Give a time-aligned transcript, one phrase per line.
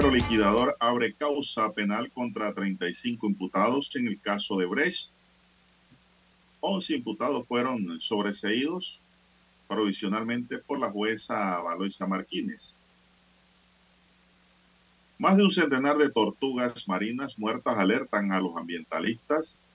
[0.00, 5.10] Tercero liquidador abre causa penal contra 35 imputados en el caso de Brecht.
[6.60, 8.98] 11 imputados fueron sobreseídos
[9.68, 12.78] provisionalmente por la jueza Valoisa Martínez.
[15.18, 19.66] Más de un centenar de tortugas marinas muertas alertan a los ambientalistas.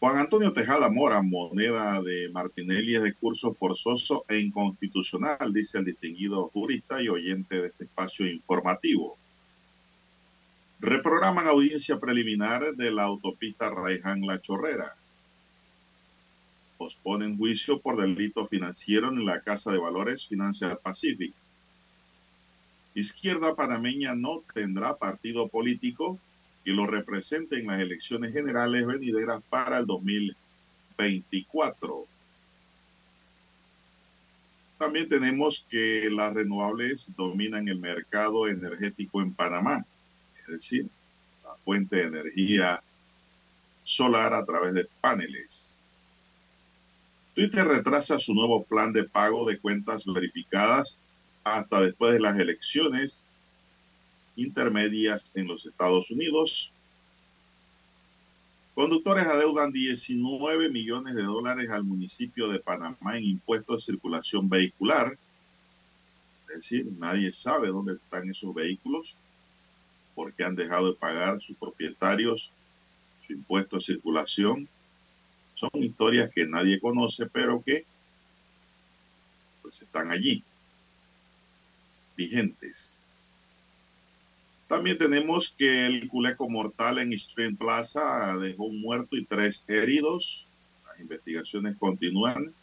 [0.00, 5.84] Juan Antonio Tejada Mora, moneda de Martinelli, es de curso forzoso e inconstitucional, dice el
[5.84, 9.18] distinguido jurista y oyente de este espacio informativo.
[10.78, 14.96] Reprograman audiencia preliminar de la autopista Raiján La Chorrera.
[16.78, 21.34] Posponen juicio por delito financiero en la Casa de Valores Financial Pacific.
[22.94, 26.18] Izquierda panameña no tendrá partido político
[26.64, 32.06] que lo represente en las elecciones generales venideras para el 2024.
[34.78, 39.84] También tenemos que las renovables dominan el mercado energético en Panamá,
[40.42, 40.88] es decir,
[41.44, 42.82] la fuente de energía
[43.84, 45.84] solar a través de paneles.
[47.34, 50.98] Twitter retrasa su nuevo plan de pago de cuentas verificadas
[51.44, 53.29] hasta después de las elecciones
[54.36, 56.72] intermedias en los Estados Unidos.
[58.74, 65.18] Conductores adeudan 19 millones de dólares al municipio de Panamá en impuestos de circulación vehicular.
[66.48, 69.16] Es decir, nadie sabe dónde están esos vehículos
[70.14, 72.50] porque han dejado de pagar sus propietarios
[73.26, 74.68] su impuesto de circulación.
[75.54, 77.84] Son historias que nadie conoce, pero que
[79.62, 80.42] pues están allí,
[82.16, 82.99] vigentes.
[84.70, 90.46] También tenemos que el culeco mortal en Stream Plaza dejó un muerto y tres heridos.
[90.86, 92.54] Las investigaciones continúan.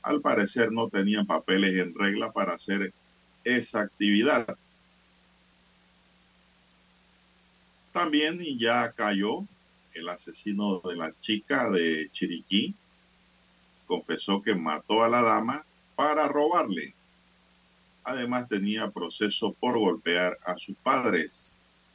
[0.00, 2.94] Al parecer no tenían papeles en regla para hacer
[3.44, 4.56] esa actividad.
[7.92, 9.44] También ya cayó
[9.92, 12.74] el asesino de la chica de Chiriquí.
[13.86, 15.62] Confesó que mató a la dama
[15.94, 16.94] para robarle.
[18.04, 21.88] Además tenía proceso por golpear a sus padres.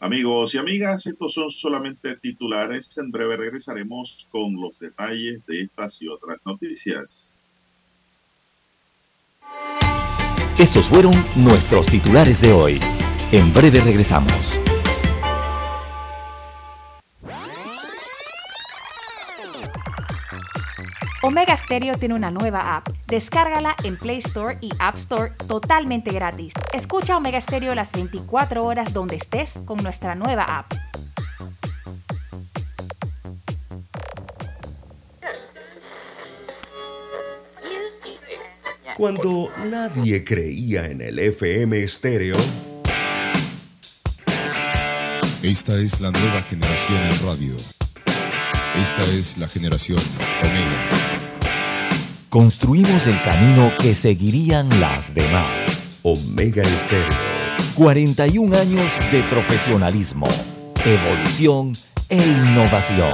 [0.00, 2.88] Amigos y amigas, estos son solamente titulares.
[2.98, 7.52] En breve regresaremos con los detalles de estas y otras noticias.
[10.58, 12.80] Estos fueron nuestros titulares de hoy.
[13.30, 14.58] En breve regresamos.
[21.22, 23.01] Omega Stereo tiene una nueva app.
[23.12, 26.54] Descárgala en Play Store y App Store totalmente gratis.
[26.72, 30.72] Escucha Omega Stereo las 24 horas donde estés con nuestra nueva app.
[38.96, 42.36] Cuando nadie creía en el FM estéreo,
[45.42, 47.56] Esta es la nueva generación en radio.
[48.80, 49.98] Esta es la generación
[50.40, 51.01] Omega.
[52.32, 55.98] Construimos el camino que seguirían las demás.
[56.00, 57.12] Omega Estéreo.
[57.74, 60.26] 41 años de profesionalismo,
[60.82, 61.72] evolución
[62.08, 63.12] e innovación.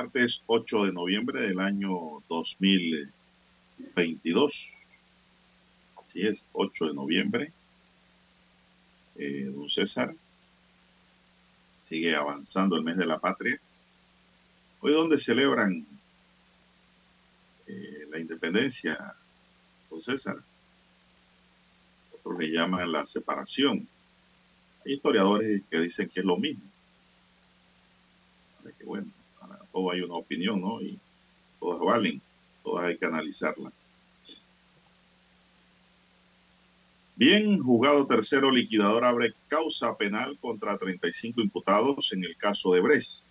[0.00, 4.86] Martes 8 de noviembre del año 2022.
[6.02, 7.52] Así es, 8 de noviembre.
[9.16, 10.14] Eh, don César
[11.82, 13.60] sigue avanzando el mes de la patria.
[14.80, 15.86] Hoy donde celebran
[17.66, 19.14] eh, la independencia,
[19.90, 20.42] don César.
[22.14, 23.86] Otros le llaman la separación.
[24.86, 26.62] Hay historiadores que dicen que es lo mismo.
[28.78, 29.10] que bueno,
[29.80, 30.80] todo hay una opinión, ¿no?
[30.82, 30.98] Y
[31.58, 32.20] todas valen,
[32.62, 33.86] todas hay que analizarlas.
[37.16, 43.26] Bien, juzgado tercero liquidador abre causa penal contra 35 imputados en el caso de Bres.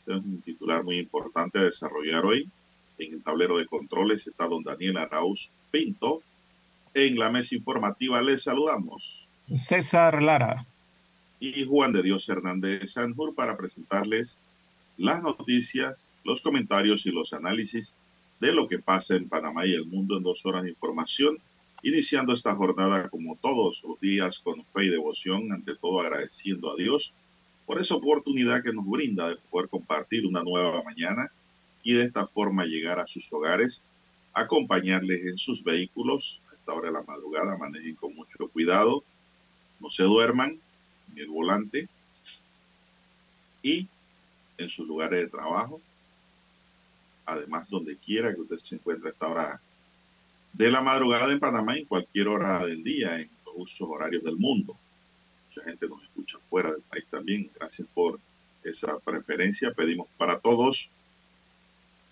[0.00, 2.48] Este es un titular muy importante a desarrollar hoy.
[2.98, 6.22] En el tablero de controles está don Daniel Arauz Pinto.
[6.94, 9.26] En la mesa informativa les saludamos.
[9.54, 10.66] César Lara.
[11.40, 14.40] Y Juan de Dios Hernández Sanjur para presentarles
[14.98, 17.96] las noticias, los comentarios y los análisis
[18.40, 21.38] de lo que pasa en Panamá y el mundo en dos horas de información
[21.82, 26.76] iniciando esta jornada como todos los días con fe y devoción, ante todo agradeciendo a
[26.76, 27.14] Dios
[27.66, 31.30] por esa oportunidad que nos brinda de poder compartir una nueva mañana
[31.82, 33.84] y de esta forma llegar a sus hogares,
[34.32, 36.40] acompañarles en sus vehículos.
[36.50, 39.04] A esta hora de la madrugada manejen con mucho cuidado,
[39.80, 40.58] no se duerman
[41.12, 41.88] en el volante
[43.62, 43.86] y
[44.58, 45.80] en sus lugares de trabajo.
[47.24, 49.60] Además, donde quiera que usted se encuentre a esta hora
[50.52, 54.36] de la madrugada en Panamá en cualquier hora del día, en los usos horarios del
[54.36, 54.76] mundo.
[55.48, 57.50] Mucha gente nos escucha fuera del país también.
[57.54, 58.18] Gracias por
[58.64, 59.72] esa preferencia.
[59.72, 60.90] Pedimos para todos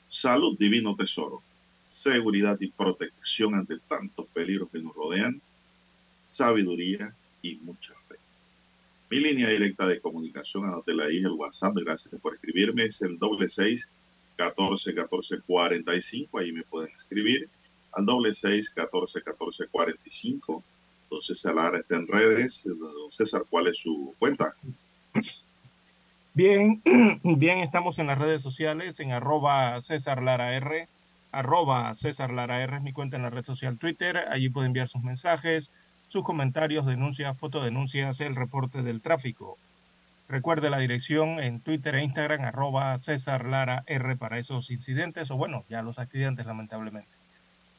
[0.08, 1.42] salud, divino tesoro,
[1.84, 5.40] seguridad y protección ante tantos peligros que nos rodean,
[6.24, 8.16] sabiduría y mucha fe.
[9.10, 13.48] Mi línea directa de comunicación, anótela ahí, el WhatsApp, gracias por escribirme, es el doble
[13.48, 13.92] seis
[14.36, 17.48] catorce catorce cuarenta y cinco, ahí me pueden escribir
[17.92, 20.62] al doble seis catorce catorce cuarenta y cinco.
[21.04, 22.64] Entonces Lara está en redes.
[22.64, 24.54] Don César, ¿cuál es su cuenta?
[26.34, 26.82] Bien,
[27.22, 30.88] bien, estamos en las redes sociales, en arroba César Lara R,
[31.32, 34.88] arroba César Lara R es mi cuenta en la red social Twitter, allí puede enviar
[34.88, 35.70] sus mensajes,
[36.08, 39.58] sus comentarios, denuncias, fotodenuncias, el reporte del tráfico.
[40.28, 43.84] Recuerde la dirección en Twitter e Instagram, arroba César Lara
[44.18, 47.16] para esos incidentes o bueno, ya los accidentes lamentablemente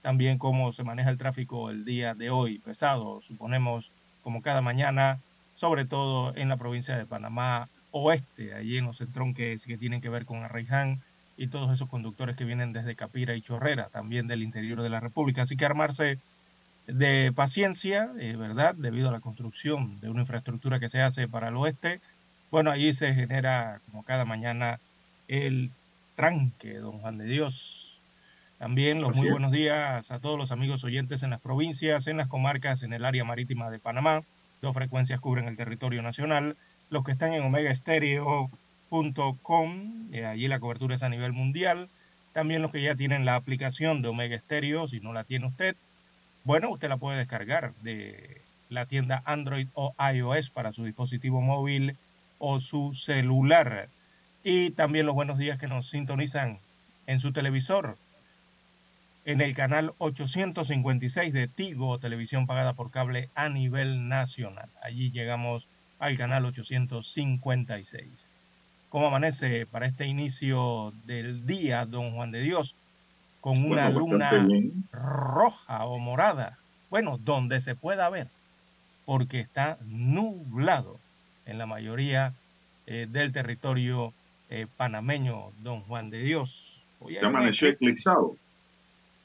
[0.08, 3.92] también cómo se maneja el tráfico el día de hoy, pesado, suponemos,
[4.22, 5.20] como cada mañana,
[5.54, 10.08] sobre todo en la provincia de Panamá Oeste, allí en los entronques que tienen que
[10.08, 11.02] ver con Arraiján
[11.36, 15.02] y todos esos conductores que vienen desde Capira y Chorrera, también del interior de la
[15.02, 15.42] República.
[15.42, 16.20] Así que armarse
[16.88, 18.74] de paciencia, eh, ¿verdad?
[18.76, 22.00] Debido a la construcción de una infraestructura que se hace para el oeste.
[22.50, 24.80] Bueno, allí se genera, como cada mañana,
[25.28, 25.72] el
[26.16, 28.00] tranque, don Juan de Dios,
[28.58, 32.28] también los muy buenos días a todos los amigos oyentes en las provincias, en las
[32.28, 34.24] comarcas, en el área marítima de Panamá.
[34.64, 36.58] Dos frecuencias cubren el territorio nacional.
[36.90, 41.88] Los que están en omegaestereo.com, eh, allí la cobertura es a nivel mundial.
[42.34, 45.76] También los que ya tienen la aplicación de Omega Stereo, si no la tiene usted,
[46.48, 51.98] bueno, usted la puede descargar de la tienda Android o iOS para su dispositivo móvil
[52.40, 53.90] o su celular.
[54.46, 56.60] Y también los buenos días que nos sintonizan
[57.06, 57.98] en su televisor
[59.26, 64.70] en el canal 856 de Tigo, televisión pagada por cable a nivel nacional.
[64.82, 65.68] Allí llegamos
[66.00, 68.30] al canal 856.
[68.88, 72.78] ¿Cómo amanece para este inicio del día, don Juan de Dios?
[73.48, 74.30] Con una luna
[74.92, 76.58] roja o morada.
[76.90, 78.28] Bueno, donde se pueda ver,
[79.06, 81.00] porque está nublado
[81.46, 82.34] en la mayoría
[82.88, 84.12] eh, del territorio
[84.50, 86.84] eh, panameño, don Juan de Dios.
[87.00, 88.36] Hoy amaneció eclipsado.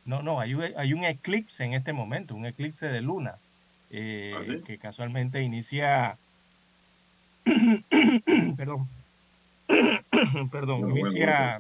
[0.05, 3.39] No, no, hay, hay un eclipse en este momento, un eclipse de luna,
[3.91, 6.17] eh, ¿Ah, que casualmente inicia,
[8.57, 8.89] perdón,
[10.53, 11.59] perdón, inicia,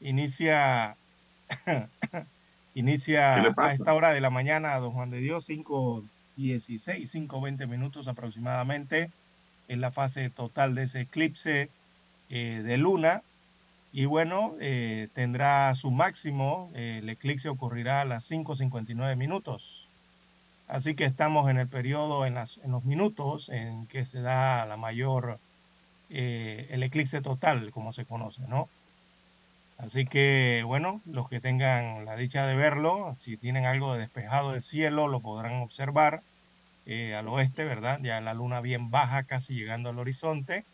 [0.00, 0.96] inicia,
[2.74, 9.10] inicia a esta hora de la mañana, don Juan de Dios, 5.16, 5.20 minutos aproximadamente,
[9.68, 11.70] en la fase total de ese eclipse
[12.30, 13.22] eh, de luna,
[13.92, 19.90] y bueno, eh, tendrá su máximo, eh, el eclipse ocurrirá a las 5.59 minutos.
[20.68, 24.66] Así que estamos en el periodo, en, las, en los minutos en que se da
[24.66, 25.38] la mayor,
[26.10, 28.68] el eclipse total, como se conoce, ¿no?
[29.78, 34.52] Así que, bueno, los que tengan la dicha de verlo, si tienen algo de despejado
[34.52, 36.22] del cielo, lo podrán observar.
[36.86, 38.00] eh, al oeste, ¿verdad?
[38.02, 40.66] Ya la luna bien baja, casi llegando al horizonte.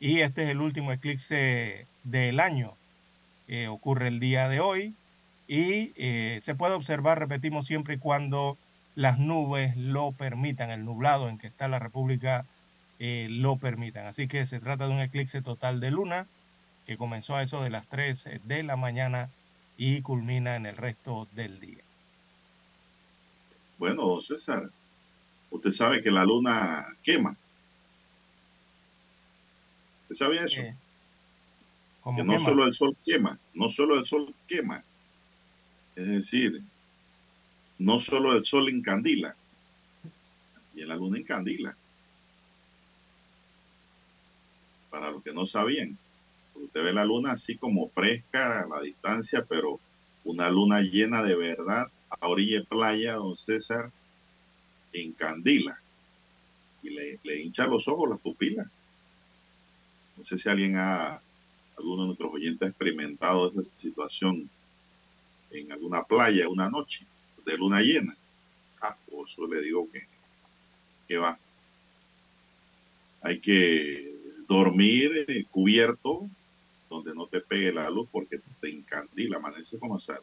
[0.00, 2.78] Y este es el último eclipse del año.
[3.48, 4.94] Eh, ocurre el día de hoy
[5.48, 8.58] y eh, se puede observar, repetimos, siempre y cuando
[8.96, 12.46] las nubes lo permitan, el nublado en que está la República
[12.98, 14.06] eh, lo permitan.
[14.06, 16.26] Así que se trata de un eclipse total de luna
[16.86, 19.28] que comenzó a eso de las 3 de la mañana
[19.76, 21.82] y culmina en el resto del día.
[23.78, 24.70] Bueno, César,
[25.50, 27.36] usted sabe que la luna quema.
[30.02, 30.60] ¿Usted sabía eso?
[30.60, 30.74] Eh,
[32.04, 32.38] que no quema.
[32.38, 34.82] solo el sol quema, no solo el sol quema.
[35.96, 36.62] Es decir,
[37.78, 39.34] no solo el sol encandila,
[40.74, 41.76] y la luna encandila.
[44.90, 45.98] Para los que no sabían,
[46.66, 49.80] usted ve la luna así como fresca a la distancia, pero
[50.24, 53.90] una luna llena de verdad a orilla de playa, don César,
[54.92, 55.80] encandila
[56.82, 58.68] y le, le hincha los ojos, las pupilas.
[60.16, 61.20] No sé si alguien ha,
[61.76, 64.48] alguno de nuestros oyentes ha experimentado esa situación
[65.50, 67.06] en alguna playa una noche
[67.44, 68.16] de luna llena.
[68.80, 70.06] Ah, por eso le digo que,
[71.06, 71.38] que va.
[73.22, 74.14] Hay que
[74.48, 76.28] dormir eh, cubierto
[76.88, 80.20] donde no te pegue la luz porque te encandila, amanece como la-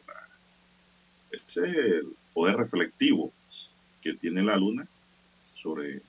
[1.30, 3.32] ese es el poder reflectivo
[4.00, 4.86] que tiene la luna
[5.54, 6.00] sobre,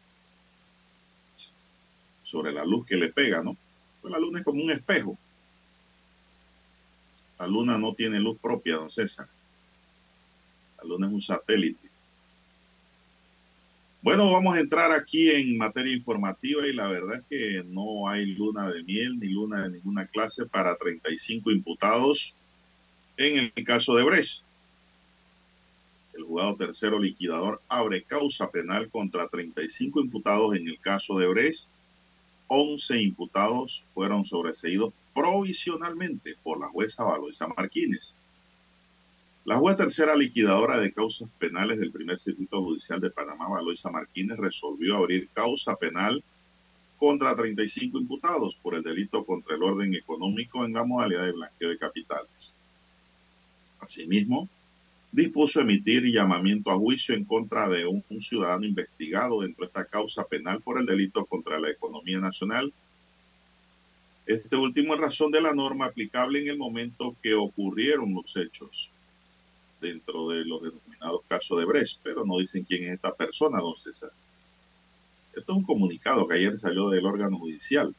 [2.24, 3.58] sobre la luz que le pega, ¿no?
[4.02, 5.18] Pues la luna es como un espejo.
[7.40, 9.28] La luna no tiene luz propia, don César.
[10.78, 11.90] La luna es un satélite.
[14.06, 18.28] Bueno, vamos a entrar aquí en materia informativa y la verdad es que no hay
[18.28, 22.36] luna de miel ni luna de ninguna clase para 35 imputados
[23.18, 24.44] en el caso de Brecht.
[26.14, 31.68] El juzgado tercero liquidador abre causa penal contra 35 imputados en el caso de Brecht.
[32.46, 38.14] 11 imputados fueron sobreseídos provisionalmente por la jueza Valoisa Martínez.
[39.46, 44.40] La jueza tercera liquidadora de causas penales del primer circuito judicial de Panamá, Valoisa Martínez,
[44.40, 46.24] resolvió abrir causa penal
[46.98, 51.70] contra 35 imputados por el delito contra el orden económico en la modalidad de blanqueo
[51.70, 52.56] de capitales.
[53.80, 54.50] Asimismo,
[55.12, 59.86] dispuso emitir llamamiento a juicio en contra de un, un ciudadano investigado dentro de esta
[59.86, 62.74] causa penal por el delito contra la economía nacional.
[64.26, 68.90] Este último en razón de la norma aplicable en el momento que ocurrieron los hechos
[69.86, 73.78] dentro de los denominados casos de Brecht, pero no dicen quién es esta persona, don
[73.78, 74.12] César.
[75.36, 77.94] Esto es un comunicado que ayer salió del órgano judicial.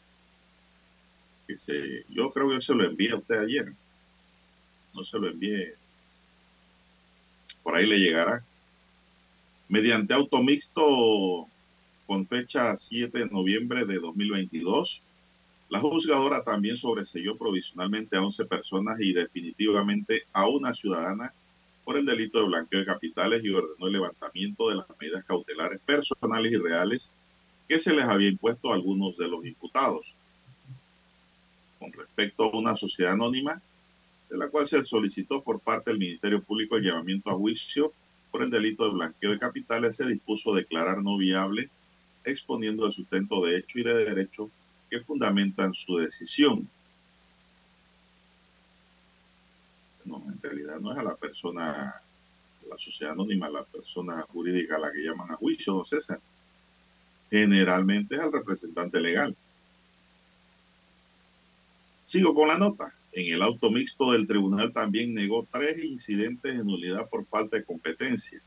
[2.09, 3.73] Yo creo que yo se lo envié a usted ayer.
[4.95, 5.75] No se lo envié.
[7.63, 8.45] Por ahí le llegará.
[9.69, 11.47] Mediante auto mixto
[12.07, 15.03] con fecha 7 de noviembre de 2022,
[15.69, 21.35] la juzgadora también sobreseyó provisionalmente a 11 personas y definitivamente a una ciudadana
[21.87, 25.81] por el delito de blanqueo de capitales y ordenó el levantamiento de las medidas cautelares
[25.87, 27.13] personales y reales
[27.69, 30.17] que se les había impuesto a algunos de los imputados.
[31.79, 33.63] Con respecto a una sociedad anónima,
[34.29, 37.93] de la cual se solicitó por parte del Ministerio Público el llamamiento a juicio
[38.33, 41.71] por el delito de blanqueo de capitales, se dispuso declarar no viable,
[42.25, 44.51] exponiendo el sustento de hecho y de derecho
[44.91, 46.69] que fundamentan su decisión.
[50.05, 51.95] No, en realidad no es a la persona,
[52.69, 56.21] la sociedad anónima, a la persona jurídica a la que llaman a juicio, don César.
[57.31, 59.37] Generalmente es al representante legal.
[62.03, 62.95] Sigo con la nota.
[63.13, 67.65] En el auto mixto del tribunal también negó tres incidentes de nulidad por falta de
[67.65, 68.41] competencia,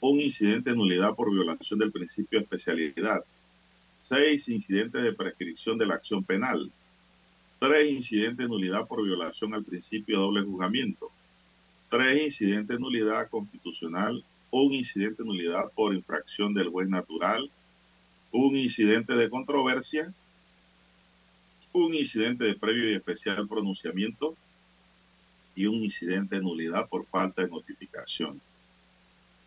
[0.00, 3.24] un incidente de nulidad por violación del principio de especialidad,
[3.94, 6.70] seis incidentes de prescripción de la acción penal,
[7.62, 11.12] tres incidentes de nulidad por violación al principio de doble juzgamiento,
[11.88, 17.48] tres incidentes de nulidad constitucional, un incidente de nulidad por infracción del juez natural,
[18.32, 20.12] un incidente de controversia,
[21.72, 24.34] un incidente de previo y especial pronunciamiento
[25.54, 28.40] y un incidente de nulidad por falta de notificación.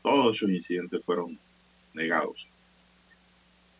[0.01, 1.38] Todos esos incidentes fueron
[1.93, 2.48] negados.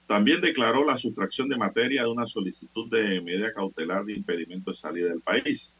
[0.08, 4.78] También declaró la sustracción de materia de una solicitud de medida cautelar de impedimento de
[4.78, 5.76] salida del país.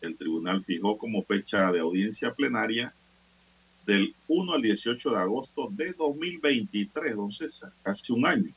[0.00, 2.94] El tribunal fijó como fecha de audiencia plenaria
[3.86, 8.50] del 1 al 18 de agosto de 2023, don César, casi un año,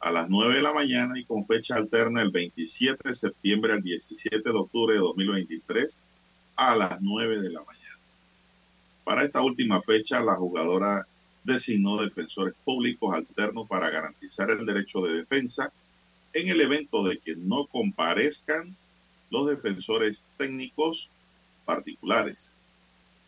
[0.00, 3.82] a las 9 de la mañana y con fecha alterna el 27 de septiembre al
[3.82, 6.00] 17 de octubre de 2023
[6.56, 7.81] a las 9 de la mañana.
[9.04, 11.06] Para esta última fecha, la jugadora
[11.44, 15.72] designó defensores públicos alternos para garantizar el derecho de defensa
[16.32, 18.74] en el evento de que no comparezcan
[19.30, 21.10] los defensores técnicos
[21.64, 22.54] particulares.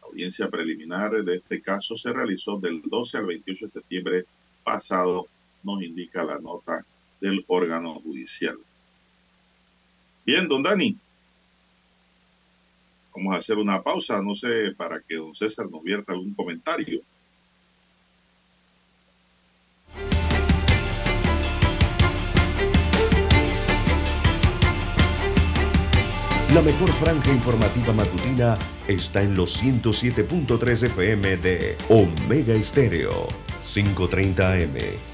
[0.00, 4.24] La audiencia preliminar de este caso se realizó del 12 al 28 de septiembre
[4.62, 5.26] pasado,
[5.62, 6.84] nos indica la nota
[7.20, 8.58] del órgano judicial.
[10.24, 10.96] Bien, don Dani.
[13.14, 17.00] Vamos a hacer una pausa, no sé, para que don César nos vierta algún comentario.
[26.52, 28.56] La mejor franja informativa matutina
[28.86, 33.26] está en los 107.3 FM de Omega Estéreo.
[33.62, 35.13] 5.30 AM.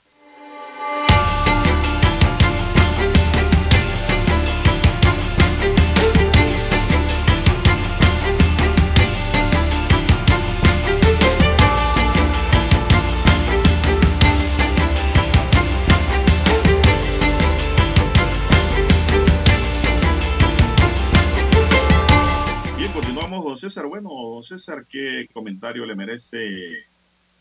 [24.41, 26.85] Don César, ¿qué comentario le merece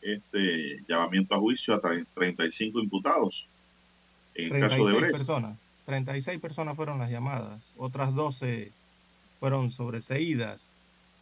[0.03, 3.49] este llamamiento a juicio a tre- 35 imputados
[4.35, 5.17] en el caso de 36 Brecht?
[5.17, 5.59] personas.
[5.87, 8.71] 36 personas fueron las llamadas, otras 12
[9.41, 10.61] fueron sobreseídas.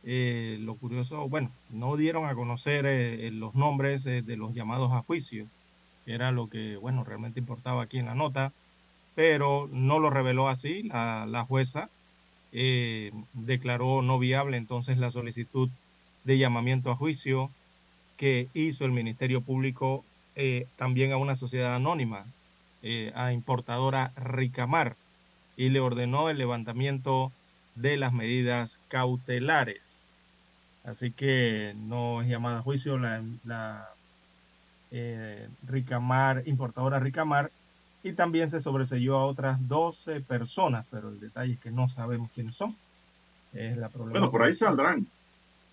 [0.04, 4.92] Eh, lo curioso, bueno, no dieron a conocer eh, los nombres eh, de los llamados
[4.92, 5.46] a juicio,
[6.04, 8.52] que era lo que, bueno, realmente importaba aquí en la nota,
[9.14, 11.88] pero no lo reveló así la, la jueza.
[12.52, 15.68] Eh, declaró no viable entonces la solicitud
[16.24, 17.50] de llamamiento a juicio
[18.16, 22.24] que hizo el Ministerio Público eh, también a una sociedad anónima,
[22.82, 24.96] eh, a importadora Ricamar,
[25.56, 27.32] y le ordenó el levantamiento
[27.74, 30.08] de las medidas cautelares.
[30.84, 33.88] Así que no es llamada a juicio la,
[35.66, 37.50] Ricamar, importadora Ricamar,
[38.02, 42.30] y también se sobreseyó a otras 12 personas, pero el detalle es que no sabemos
[42.34, 42.76] quiénes son.
[43.52, 45.06] Es la Bueno, por ahí saldrán.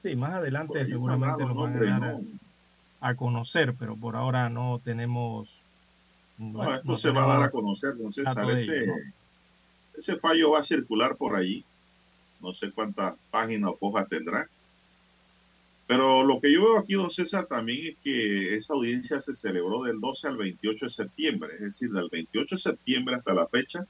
[0.01, 2.21] Sí, más adelante seguramente los van a dar a- ¿no?
[3.01, 5.61] a conocer, pero por ahora no tenemos.
[6.37, 8.49] No, bueno, esto no se va a dar a conocer, don César.
[8.49, 8.93] Ese, ello,
[9.97, 11.63] ese fallo va a circular por ahí.
[12.41, 14.47] No sé cuántas páginas o fojas tendrá.
[15.87, 19.83] Pero lo que yo veo aquí, don César, también es que esa audiencia se celebró
[19.83, 21.53] del 12 al 28 de septiembre.
[21.55, 23.85] Es decir, del 28 de septiembre hasta la fecha,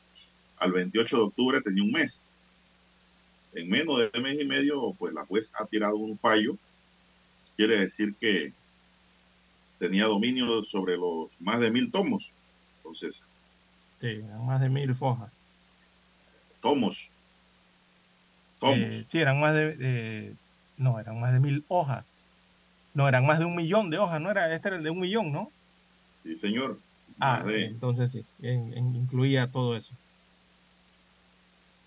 [0.57, 2.25] al 28 de octubre tenía un mes.
[3.53, 6.57] En menos de mes y medio, pues la juez ha tirado un fallo.
[7.55, 8.51] Quiere decir que
[9.79, 12.33] tenía dominio sobre los más de mil tomos,
[12.83, 13.27] don César.
[14.01, 15.31] Sí, más de mil fojas.
[16.61, 17.09] Tomos.
[18.59, 18.77] Tomos.
[18.77, 19.77] Eh, sí, eran más de.
[19.79, 20.33] eh,
[20.77, 22.19] no, eran más de mil hojas.
[22.93, 24.53] No, eran más de un millón de hojas, ¿no era?
[24.53, 25.51] Este era el de un millón, ¿no?
[26.23, 26.79] Sí, señor.
[27.19, 29.93] Ah, de- entonces sí, en- en- incluía todo eso.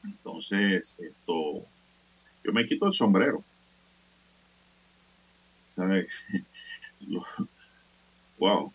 [0.05, 1.66] Entonces, esto,
[2.44, 3.42] yo me quito el sombrero.
[5.68, 6.09] ¿Sabe?
[7.09, 7.24] Lo-
[8.38, 8.72] wow.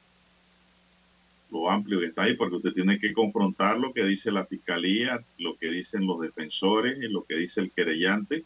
[1.52, 5.24] Lo amplio que está ahí, porque usted tiene que confrontar lo que dice la fiscalía,
[5.38, 8.44] lo que dicen los defensores y lo que dice el querellante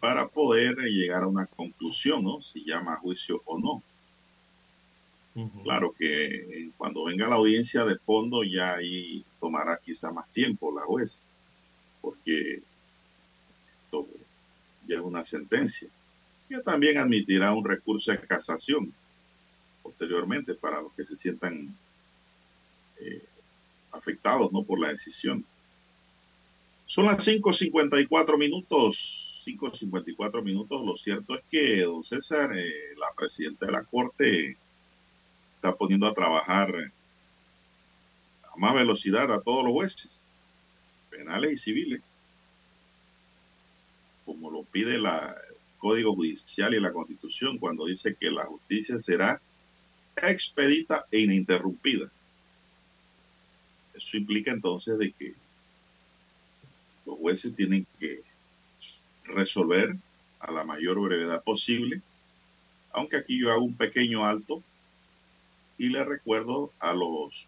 [0.00, 2.40] para poder llegar a una conclusión, ¿no?
[2.40, 3.82] Si llama a juicio o no.
[5.62, 10.74] Claro que eh, cuando venga la audiencia de fondo ya ahí tomará quizá más tiempo
[10.74, 11.24] la juez,
[12.02, 12.60] porque
[13.84, 14.06] esto
[14.86, 15.88] ya es una sentencia.
[16.48, 18.92] Ya también admitirá un recurso de casación
[19.82, 21.74] posteriormente para los que se sientan
[22.98, 23.24] eh,
[23.92, 24.62] afectados ¿no?
[24.62, 25.44] por la decisión.
[26.90, 30.84] Son las 5.54 minutos, 5.54 minutos.
[30.84, 34.56] Lo cierto es que, don César, eh, la presidenta de la Corte
[35.54, 36.74] está poniendo a trabajar
[38.42, 40.24] a más velocidad a todos los jueces,
[41.10, 42.00] penales y civiles,
[44.26, 48.98] como lo pide la, el Código Judicial y la Constitución cuando dice que la justicia
[48.98, 49.40] será
[50.16, 52.10] expedita e ininterrumpida.
[53.94, 55.34] Eso implica entonces de que
[57.10, 58.22] los jueces tienen que
[59.24, 59.96] resolver
[60.38, 62.00] a la mayor brevedad posible,
[62.92, 64.62] aunque aquí yo hago un pequeño alto
[65.76, 67.46] y le recuerdo a los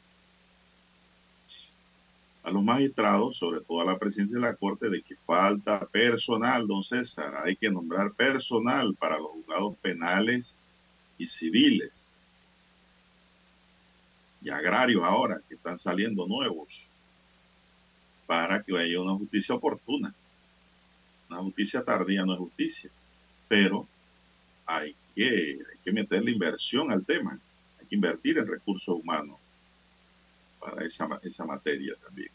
[2.44, 6.66] a los magistrados, sobre todo a la presidencia de la Corte, de que falta personal,
[6.66, 7.35] don César.
[7.44, 10.59] Hay que nombrar personal para los juzgados penales
[11.18, 12.12] y civiles.
[14.42, 16.88] Y agrarios ahora, que están saliendo nuevos,
[18.27, 20.15] para que haya una justicia oportuna.
[21.29, 22.91] Una justicia tardía no es justicia,
[23.49, 23.87] pero
[24.67, 27.39] hay que, hay que meterle inversión al tema
[27.81, 29.39] hay que invertir en recursos humanos
[30.61, 32.31] para esa, esa materia también.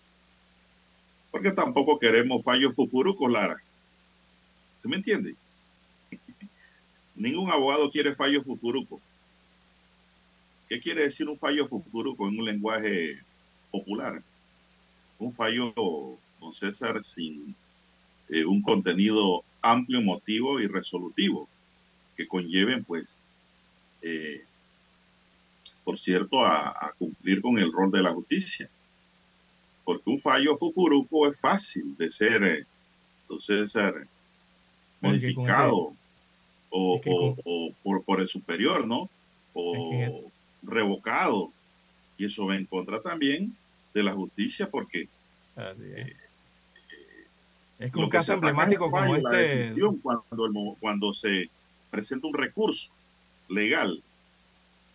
[1.31, 3.61] Porque tampoco queremos fallos fufurucos, Lara.
[4.81, 5.35] ¿Se me entiende?
[7.15, 9.01] Ningún abogado quiere fallos fufurucos.
[10.67, 13.21] ¿Qué quiere decir un fallo fufuruco en un lenguaje
[13.71, 14.21] popular?
[15.19, 15.73] Un fallo,
[16.39, 17.55] don César, sin
[18.29, 21.47] eh, un contenido amplio, emotivo y resolutivo,
[22.15, 23.17] que conlleven, pues,
[24.01, 24.43] eh,
[25.83, 28.69] por cierto, a, a, cumplir con el rol de la justicia.
[29.85, 32.65] Porque un fallo fufuruco es fácil de ser, eh,
[33.23, 34.07] entonces, ser
[34.99, 35.93] modificado
[36.69, 39.09] o, que o, o por, por, el superior, ¿no?
[39.53, 40.23] O es que...
[40.63, 41.51] revocado.
[42.17, 43.55] Y eso va en contra también
[43.97, 45.09] de la justicia porque...
[45.55, 46.07] Así es.
[46.07, 46.15] Eh,
[47.79, 49.29] es que un caso emblemático como este...
[49.29, 51.49] La decisión cuando, el, cuando se
[51.91, 52.93] presenta un recurso
[53.49, 54.01] legal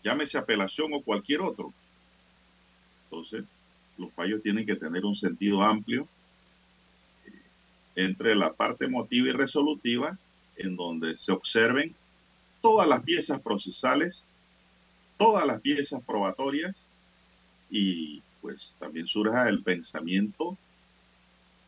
[0.02, 1.72] llámese apelación o cualquier otro.
[3.04, 3.44] Entonces,
[3.98, 6.08] los fallos tienen que tener un sentido amplio
[7.26, 7.32] eh,
[7.96, 10.18] entre la parte emotiva y resolutiva,
[10.56, 11.94] en donde se observen
[12.60, 14.24] todas las piezas procesales,
[15.18, 16.92] todas las piezas probatorias
[17.70, 20.58] y pues también surja el pensamiento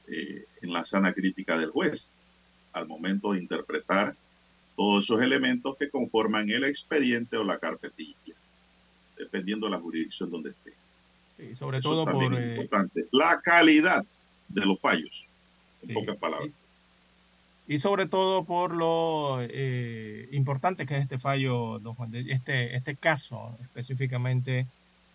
[0.09, 2.15] eh, en la sana crítica del juez
[2.75, 4.15] al momento de interpretar
[4.77, 8.35] todos esos elementos que conforman el expediente o la carpetilla,
[9.17, 10.75] dependiendo de la jurisdicción donde esté.
[11.39, 12.35] Y sobre Eso todo por...
[12.35, 13.07] es eh, importante.
[13.13, 14.05] La calidad
[14.49, 15.27] de los fallos,
[15.83, 15.95] en Sí.
[15.95, 16.51] pocas palabras.
[17.67, 22.97] y sobre todo por lo eh, importante que es este fallo, don Juan, este, este
[22.97, 24.67] caso específicamente,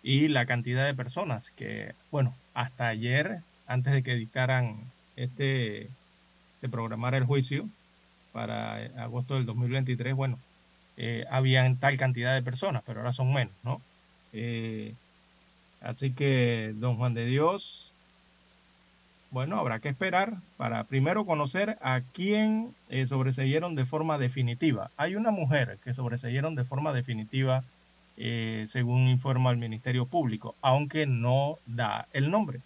[0.03, 4.77] y la cantidad de personas que, bueno, hasta ayer, antes de que dictaran
[5.15, 5.89] este,
[6.61, 7.67] se programara el juicio
[8.31, 10.39] para agosto del 2023, bueno,
[10.97, 13.81] eh, habían tal cantidad de personas, pero ahora son menos, ¿no?
[14.33, 14.93] Eh,
[15.81, 17.93] así que, don Juan de Dios,
[19.31, 24.89] bueno, habrá que esperar para primero conocer a quién eh, sobreseyeron de forma definitiva.
[24.97, 27.63] Hay una mujer que sobreseyeron de forma definitiva,
[28.19, 32.59] eh, según informa el Ministerio Público, aunque no da el nombre.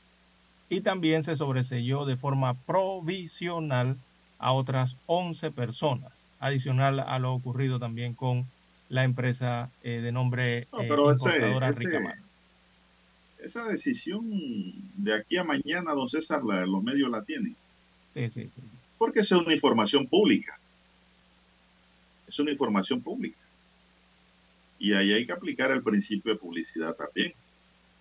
[0.70, 3.96] Y también se sobreseyó de forma provisional
[4.39, 8.46] a otras 11 personas, adicional a lo ocurrido también con
[8.89, 12.18] la empresa eh, de nombre No, eh, pero ese- importadora ese- Ricamar.
[13.44, 14.24] Esa decisión
[14.98, 17.56] de aquí a mañana, don César, la- los medios la tienen.
[18.13, 18.62] Sí, sí, sí.
[18.98, 20.58] Porque es una información pública.
[22.28, 23.38] Es una información pública.
[24.84, 27.34] Y ahí hay que aplicar el principio de publicidad también,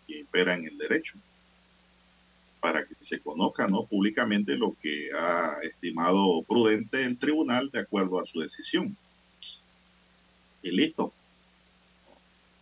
[0.04, 1.16] que impera en el derecho,
[2.58, 3.86] para que se conozca ¿no?
[3.86, 8.96] públicamente lo que ha estimado prudente el tribunal de acuerdo a su decisión.
[10.60, 11.12] Y listo.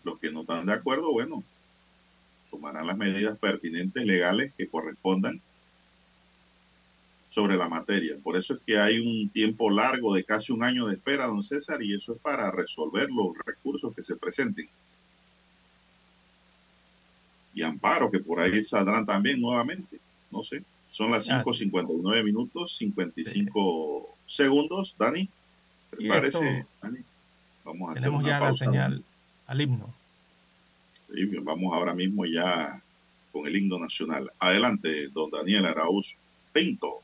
[0.04, 1.42] Los que no están de acuerdo, bueno,
[2.50, 5.40] tomarán las medidas pertinentes legales que correspondan
[7.30, 8.16] sobre la materia.
[8.22, 11.42] Por eso es que hay un tiempo largo de casi un año de espera, don
[11.42, 14.68] César, y eso es para resolver los recursos que se presenten.
[17.54, 19.98] Y amparo, que por ahí saldrán también nuevamente.
[20.30, 20.62] No sé.
[20.90, 24.96] Son las 5.59 minutos, 55 segundos.
[24.98, 25.28] Dani,
[25.90, 26.66] prepárese.
[26.82, 26.98] Dani.
[27.64, 29.04] Vamos a hacer una ya la señal
[29.46, 29.92] al himno.
[31.42, 32.80] vamos ahora mismo ya
[33.32, 34.30] con el himno nacional.
[34.38, 36.16] Adelante, don Daniel Arauz
[36.52, 36.99] Pinto.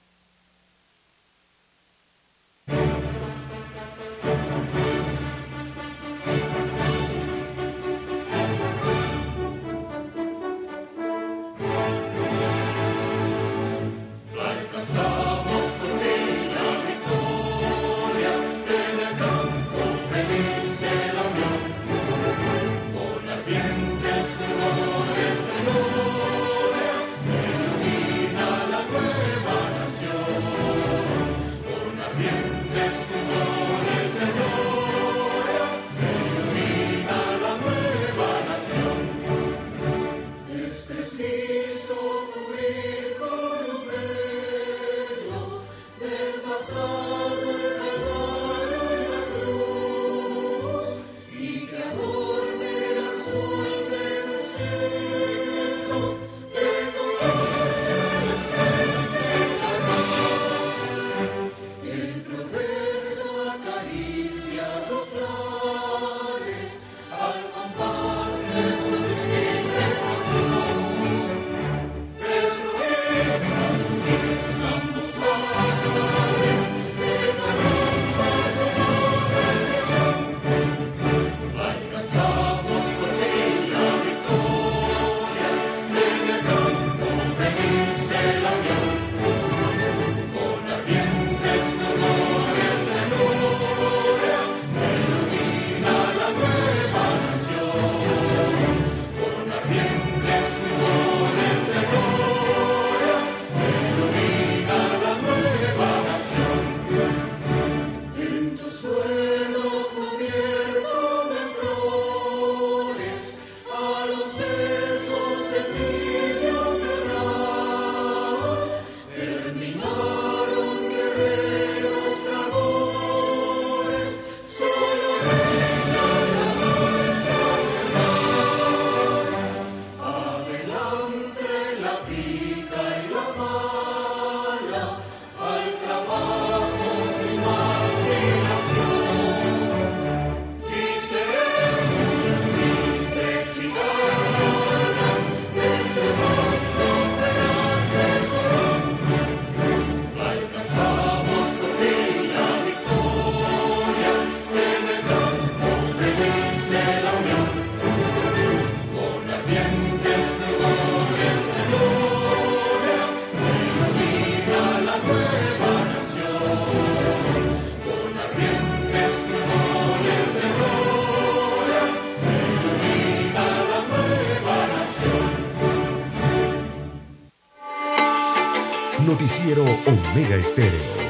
[179.87, 181.07] Omega Estéreo.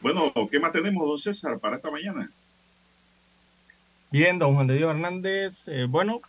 [0.00, 2.32] Bueno, ¿qué más tenemos, don César, para esta mañana?
[4.18, 5.68] Bien, don Juan de Dios Hernández.
[5.68, 6.20] Eh, bueno,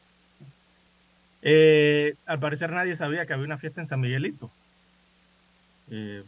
[1.41, 4.51] eh, al parecer nadie sabía que había una fiesta en San Miguelito.
[5.89, 6.23] Eh,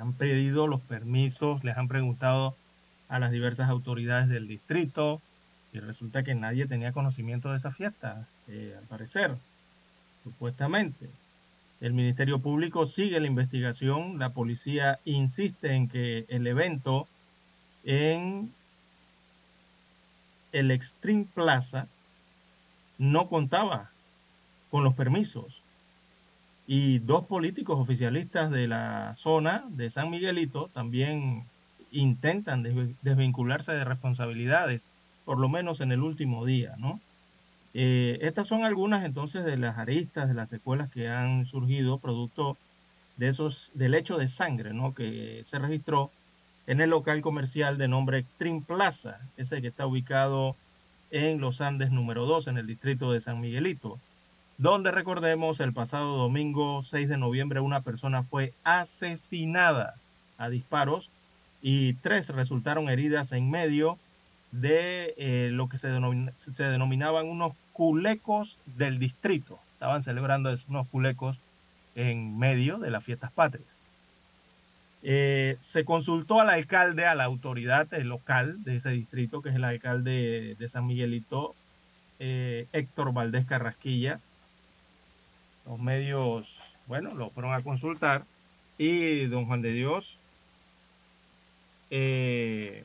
[0.00, 2.56] han pedido los permisos, les han preguntado
[3.10, 5.20] a las diversas autoridades del distrito
[5.74, 9.36] y resulta que nadie tenía conocimiento de esa fiesta, al parecer,
[10.24, 11.10] supuestamente.
[11.82, 17.06] El Ministerio Público sigue la investigación, la policía insiste en que el evento
[17.84, 18.54] en
[20.52, 21.88] el Extreme Plaza
[22.98, 23.90] no contaba
[24.70, 25.62] con los permisos.
[26.66, 31.44] Y dos políticos oficialistas de la zona de San Miguelito también
[31.90, 32.62] intentan
[33.02, 34.88] desvincularse de responsabilidades,
[35.24, 37.00] por lo menos en el último día, ¿no?
[37.74, 42.58] Eh, estas son algunas entonces de las aristas, de las secuelas que han surgido producto
[43.16, 44.94] de esos, del hecho de sangre, ¿no?
[44.94, 46.10] Que se registró
[46.68, 50.54] en el local comercial de nombre Trim Plaza, ese que está ubicado
[51.10, 53.98] en Los Andes número 2, en el distrito de San Miguelito,
[54.58, 59.94] donde recordemos el pasado domingo 6 de noviembre una persona fue asesinada
[60.36, 61.10] a disparos
[61.62, 63.98] y tres resultaron heridas en medio
[64.52, 65.88] de eh, lo que se,
[66.36, 69.58] se, denominaban unos culecos del distrito.
[69.72, 71.38] Estaban celebrando unos culecos
[71.94, 73.77] en medio de las fiestas patrias.
[75.02, 79.64] Eh, se consultó al alcalde, a la autoridad local de ese distrito, que es el
[79.64, 81.54] alcalde de San Miguelito,
[82.18, 84.20] eh, Héctor Valdés Carrasquilla.
[85.66, 88.24] Los medios, bueno, lo fueron a consultar
[88.78, 90.18] y don Juan de Dios
[91.90, 92.84] eh,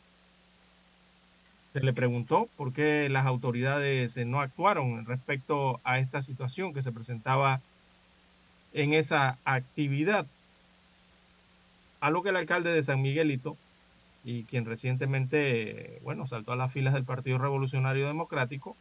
[1.74, 6.92] se le preguntó por qué las autoridades no actuaron respecto a esta situación que se
[6.92, 7.62] presentaba
[8.74, 10.26] en esa actividad.
[12.04, 13.56] A lo que el alcalde de San Miguelito,
[14.26, 18.76] y quien recientemente, bueno, saltó a las filas del Partido Revolucionario Democrático,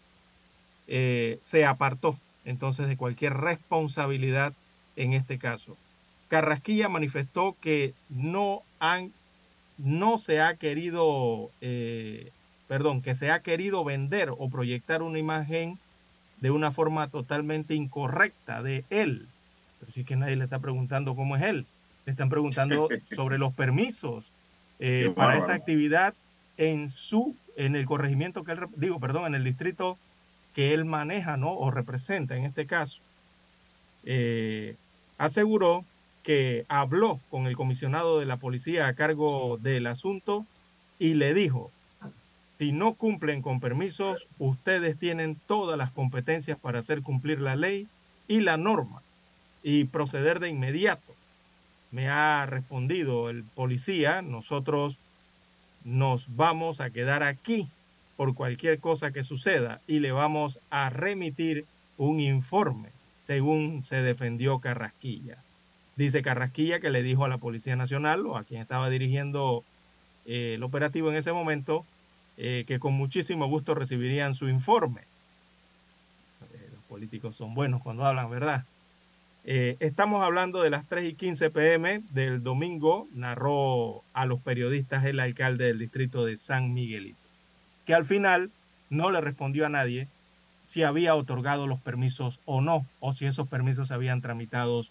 [0.88, 4.54] eh, se apartó entonces de cualquier responsabilidad
[4.96, 5.76] en este caso.
[6.26, 9.12] Carrasquilla manifestó que no han,
[9.78, 12.32] no se ha querido, eh,
[12.66, 15.78] perdón, que se ha querido vender o proyectar una imagen
[16.40, 19.28] de una forma totalmente incorrecta de él
[19.82, 21.66] pero sí que nadie le está preguntando cómo es él.
[22.04, 24.32] Le están preguntando sobre los permisos
[24.78, 26.14] eh, para esa actividad
[26.56, 29.98] en su, en el corregimiento que él, digo, perdón, en el distrito
[30.54, 31.52] que él maneja, ¿no?
[31.52, 33.00] O representa en este caso.
[34.04, 34.76] Eh,
[35.18, 35.84] aseguró
[36.22, 40.46] que habló con el comisionado de la policía a cargo del asunto
[40.98, 41.70] y le dijo,
[42.58, 47.88] si no cumplen con permisos, ustedes tienen todas las competencias para hacer cumplir la ley
[48.28, 49.02] y la norma
[49.62, 51.14] y proceder de inmediato.
[51.92, 54.98] Me ha respondido el policía, nosotros
[55.84, 57.68] nos vamos a quedar aquí
[58.16, 61.66] por cualquier cosa que suceda y le vamos a remitir
[61.98, 62.88] un informe,
[63.22, 65.36] según se defendió Carrasquilla.
[65.96, 69.62] Dice Carrasquilla que le dijo a la Policía Nacional o a quien estaba dirigiendo
[70.24, 71.84] eh, el operativo en ese momento
[72.38, 75.02] eh, que con muchísimo gusto recibirían su informe.
[76.54, 78.64] Eh, los políticos son buenos cuando hablan, ¿verdad?
[79.44, 85.04] Eh, estamos hablando de las 3 y 15 pm del domingo, narró a los periodistas
[85.04, 87.18] el alcalde del distrito de San Miguelito,
[87.84, 88.50] que al final
[88.88, 90.06] no le respondió a nadie
[90.64, 94.84] si había otorgado los permisos o no, o si esos permisos se habían tramitado,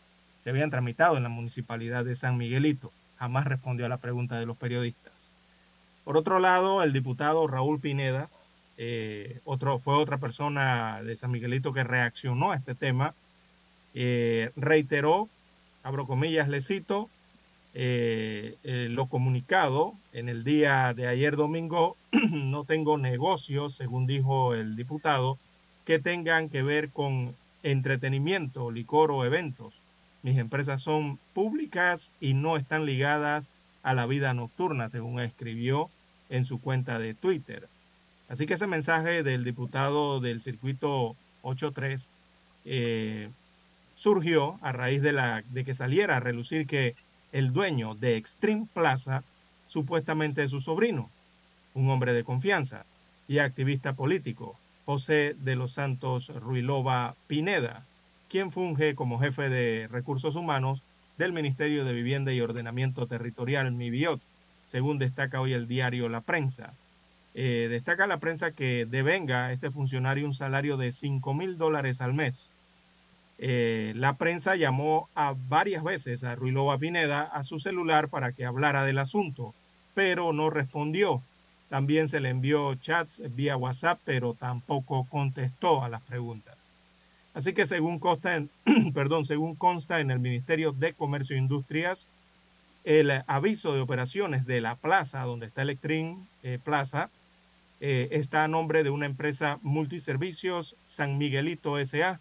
[0.43, 2.91] se habían tramitado en la municipalidad de San Miguelito.
[3.17, 5.29] Jamás respondió a la pregunta de los periodistas.
[6.03, 8.29] Por otro lado, el diputado Raúl Pineda,
[8.77, 13.13] eh, otro, fue otra persona de San Miguelito que reaccionó a este tema
[13.93, 15.27] eh, reiteró,
[15.83, 17.09] abro comillas, le cito,
[17.73, 21.95] eh, eh, lo comunicado en el día de ayer domingo,
[22.31, 25.37] no tengo negocios, según dijo el diputado,
[25.85, 29.81] que tengan que ver con entretenimiento, licor o eventos.
[30.23, 33.49] Mis empresas son públicas y no están ligadas
[33.83, 35.89] a la vida nocturna, según escribió
[36.29, 37.67] en su cuenta de Twitter.
[38.29, 42.09] Así que ese mensaje del diputado del circuito 83
[42.65, 43.29] eh,
[44.01, 46.95] surgió a raíz de, la, de que saliera a relucir que
[47.31, 49.23] el dueño de Extreme Plaza
[49.67, 51.11] supuestamente es su sobrino,
[51.75, 52.83] un hombre de confianza
[53.27, 57.85] y activista político, José de los Santos Ruilova Pineda,
[58.27, 60.81] quien funge como jefe de recursos humanos
[61.19, 64.19] del Ministerio de Vivienda y Ordenamiento Territorial, MIBIOT,
[64.67, 66.73] según destaca hoy el diario La Prensa.
[67.35, 72.15] Eh, destaca la prensa que devenga este funcionario un salario de 5 mil dólares al
[72.15, 72.51] mes
[73.43, 78.45] eh, la prensa llamó a varias veces a Ruilova Pineda a su celular para que
[78.45, 79.55] hablara del asunto,
[79.95, 81.23] pero no respondió.
[81.67, 86.55] También se le envió chats vía WhatsApp, pero tampoco contestó a las preguntas.
[87.33, 88.51] Así que según consta en,
[90.11, 92.07] el Ministerio de Comercio e Industrias,
[92.83, 97.09] el aviso de operaciones de la plaza donde está Electrin eh, Plaza
[97.79, 102.19] eh, está a nombre de una empresa multiservicios San Miguelito SA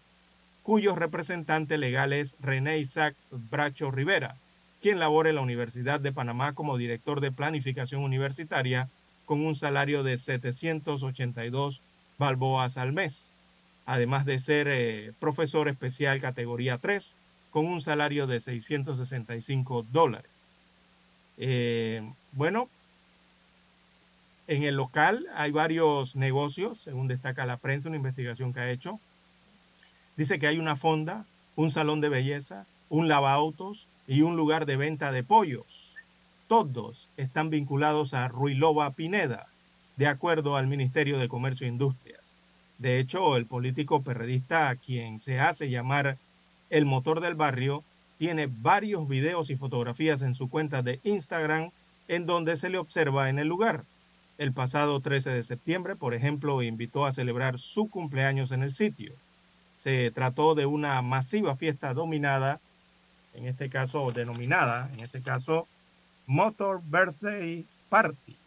[0.63, 4.35] cuyo representante legal es René Isaac Bracho Rivera,
[4.81, 8.87] quien labora en la Universidad de Panamá como director de planificación universitaria
[9.25, 11.81] con un salario de 782
[12.17, 13.31] balboas al mes,
[13.85, 17.15] además de ser eh, profesor especial categoría 3
[17.51, 20.31] con un salario de 665 dólares.
[21.37, 22.01] Eh,
[22.33, 22.69] bueno,
[24.47, 28.99] en el local hay varios negocios, según destaca la prensa, una investigación que ha hecho,
[30.17, 34.77] Dice que hay una fonda, un salón de belleza, un lavautos y un lugar de
[34.77, 35.95] venta de pollos.
[36.47, 39.47] Todos están vinculados a Ruilova Pineda,
[39.95, 42.35] de acuerdo al Ministerio de Comercio e Industrias.
[42.77, 46.17] De hecho, el político perredista, quien se hace llamar
[46.69, 47.83] el motor del barrio,
[48.17, 51.71] tiene varios videos y fotografías en su cuenta de Instagram
[52.07, 53.83] en donde se le observa en el lugar.
[54.37, 59.13] El pasado 13 de septiembre, por ejemplo, invitó a celebrar su cumpleaños en el sitio.
[59.81, 62.59] Se trató de una masiva fiesta dominada,
[63.33, 65.67] en este caso denominada, en este caso
[66.27, 68.37] Motor Birthday Party.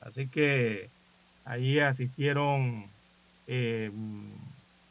[0.00, 0.88] Así que
[1.44, 2.86] allí asistieron
[3.46, 3.90] eh,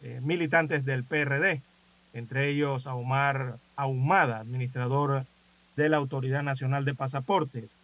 [0.04, 1.62] eh, militantes del PRD,
[2.14, 5.26] entre ellos a Omar Ahumada, administrador
[5.76, 7.78] de la Autoridad Nacional de Pasaportes,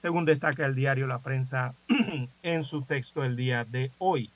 [0.00, 1.74] según destaca el diario La Prensa
[2.44, 4.30] en su texto el día de hoy.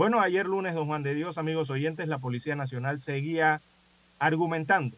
[0.00, 3.60] Bueno, ayer lunes, don Juan de Dios, amigos oyentes, la Policía Nacional seguía
[4.18, 4.96] argumentando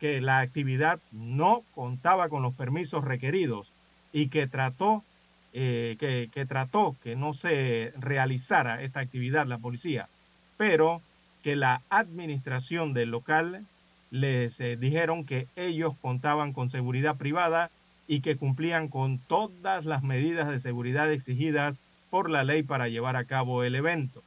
[0.00, 3.70] que la actividad no contaba con los permisos requeridos
[4.12, 5.04] y que trató,
[5.52, 10.08] eh, que, que trató que no se realizara esta actividad la policía,
[10.56, 11.02] pero
[11.44, 13.64] que la administración del local
[14.10, 17.70] les eh, dijeron que ellos contaban con seguridad privada
[18.08, 21.78] y que cumplían con todas las medidas de seguridad exigidas
[22.10, 24.22] por la ley para llevar a cabo el evento.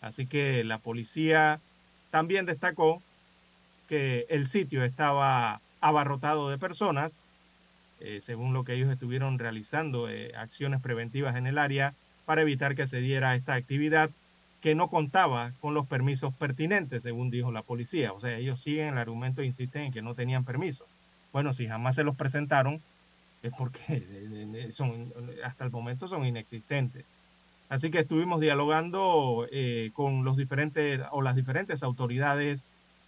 [0.00, 1.60] Así que la policía
[2.10, 3.02] también destacó
[3.88, 7.18] que el sitio estaba abarrotado de personas,
[8.00, 12.74] eh, según lo que ellos estuvieron realizando, eh, acciones preventivas en el área para evitar
[12.74, 14.10] que se diera esta actividad
[14.60, 18.12] que no contaba con los permisos pertinentes, según dijo la policía.
[18.12, 20.86] O sea, ellos siguen el argumento e insisten en que no tenían permiso.
[21.32, 22.80] Bueno, si jamás se los presentaron,
[23.42, 25.12] es porque son,
[25.44, 27.04] hasta el momento son inexistentes.
[27.72, 32.66] Así que estuvimos dialogando eh, con los diferentes o las diferentes autoridades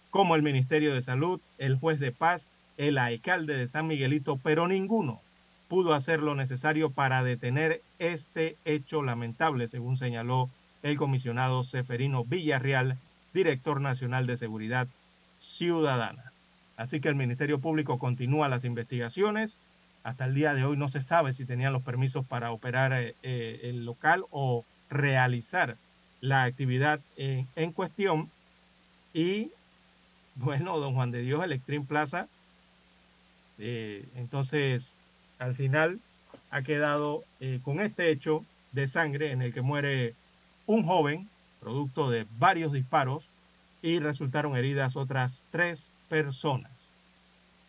[0.09, 2.47] como el Ministerio de Salud, el juez de paz,
[2.77, 5.21] el alcalde de San Miguelito, pero ninguno
[5.67, 10.49] pudo hacer lo necesario para detener este hecho lamentable, según señaló
[10.81, 12.97] el comisionado Seferino Villarreal,
[13.35, 14.87] director nacional de seguridad
[15.37, 16.31] ciudadana.
[16.75, 19.59] Así que el Ministerio Público continúa las investigaciones
[20.05, 23.15] hasta el día de hoy no se sabe si tenían los permisos para operar eh,
[23.23, 25.77] eh, el local o realizar
[26.21, 28.29] la actividad en, cuestión.
[29.15, 29.49] Y
[30.35, 32.27] bueno, don Juan de Dios, Electrin Plaza,
[33.57, 34.93] eh, entonces
[35.39, 35.99] al final
[36.51, 37.23] ha quedado
[37.63, 40.13] con este hecho de sangre en el que muere
[40.67, 41.27] un joven,
[41.59, 43.25] producto de varios disparos,
[43.81, 46.91] y resultaron heridas otras tres personas.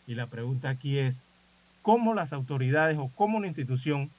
[0.07, 1.17] Y la pregunta aquí es,
[1.87, 4.11] cómo las autoridades o cómo una institución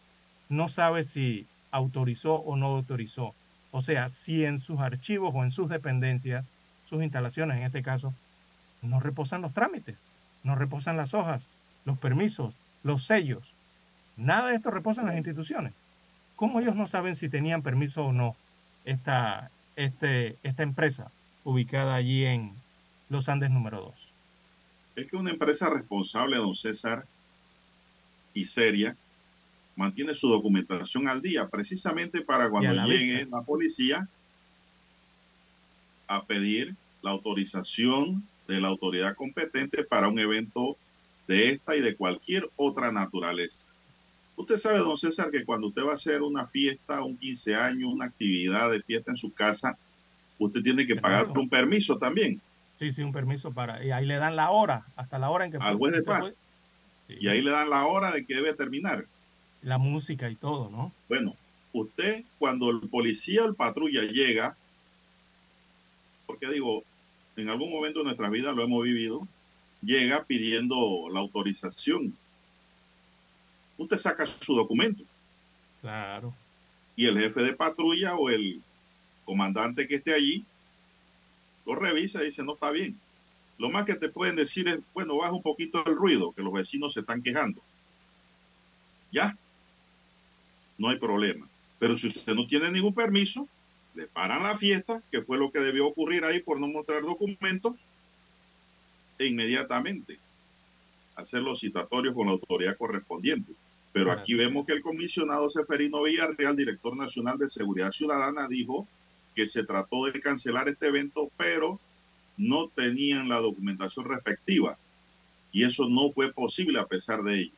[0.47, 3.35] no sabe si autorizó o no autorizó.
[3.71, 6.45] O sea, si en sus archivos o en sus dependencias,
[6.85, 8.13] sus instalaciones en este caso,
[8.81, 10.05] no reposan los trámites,
[10.45, 11.49] no reposan las hojas,
[11.83, 12.53] los permisos,
[12.83, 13.53] los sellos.
[14.15, 15.73] Nada de esto reposa en las instituciones.
[16.37, 18.37] ¿Cómo ellos no saben si tenían permiso o no
[18.85, 21.11] esta, este, esta empresa
[21.43, 22.53] ubicada allí en
[23.09, 24.13] los Andes número 2?
[24.95, 27.05] Es que una empresa responsable, don César,
[28.37, 28.95] y seria,
[29.75, 34.07] mantiene su documentación al día, precisamente para cuando llegue la policía
[36.07, 40.77] a pedir la autorización de la autoridad competente para un evento
[41.27, 43.69] de esta y de cualquier otra naturaleza.
[44.35, 47.91] Usted sabe, don César, que cuando usted va a hacer una fiesta, un 15 años,
[47.91, 49.77] una actividad de fiesta en su casa,
[50.37, 52.39] usted tiene que pagar un permiso también.
[52.77, 53.83] Sí, sí, un permiso para...
[53.83, 55.57] Y ahí le dan la hora, hasta la hora en que...
[55.57, 56.41] Al juez de paz.
[57.07, 59.05] Y ahí le dan la hora de que debe terminar.
[59.61, 60.91] La música y todo, ¿no?
[61.07, 61.35] Bueno,
[61.73, 64.57] usted cuando el policía o el patrulla llega,
[66.25, 66.83] porque digo,
[67.37, 69.27] en algún momento de nuestra vida lo hemos vivido,
[69.81, 72.15] llega pidiendo la autorización.
[73.77, 75.03] Usted saca su documento.
[75.81, 76.33] Claro.
[76.95, 78.61] Y el jefe de patrulla o el
[79.25, 80.43] comandante que esté allí
[81.65, 82.99] lo revisa y dice, no está bien.
[83.57, 86.53] Lo más que te pueden decir es, bueno, baja un poquito el ruido, que los
[86.53, 87.61] vecinos se están quejando.
[89.11, 89.35] Ya,
[90.77, 91.47] no hay problema.
[91.79, 93.47] Pero si usted no tiene ningún permiso,
[93.95, 97.75] le paran la fiesta, que fue lo que debió ocurrir ahí por no mostrar documentos,
[99.19, 100.19] e inmediatamente
[101.15, 103.53] hacer los citatorios con la autoridad correspondiente.
[103.91, 108.87] Pero aquí vemos que el comisionado Seferino Villarreal, director nacional de Seguridad Ciudadana, dijo
[109.33, 111.79] que se trató de cancelar este evento, pero
[112.37, 114.77] no tenían la documentación respectiva
[115.51, 117.53] y eso no fue posible a pesar de ello.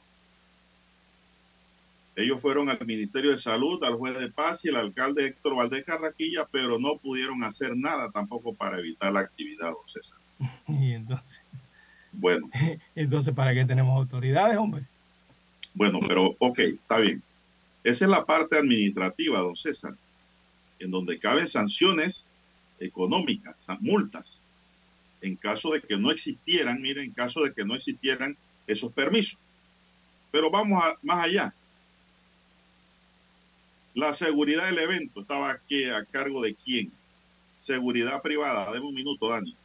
[2.16, 5.86] Ellos fueron al Ministerio de Salud, al juez de paz y al alcalde Héctor Valdés
[5.86, 10.18] Carraquilla, pero no pudieron hacer nada tampoco para evitar la actividad, don César.
[10.68, 11.42] Y entonces,
[12.12, 12.50] Bueno.
[12.96, 14.84] Entonces, ¿para qué tenemos autoridades, hombre?
[15.74, 17.22] Bueno, pero ok, está bien.
[17.84, 19.96] Esa es la parte administrativa, don César,
[20.80, 22.28] en donde caben sanciones
[22.80, 24.44] económicas, multas,
[25.22, 29.40] en caso de que no existieran, miren, en caso de que no existieran esos permisos.
[30.32, 31.54] Pero vamos más allá.
[33.94, 36.92] La seguridad del evento estaba aquí a cargo de quién?
[37.58, 38.72] Seguridad privada.
[38.72, 39.56] Deme un minuto, Dani.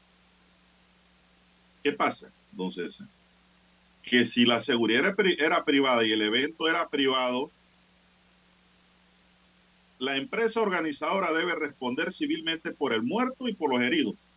[1.82, 3.06] ¿Qué pasa, don César?
[4.02, 7.50] Que si la seguridad era privada y el evento era privado,
[9.98, 14.28] la empresa organizadora debe responder civilmente por el muerto y por los heridos.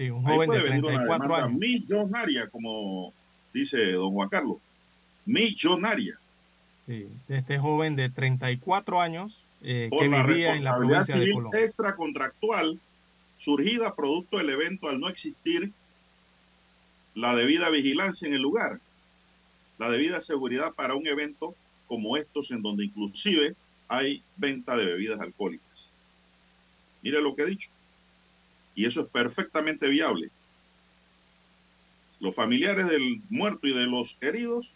[0.00, 1.58] Sí, un joven de 34 años.
[1.58, 3.12] Millonaria, como
[3.52, 4.56] dice don Juan Carlos.
[5.26, 6.18] Millonaria.
[6.86, 11.32] Sí, de este joven de 34 años eh, que vivía en la provincia civil de
[11.34, 11.60] Colombia.
[11.60, 12.80] extracontractual
[13.36, 15.70] surgida producto del evento al no existir
[17.14, 18.80] la debida vigilancia en el lugar,
[19.76, 21.54] la debida seguridad para un evento
[21.88, 23.54] como estos en donde inclusive
[23.86, 25.92] hay venta de bebidas alcohólicas.
[27.02, 27.68] Mire lo que he dicho.
[28.74, 30.30] Y eso es perfectamente viable.
[32.20, 34.74] Los familiares del muerto y de los heridos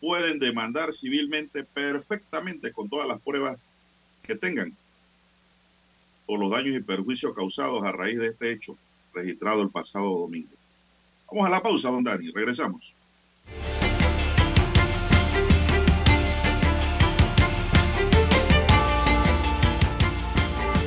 [0.00, 3.68] pueden demandar civilmente perfectamente con todas las pruebas
[4.22, 4.76] que tengan
[6.26, 8.76] por los daños y perjuicios causados a raíz de este hecho
[9.14, 10.50] registrado el pasado domingo.
[11.30, 12.30] Vamos a la pausa, don Dani.
[12.30, 12.96] Regresamos.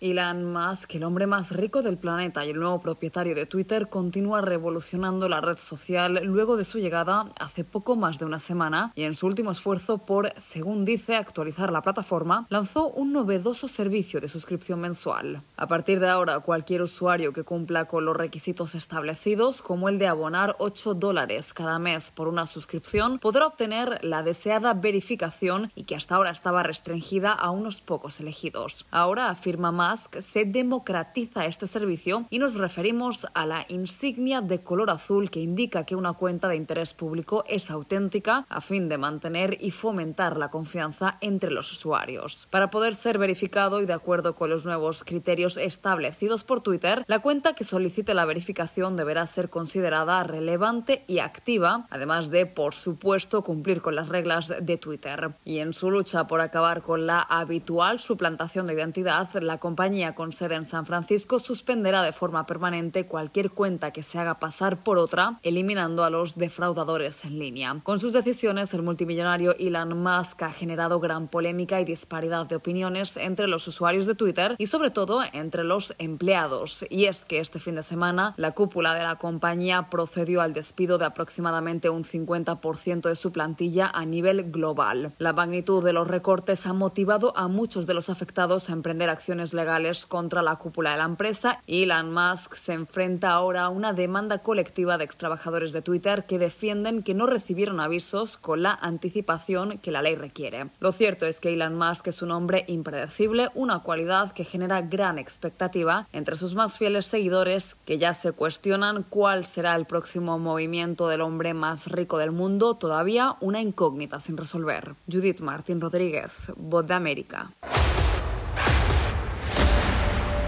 [0.00, 4.40] Elon Musk, el hombre más rico del planeta y el nuevo propietario de Twitter, continúa
[4.40, 9.02] revolucionando la red social luego de su llegada hace poco más de una semana y
[9.02, 14.28] en su último esfuerzo por, según dice, actualizar la plataforma, lanzó un novedoso servicio de
[14.28, 15.42] suscripción mensual.
[15.56, 20.06] A partir de ahora, cualquier usuario que cumpla con los requisitos establecidos, como el de
[20.06, 25.94] abonar 8 dólares cada mes por una suscripción, podrá obtener la deseada verificación y que
[25.94, 28.86] hasta ahora estaba restringida a unos pocos elegidos.
[28.90, 34.88] Ahora afirma más se democratiza este servicio y nos referimos a la insignia de color
[34.88, 39.58] azul que indica que una cuenta de interés público es auténtica a fin de mantener
[39.60, 42.46] y fomentar la confianza entre los usuarios.
[42.50, 47.18] Para poder ser verificado y de acuerdo con los nuevos criterios establecidos por Twitter, la
[47.18, 53.42] cuenta que solicite la verificación deberá ser considerada relevante y activa, además de, por supuesto,
[53.42, 55.32] cumplir con las reglas de Twitter.
[55.44, 60.14] Y en su lucha por acabar con la habitual suplantación de identidad, la compañía compañía
[60.14, 64.84] con sede en San Francisco suspenderá de forma permanente cualquier cuenta que se haga pasar
[64.84, 67.74] por otra, eliminando a los defraudadores en línea.
[67.82, 73.16] Con sus decisiones, el multimillonario Elon Musk ha generado gran polémica y disparidad de opiniones
[73.16, 76.84] entre los usuarios de Twitter y sobre todo entre los empleados.
[76.90, 80.98] Y es que este fin de semana la cúpula de la compañía procedió al despido
[80.98, 85.14] de aproximadamente un 50% de su plantilla a nivel global.
[85.16, 89.54] La magnitud de los recortes ha motivado a muchos de los afectados a emprender acciones
[89.54, 89.69] legales
[90.08, 91.62] contra la cúpula de la empresa.
[91.66, 97.02] Elon Musk se enfrenta ahora a una demanda colectiva de extrabajadores de Twitter que defienden
[97.02, 100.70] que no recibieron avisos con la anticipación que la ley requiere.
[100.80, 105.18] Lo cierto es que Elon Musk es un hombre impredecible, una cualidad que genera gran
[105.18, 111.06] expectativa entre sus más fieles seguidores que ya se cuestionan cuál será el próximo movimiento
[111.06, 114.94] del hombre más rico del mundo, todavía una incógnita sin resolver.
[115.10, 117.50] Judith Martín Rodríguez, Voz de América.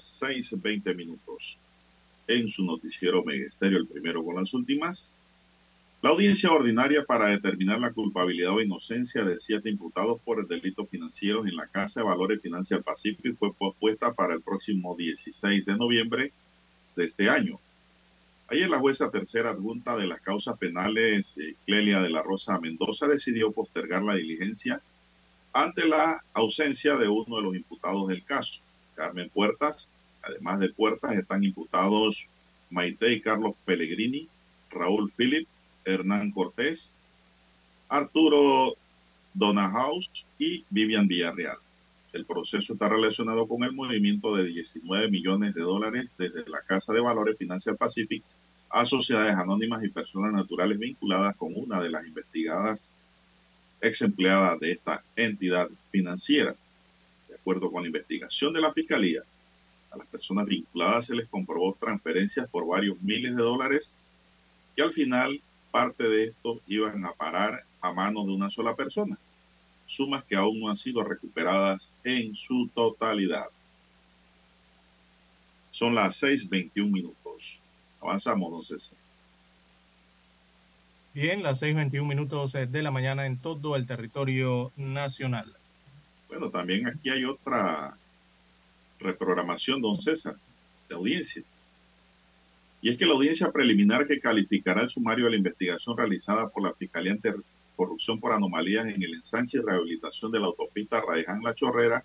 [0.00, 1.58] Las 6.20 minutos.
[2.26, 5.12] En su noticiero Megesterio, el primero con las últimas.
[6.00, 10.86] La audiencia ordinaria para determinar la culpabilidad o inocencia de siete imputados por el delito
[10.86, 15.76] financiero en la Casa de Valores Financial Pacífico fue pospuesta para el próximo 16 de
[15.76, 16.32] noviembre
[16.96, 17.60] de este año.
[18.48, 23.06] Ayer la jueza tercera adjunta de las causas penales, eh, Clelia de la Rosa Mendoza,
[23.06, 24.80] decidió postergar la diligencia
[25.52, 28.62] ante la ausencia de uno de los imputados del caso.
[29.00, 29.92] Carmen Puertas.
[30.22, 32.28] Además de Puertas están imputados
[32.68, 34.28] Maite y Carlos Pellegrini,
[34.70, 35.48] Raúl Philip,
[35.86, 36.94] Hernán Cortés,
[37.88, 38.74] Arturo
[39.32, 41.56] Donahaus y Vivian Villarreal.
[42.12, 46.92] El proceso está relacionado con el movimiento de 19 millones de dólares desde la Casa
[46.92, 48.22] de Valores Financial Pacific
[48.68, 52.92] a sociedades anónimas y personas naturales vinculadas con una de las investigadas
[53.80, 56.54] ex empleadas de esta entidad financiera
[57.40, 59.22] acuerdo con la investigación de la Fiscalía,
[59.90, 63.96] a las personas vinculadas se les comprobó transferencias por varios miles de dólares
[64.76, 69.18] y al final parte de estos iban a parar a manos de una sola persona,
[69.86, 73.46] sumas que aún no han sido recuperadas en su totalidad.
[75.70, 77.58] Son las 6.21 minutos.
[78.00, 78.98] Avanzamos, don César.
[81.14, 85.56] Bien, las 6.21 minutos de la mañana en todo el territorio nacional.
[86.30, 87.94] Bueno, también aquí hay otra
[88.98, 90.36] reprogramación, don César,
[90.88, 91.42] de audiencia.
[92.80, 96.62] Y es que la audiencia preliminar que calificará el sumario de la investigación realizada por
[96.62, 97.18] la Fiscalía
[97.76, 102.04] Corrupción por anomalías en el ensanche y rehabilitación de la autopista Raiján La Chorrera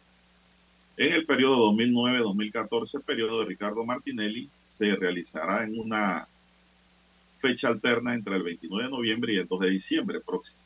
[0.97, 6.27] en el periodo 2009-2014, periodo de Ricardo Martinelli, se realizará en una
[7.37, 10.64] fecha alterna entre el 29 de noviembre y el 2 de diciembre próximo.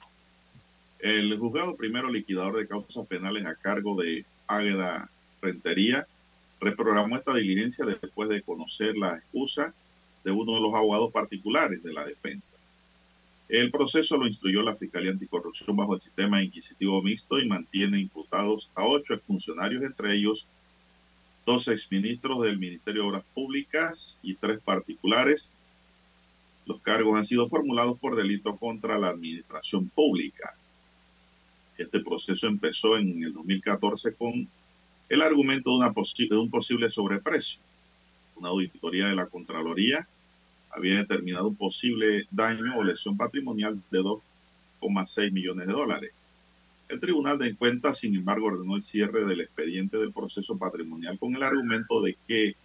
[0.99, 5.09] El juzgado primero liquidador de causas penales a cargo de Águeda
[5.41, 6.05] Rentería
[6.59, 9.73] reprogramó esta diligencia después de conocer la excusa
[10.25, 12.57] de uno de los abogados particulares de la defensa.
[13.47, 18.69] El proceso lo instruyó la Fiscalía Anticorrupción bajo el sistema inquisitivo mixto y mantiene imputados
[18.75, 20.47] a ocho exfuncionarios, entre ellos
[21.45, 25.53] dos exministros del Ministerio de Obras Públicas y tres particulares.
[26.65, 30.53] Los cargos han sido formulados por delito contra la administración pública.
[31.79, 34.49] Este proceso empezó en el 2014 con
[35.07, 37.61] el argumento de, una de un posible sobreprecio.
[38.35, 40.05] Una auditoría de la Contraloría
[40.71, 46.11] había determinado un posible daño o lesión patrimonial de 2,6 millones de dólares.
[46.89, 51.33] El Tribunal de Cuentas, sin embargo, ordenó el cierre del expediente del proceso patrimonial con
[51.33, 52.55] el argumento de que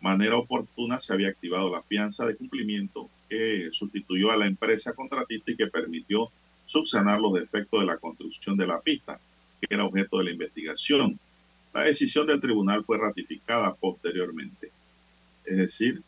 [0.00, 5.50] manera oportuna se había activado la fianza de cumplimiento que sustituyó a la empresa contratista
[5.50, 6.30] y que permitió
[6.66, 9.18] subsanar los defectos de la construcción de la pista,
[9.60, 11.18] que era objeto de la investigación.
[11.72, 14.70] La decisión del tribunal fue ratificada posteriormente.
[15.44, 16.02] Es decir,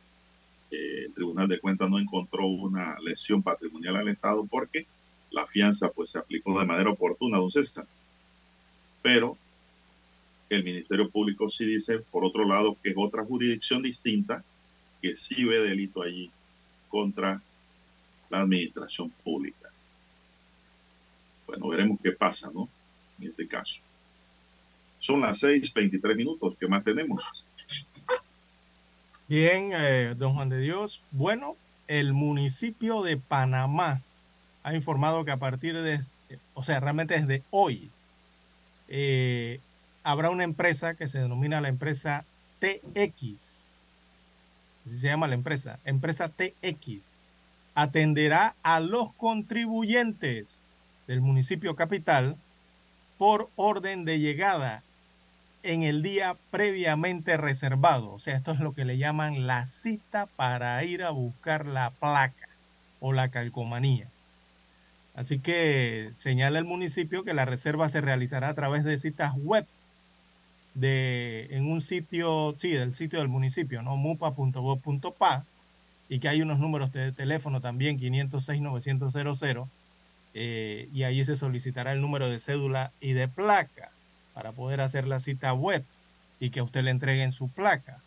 [0.71, 4.87] el Tribunal de Cuentas no encontró una lesión patrimonial al Estado porque
[5.31, 7.87] la fianza pues se aplicó de manera oportuna, don César.
[9.03, 9.37] Pero
[10.51, 14.45] el Ministerio Público sí dice, por otro lado, que es otra jurisdicción distinta
[15.01, 16.31] que sí ve delito allí
[16.89, 17.41] contra
[18.31, 19.71] la administración pública.
[21.49, 22.69] Bueno, veremos qué pasa, ¿no?
[23.19, 23.81] En este caso.
[24.99, 26.55] Son las 6:23 minutos.
[26.61, 27.47] ¿Qué más tenemos?
[29.27, 31.03] Bien, eh, don Juan de Dios.
[31.11, 34.03] Bueno, el municipio de Panamá
[34.63, 36.01] ha informado que a partir de,
[36.53, 37.91] o sea, realmente desde hoy,
[38.89, 39.61] eh,
[40.03, 42.27] habrá una empresa que se denomina la empresa
[42.61, 43.85] TX.
[44.91, 47.15] Se llama la empresa, empresa TX.
[47.75, 50.61] Atenderá a los contribuyentes
[51.09, 52.37] del municipio capital
[53.19, 54.85] por orden de llegada
[55.65, 58.13] en el día previamente reservado.
[58.13, 61.91] O sea, esto es lo que le llaman la cita para ir a buscar la
[61.91, 62.49] placa
[63.01, 64.07] o la calcomanía.
[65.17, 69.67] Así que señala el municipio que la reserva se realizará a través de citas web
[70.75, 73.97] de, en un sitio, sí, del sitio del municipio, ¿no?
[73.97, 75.45] mupa.gov.pa
[76.09, 79.11] y que hay unos números de teléfono también, 506-900,
[80.41, 83.91] eh, y ahí se solicitará el número de cédula y de placa
[84.35, 85.85] para poder hacer la cita web
[86.39, 87.99] y que usted le entreguen su placa.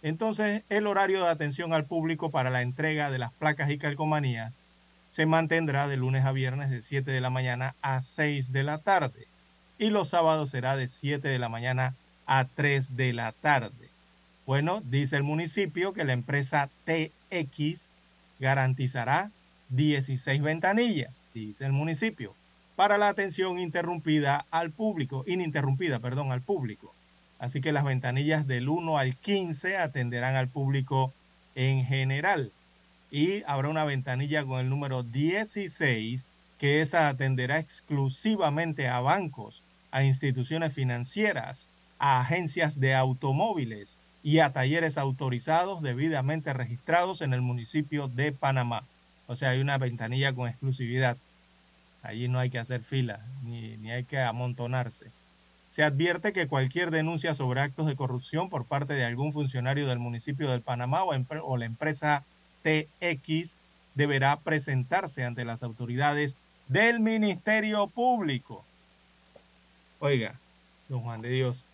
[0.00, 4.54] Entonces, el horario de atención al público para la entrega de las placas y calcomanías
[5.10, 8.78] se mantendrá de lunes a viernes de 7 de la mañana a 6 de la
[8.78, 9.26] tarde
[9.76, 11.96] y los sábados será de 7 de la mañana
[12.26, 13.90] a 3 de la tarde.
[14.46, 17.94] Bueno, dice el municipio que la empresa TX
[18.38, 19.32] garantizará
[19.70, 22.34] 16 ventanillas, dice el municipio
[22.76, 26.92] para la atención interrumpida al público, ininterrumpida, perdón, al público.
[27.38, 31.12] Así que las ventanillas del 1 al 15 atenderán al público
[31.54, 32.52] en general.
[33.10, 36.26] Y habrá una ventanilla con el número 16
[36.58, 41.68] que esa atenderá exclusivamente a bancos, a instituciones financieras,
[41.98, 48.84] a agencias de automóviles y a talleres autorizados debidamente registrados en el municipio de Panamá.
[49.26, 51.16] O sea, hay una ventanilla con exclusividad.
[52.02, 55.06] Allí no hay que hacer fila, ni, hay que amontonarse.
[55.68, 59.98] Se advierte que cualquier denuncia sobre actos de corrupción por parte de algún funcionario del
[59.98, 61.12] municipio del Panamá o,
[61.42, 62.24] o la empresa
[62.62, 63.56] TX
[63.94, 66.36] deberá presentarse ante las autoridades
[66.68, 68.64] del Ministerio Público.
[70.00, 70.34] Oiga,
[70.88, 71.64] don Juan de Dios,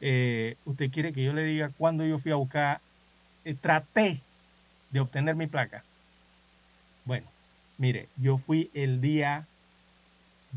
[0.00, 2.80] eh, ¿usted quiere que yo le diga cuándo yo fui a buscar,
[3.44, 4.20] eh, traté
[4.90, 5.84] de obtener mi placa?
[7.06, 7.26] Bueno,
[7.78, 9.46] Mire, yo fui el día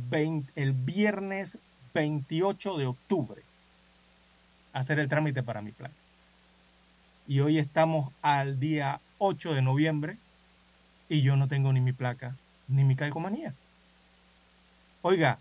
[0.10, 1.58] 20, el viernes
[1.94, 3.42] 28 de octubre
[4.72, 5.92] a hacer el trámite para mi plan.
[7.28, 10.18] Y hoy estamos al día 8 de noviembre
[11.10, 12.36] y yo no tengo ni mi placa
[12.70, 13.54] ni mi calcomanía.
[15.02, 15.40] Oiga,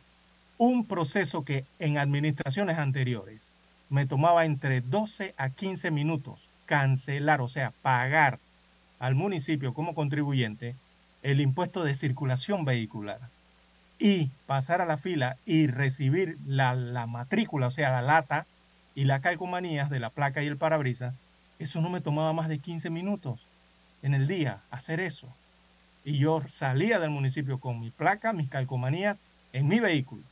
[0.56, 3.52] un proceso que en administraciones anteriores
[3.88, 8.40] me tomaba entre 12 a 15 minutos cancelar, o sea, pagar
[8.98, 10.74] al municipio como contribuyente,
[11.22, 13.20] el impuesto de circulación vehicular
[13.98, 16.74] y pasar a la fila y recibir la,
[17.06, 18.46] matrícula, o sea, la lata
[18.94, 21.14] y las calcomanías de la placa y el parabrisas,
[21.58, 23.40] eso no me tomaba más de 15 minutos
[24.02, 25.28] en el día hacer eso.
[26.04, 29.18] Y yo salía del municipio con mi placa, mis calcomanías
[29.52, 30.22] en mi vehículo.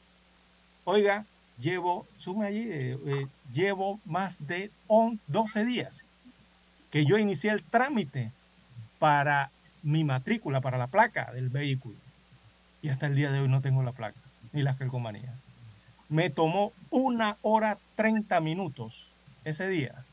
[0.85, 1.27] Oiga,
[1.59, 4.71] llevo, sume allí, eh, eh, llevo más de
[5.27, 6.07] 12 días
[6.91, 8.31] que yo inicié el trámite
[8.99, 9.51] para
[9.87, 11.95] mi matrícula para la placa del vehículo.
[12.83, 14.19] Y hasta el día de hoy no tengo la placa,
[14.53, 15.33] ni las calcomanías.
[16.09, 19.07] Me tomó una hora 30 minutos
[19.45, 20.05] ese día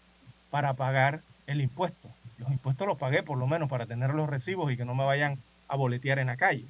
[0.52, 2.08] para pagar el impuesto.
[2.38, 5.06] Los impuestos los pagué por lo menos para tener los recibos y que no me
[5.06, 6.68] vayan a boletear en la calle,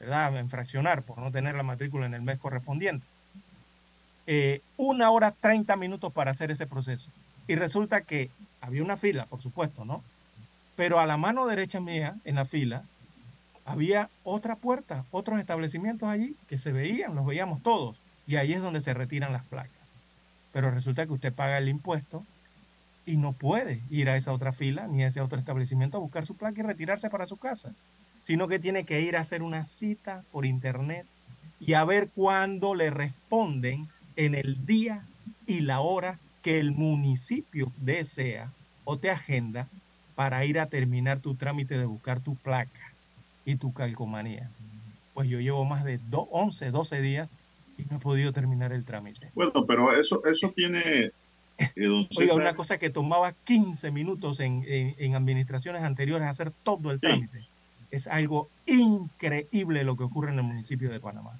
[0.00, 0.36] ¿verdad?
[0.36, 3.06] A infraccionar por no tener la matrícula en el mes correspondiente.
[4.26, 7.10] Eh, una hora 30 minutos para hacer ese proceso.
[7.46, 8.28] Y resulta que
[8.60, 10.02] había una fila, por supuesto, ¿no?
[10.80, 12.84] Pero a la mano derecha mía, en la fila,
[13.66, 17.98] había otra puerta, otros establecimientos allí que se veían, los veíamos todos.
[18.26, 19.76] Y ahí es donde se retiran las placas.
[20.54, 22.24] Pero resulta que usted paga el impuesto
[23.04, 26.24] y no puede ir a esa otra fila ni a ese otro establecimiento a buscar
[26.24, 27.74] su placa y retirarse para su casa,
[28.24, 31.04] sino que tiene que ir a hacer una cita por internet
[31.60, 35.04] y a ver cuándo le responden en el día
[35.46, 38.50] y la hora que el municipio desea
[38.84, 39.68] o te agenda
[40.20, 42.92] para ir a terminar tu trámite de buscar tu placa
[43.46, 44.50] y tu calcomanía.
[45.14, 47.30] Pues yo llevo más de 11, 12 días
[47.78, 49.30] y no he podido terminar el trámite.
[49.34, 51.12] Bueno, pero eso, eso tiene...
[51.56, 57.00] Eh, Oiga, una cosa que tomaba 15 minutos en, en, administraciones anteriores hacer todo el
[57.00, 57.46] trámite.
[57.90, 61.30] Es algo increíble lo que ocurre en el municipio de Panamá.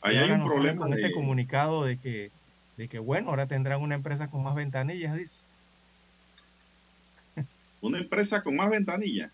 [0.00, 2.32] Ahí hay un problema con este comunicado de que,
[2.78, 5.42] de que, bueno, ahora tendrán una empresa con más ventanillas, dice.
[7.80, 9.30] Una empresa con más ventanillas.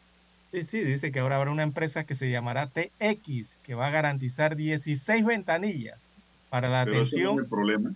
[0.51, 3.91] Sí, sí, dice que ahora habrá una empresa que se llamará TX, que va a
[3.91, 6.01] garantizar 16 ventanillas
[6.49, 7.33] para la atención.
[7.33, 7.95] Ese es el problema.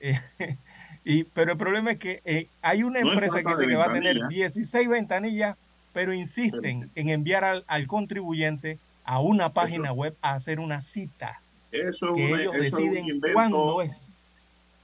[1.04, 3.92] y, pero el problema es que eh, hay una empresa que dice que va a
[3.92, 5.56] tener 16 ventanillas,
[5.92, 11.40] pero insisten en enviar al, al, contribuyente a una página web a hacer una cita.
[11.70, 13.34] Eso que es, una, ellos eso es un deciden invento.
[13.34, 14.10] cuándo es.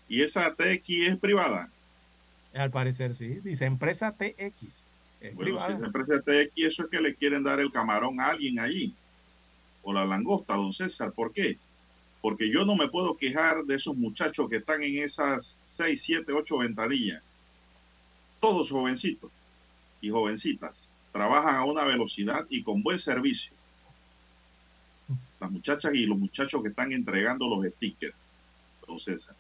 [0.09, 1.69] ¿Y esa TX es privada?
[2.55, 3.41] Al parecer sí.
[3.43, 4.85] Dice empresa TX.
[5.21, 8.29] Es Bueno, si es empresa TX, eso es que le quieren dar el camarón a
[8.29, 8.95] alguien allí.
[9.83, 11.13] O la langosta, don César.
[11.13, 11.59] ¿Por qué?
[12.21, 16.33] Porque yo no me puedo quejar de esos muchachos que están en esas 6, 7,
[16.33, 17.23] 8 ventanillas.
[18.41, 19.33] Todos jovencitos
[20.01, 20.89] y jovencitas.
[21.13, 23.53] Trabajan a una velocidad y con buen servicio.
[25.41, 28.15] Las muchachas y los muchachos que están entregando los stickers,
[28.87, 29.35] don César.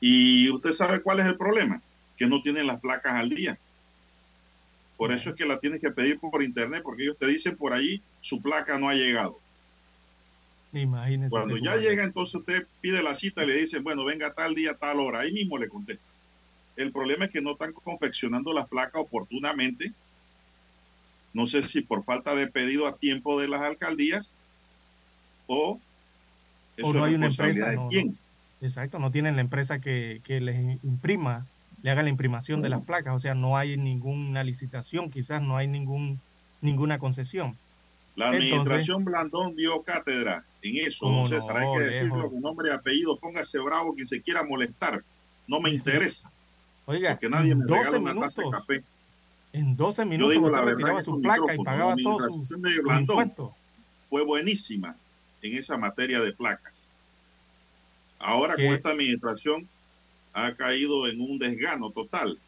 [0.00, 1.80] Y usted sabe cuál es el problema,
[2.16, 3.58] que no tienen las placas al día.
[4.96, 7.72] Por eso es que la tienes que pedir por internet, porque ellos te dicen por
[7.72, 9.38] allí, su placa no ha llegado.
[10.72, 11.30] Imagínese.
[11.30, 14.74] Cuando ya llega, entonces usted pide la cita y le dicen, bueno, venga tal día,
[14.74, 15.20] tal hora.
[15.20, 16.02] Ahí mismo le contesta.
[16.76, 19.92] El problema es que no están confeccionando las placas oportunamente.
[21.32, 24.36] No sé si por falta de pedido a tiempo de las alcaldías
[25.46, 25.80] o
[26.76, 27.70] eso o no hay una empresa.
[27.70, 28.08] de quién.
[28.08, 28.66] no.
[28.66, 31.46] Exacto, no tienen la empresa que, que les imprima,
[31.84, 33.14] le haga la imprimación de las placas.
[33.14, 36.18] O sea, no hay ninguna licitación, quizás no hay ningún
[36.62, 37.56] ninguna concesión.
[38.16, 41.60] La Entonces- administración Blandón dio cátedra en eso, ¿Cómo don César.
[41.60, 42.32] no, Hay que decirlo lejos.
[42.32, 43.18] con nombre y apellido.
[43.18, 45.04] Póngase bravo quien se quiera molestar.
[45.46, 46.30] No me interesa,
[46.86, 48.84] Oiga, porque nadie en me regala 12 una taza de minutos, café.
[49.52, 52.62] en 12 Yo minutos digo la verdad retiraba en su placa y pagaba sus administración
[52.62, 53.32] de Blandón
[54.08, 54.96] fue buenísima
[55.42, 56.88] en esa materia de placas.
[58.18, 58.64] Ahora ¿Qué?
[58.64, 59.68] con esta administración
[60.34, 62.38] ha caído en un desgano total,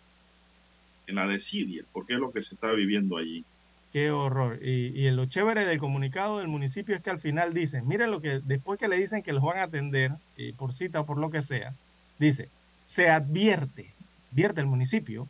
[1.07, 3.45] en la desidia, porque es lo que se está viviendo allí.
[3.93, 4.59] Qué horror.
[4.61, 8.21] Y, y lo chévere del comunicado del municipio es que al final dicen, miren lo
[8.21, 11.17] que después que le dicen que los van a atender eh, por cita o por
[11.17, 11.73] lo que sea,
[12.19, 12.51] dice,
[12.85, 13.95] se advierte,
[14.33, 15.29] advierte el municipio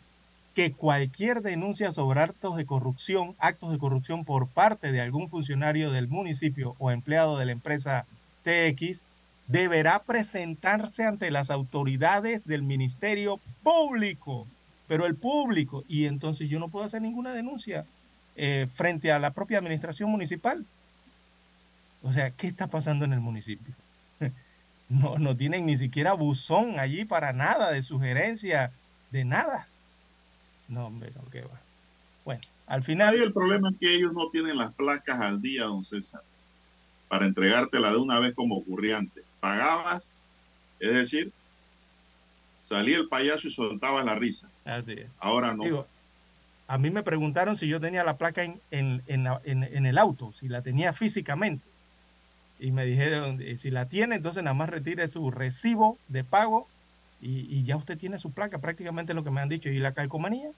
[0.54, 5.90] que cualquier denuncia sobre actos de corrupción, actos de corrupción por parte de algún funcionario
[5.90, 8.06] del municipio o empleado de la empresa
[8.42, 9.02] TX
[9.46, 14.46] deberá presentarse ante las autoridades del Ministerio Público,
[14.88, 17.84] pero el público, y entonces yo no puedo hacer ninguna denuncia
[18.36, 20.64] eh, frente a la propia administración municipal.
[22.02, 23.74] O sea, ¿qué está pasando en el municipio?
[24.88, 28.70] No, no tienen ni siquiera buzón allí para nada de sugerencia,
[29.10, 29.66] de nada.
[30.68, 31.60] No, hombre, no, qué va.
[32.24, 35.64] Bueno, al Ahí final, el problema es que ellos no tienen las placas al día,
[35.64, 36.22] don César,
[37.08, 39.25] para entregártela de una vez como ocurría antes.
[39.40, 40.12] Pagabas,
[40.80, 41.32] es decir,
[42.60, 44.48] salía el payaso y soltabas la risa.
[44.64, 45.10] así es.
[45.18, 45.64] Ahora no.
[45.64, 45.86] Digo,
[46.68, 49.02] a mí me preguntaron si yo tenía la placa en, en,
[49.44, 51.64] en el auto, si la tenía físicamente.
[52.58, 56.66] Y me dijeron, eh, si la tiene, entonces nada más retire su recibo de pago
[57.20, 59.68] y, y ya usted tiene su placa, prácticamente lo que me han dicho.
[59.68, 60.50] ¿Y la calcomanía?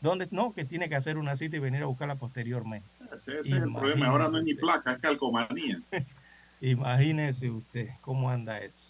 [0.00, 0.28] ¿Dónde?
[0.30, 2.86] No, que tiene que hacer una cita y venir a buscarla posteriormente.
[3.12, 4.06] Ese, ese es el problema.
[4.06, 5.80] Ahora no es ni placa, es calcomanía.
[6.60, 8.88] Imagínese usted cómo anda eso.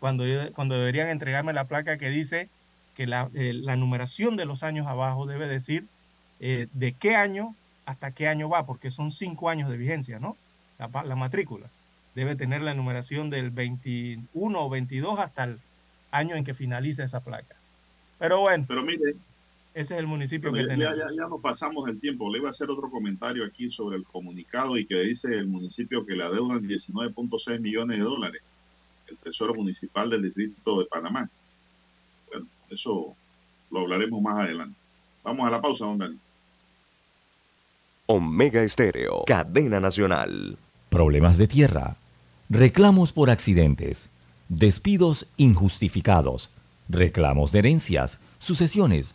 [0.00, 2.48] Cuando, yo- cuando deberían entregarme la placa que dice
[2.94, 5.84] que la, eh, la numeración de los años abajo debe decir
[6.40, 7.54] eh, de qué año
[7.86, 10.36] hasta qué año va, porque son cinco años de vigencia, ¿no?
[10.78, 11.66] La, la matrícula.
[12.14, 15.58] Debe tener la numeración del 21 o 22 hasta el
[16.10, 17.54] año en que finalice esa placa.
[18.18, 19.14] Pero bueno, Pero mire,
[19.74, 20.98] ese es el municipio Bueno, que ya, tenemos.
[20.98, 22.30] ya, ya nos pasamos del tiempo.
[22.30, 26.04] Le iba a hacer otro comentario aquí sobre el comunicado y que dice el municipio
[26.04, 28.42] que le adeudan 19.6 millones de dólares.
[29.06, 31.30] El Tesoro Municipal del Distrito de Panamá.
[32.30, 33.14] Bueno, eso
[33.70, 34.76] lo hablaremos más adelante.
[35.22, 36.18] Vamos a la pausa, don Dani.
[38.06, 40.56] Omega Estéreo, cadena nacional.
[40.88, 41.96] Problemas de tierra,
[42.48, 44.08] reclamos por accidentes,
[44.48, 46.48] despidos injustificados,
[46.88, 49.14] reclamos de herencias, sucesiones,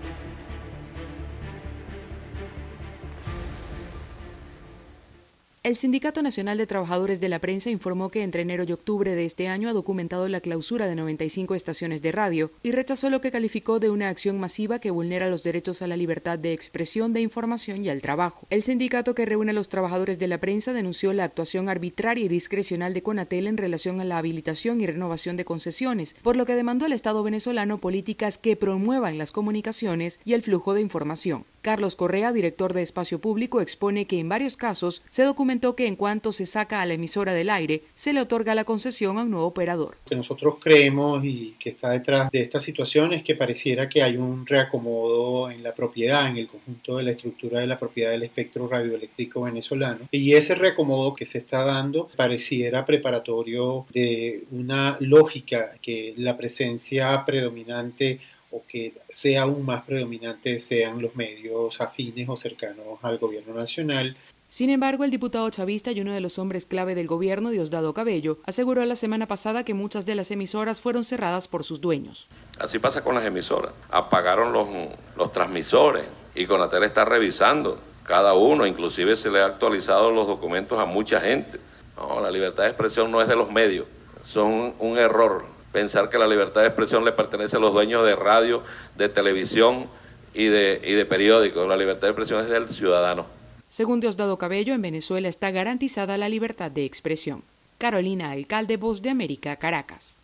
[5.63, 9.25] El Sindicato Nacional de Trabajadores de la Prensa informó que entre enero y octubre de
[9.25, 13.29] este año ha documentado la clausura de 95 estaciones de radio y rechazó lo que
[13.29, 17.21] calificó de una acción masiva que vulnera los derechos a la libertad de expresión, de
[17.21, 18.47] información y al trabajo.
[18.49, 22.27] El sindicato que reúne a los trabajadores de la prensa denunció la actuación arbitraria y
[22.27, 26.55] discrecional de Conatel en relación a la habilitación y renovación de concesiones, por lo que
[26.55, 31.45] demandó al Estado venezolano políticas que promuevan las comunicaciones y el flujo de información.
[31.61, 35.95] Carlos Correa, director de Espacio Público, expone que en varios casos se documentó que en
[35.95, 39.31] cuanto se saca a la emisora del aire, se le otorga la concesión a un
[39.31, 39.97] nuevo operador.
[40.07, 44.17] Que nosotros creemos y que está detrás de esta situación es que pareciera que hay
[44.17, 48.23] un reacomodo en la propiedad, en el conjunto de la estructura de la propiedad del
[48.23, 50.07] espectro radioeléctrico venezolano.
[50.11, 57.23] Y ese reacomodo que se está dando pareciera preparatorio de una lógica que la presencia
[57.25, 58.19] predominante
[58.51, 64.15] o que sea aún más predominante sean los medios afines o cercanos al gobierno nacional.
[64.51, 68.39] Sin embargo, el diputado chavista y uno de los hombres clave del gobierno, Diosdado Cabello,
[68.45, 72.27] aseguró la semana pasada que muchas de las emisoras fueron cerradas por sus dueños.
[72.59, 73.71] Así pasa con las emisoras.
[73.89, 74.67] Apagaron los,
[75.15, 80.77] los transmisores y Conatel está revisando cada uno, inclusive se le ha actualizado los documentos
[80.79, 81.57] a mucha gente.
[81.95, 83.87] No, la libertad de expresión no es de los medios,
[84.23, 88.15] son un error pensar que la libertad de expresión le pertenece a los dueños de
[88.15, 88.63] radio,
[88.95, 89.87] de televisión
[90.33, 91.67] y de, y de periódicos.
[91.67, 93.25] La libertad de expresión es del ciudadano.
[93.67, 97.43] Según Diosdado Cabello, en Venezuela está garantizada la libertad de expresión.
[97.77, 100.17] Carolina Alcalde, Voz de América, Caracas.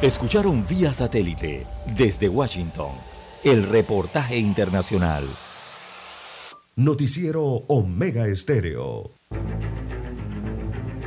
[0.00, 2.92] Escucharon vía satélite desde Washington
[3.44, 5.24] el reportaje internacional.
[6.76, 9.10] Noticiero Omega Estéreo.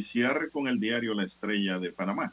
[0.00, 2.32] Iniciar con el diario La Estrella de Panamá.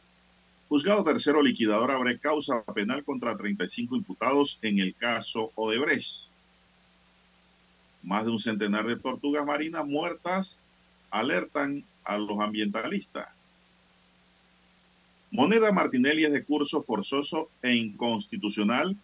[0.70, 6.28] Juzgado tercero liquidador abre causa penal contra 35 imputados en el caso Odebrecht.
[8.02, 10.62] Más de un centenar de tortugas marinas muertas
[11.10, 13.28] alertan a los ambientalistas.
[15.30, 18.96] Moneda Martinelli es de curso forzoso e inconstitucional,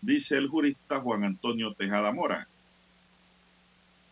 [0.00, 2.46] dice el jurista Juan Antonio Tejada Mora.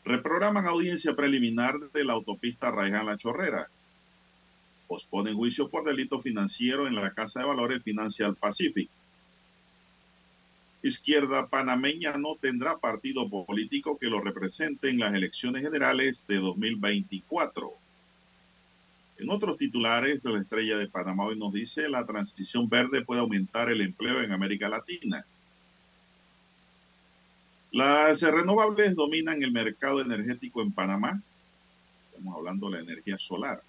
[0.05, 3.69] Reprograman audiencia preliminar de la autopista Raiján La Chorrera
[4.87, 8.89] posponen juicio por delito financiero en la Casa de Valores Financial Pacific.
[10.83, 17.73] Izquierda panameña no tendrá partido político que lo represente en las elecciones generales de 2024.
[19.17, 23.71] En otros titulares, la estrella de Panamá hoy nos dice la transición verde puede aumentar
[23.71, 25.25] el empleo en América Latina.
[27.73, 31.21] Las renovables dominan el mercado energético en Panamá.
[32.11, 33.63] Estamos hablando de la energía solar.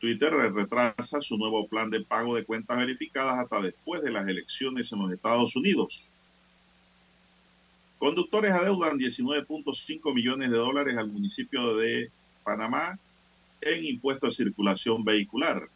[0.00, 4.92] Twitter retrasa su nuevo plan de pago de cuentas verificadas hasta después de las elecciones
[4.92, 6.08] en los Estados Unidos.
[7.98, 12.10] Conductores adeudan 19.5 millones de dólares al municipio de
[12.44, 12.96] Panamá
[13.60, 15.68] en impuestos de circulación vehicular.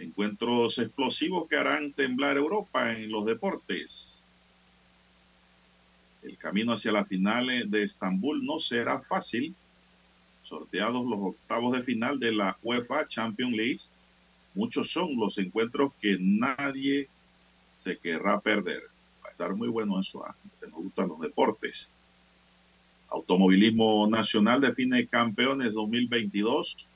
[0.00, 4.24] Encuentros explosivos que harán temblar Europa en los deportes.
[6.22, 9.54] El camino hacia la final de Estambul no será fácil
[10.46, 13.80] sorteados los octavos de final de la UEFA Champions League.
[14.54, 17.08] Muchos son los encuentros que nadie
[17.74, 18.82] se querrá perder.
[19.24, 20.36] Va a estar muy bueno eso, ¿ah?
[20.62, 21.90] nos gustan los deportes.
[23.08, 26.86] Automovilismo Nacional define campeones 2022.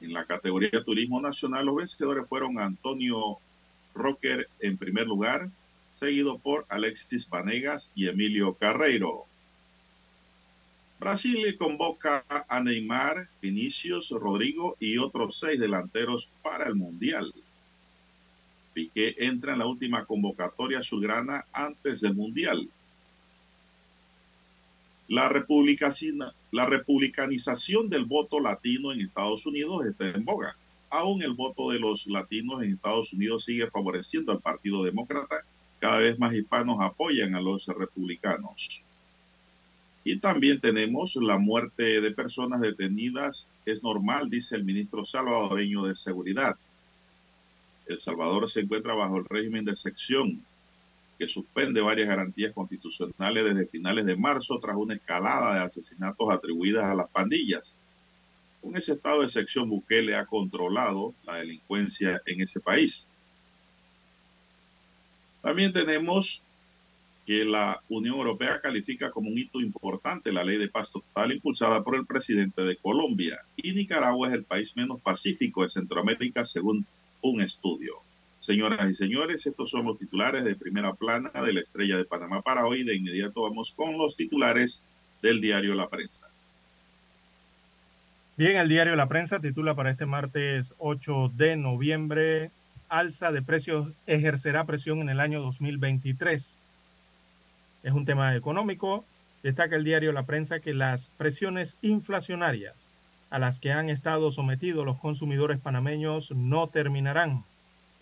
[0.00, 3.38] En la categoría Turismo Nacional, los vencedores fueron Antonio
[3.94, 5.50] Rocker en primer lugar,
[5.92, 9.26] seguido por Alexis Vanegas y Emilio Carreiro.
[11.00, 17.32] Brasil convoca a Neymar, Vinicius, Rodrigo y otros seis delanteros para el Mundial.
[18.74, 22.68] Piqué entra en la última convocatoria azulgrana antes del Mundial.
[25.08, 25.32] La,
[26.52, 30.54] la republicanización del voto latino en Estados Unidos está en boga.
[30.90, 35.44] Aún el voto de los latinos en Estados Unidos sigue favoreciendo al Partido Demócrata.
[35.78, 38.84] Cada vez más hispanos apoyan a los republicanos.
[40.02, 43.48] Y también tenemos la muerte de personas detenidas.
[43.66, 46.56] Es normal, dice el ministro salvadoreño de Seguridad.
[47.86, 50.42] El Salvador se encuentra bajo el régimen de sección
[51.18, 56.84] que suspende varias garantías constitucionales desde finales de marzo tras una escalada de asesinatos atribuidas
[56.84, 57.76] a las pandillas.
[58.62, 63.06] Con ese estado de sección, Bukele ha controlado la delincuencia en ese país.
[65.42, 66.42] También tenemos
[67.30, 71.84] que la Unión Europea califica como un hito importante la ley de paz total impulsada
[71.84, 73.38] por el presidente de Colombia.
[73.54, 76.84] Y Nicaragua es el país menos pacífico de Centroamérica según
[77.20, 77.94] un estudio.
[78.40, 82.42] Señoras y señores, estos son los titulares de primera plana de la Estrella de Panamá
[82.42, 82.82] para hoy.
[82.82, 84.82] De inmediato vamos con los titulares
[85.22, 86.26] del diario La Prensa.
[88.36, 92.50] Bien, el diario La Prensa titula para este martes 8 de noviembre,
[92.88, 96.66] alza de precios ejercerá presión en el año 2023.
[97.82, 99.04] Es un tema económico.
[99.42, 102.88] Destaca el diario La Prensa que las presiones inflacionarias
[103.30, 107.44] a las que han estado sometidos los consumidores panameños no terminarán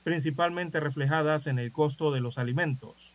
[0.03, 3.13] principalmente reflejadas en el costo de los alimentos.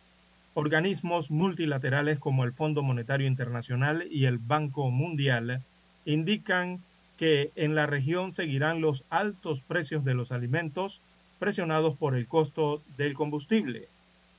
[0.54, 5.60] Organismos multilaterales como el Fondo Monetario Internacional y el Banco Mundial
[6.04, 6.80] indican
[7.18, 11.02] que en la región seguirán los altos precios de los alimentos
[11.40, 13.88] presionados por el costo del combustible,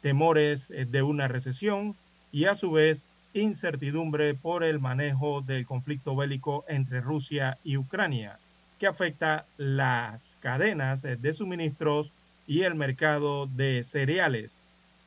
[0.01, 1.95] temores de una recesión
[2.35, 8.39] y a su vez incertidumbre por el manejo del conflicto bélico entre Rusia y Ucrania,
[8.77, 12.11] que afecta las cadenas de suministros
[12.45, 14.59] y el mercado de cereales,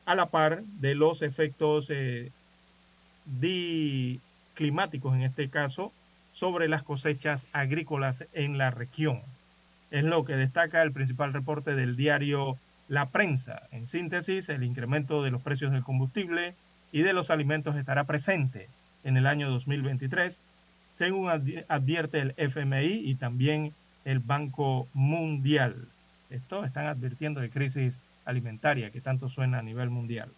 [0.07, 2.31] a la par de los efectos eh,
[4.55, 5.93] climáticos, en este caso,
[6.31, 9.21] sobre las cosechas agrícolas en la región.
[9.91, 12.57] Es lo que destaca el principal reporte del diario
[12.87, 13.67] La Prensa.
[13.71, 16.55] En síntesis, el incremento de los precios del combustible
[16.91, 18.67] y de los alimentos estará presente
[19.03, 20.39] en el año 2023,
[20.93, 23.73] según advierte el FMI y también
[24.05, 25.87] el Banco Mundial.
[26.29, 30.29] Esto están advirtiendo de crisis alimentaria que tanto suena a nivel mundial.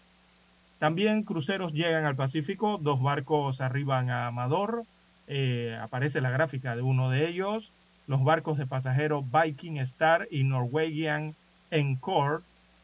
[0.78, 4.84] También cruceros llegan al Pacífico, dos barcos arriban a Amador,
[5.28, 7.72] eh, aparece la gráfica de uno de ellos,
[8.06, 11.34] los barcos de pasajeros Viking Star y Norwegian
[11.70, 12.42] Encore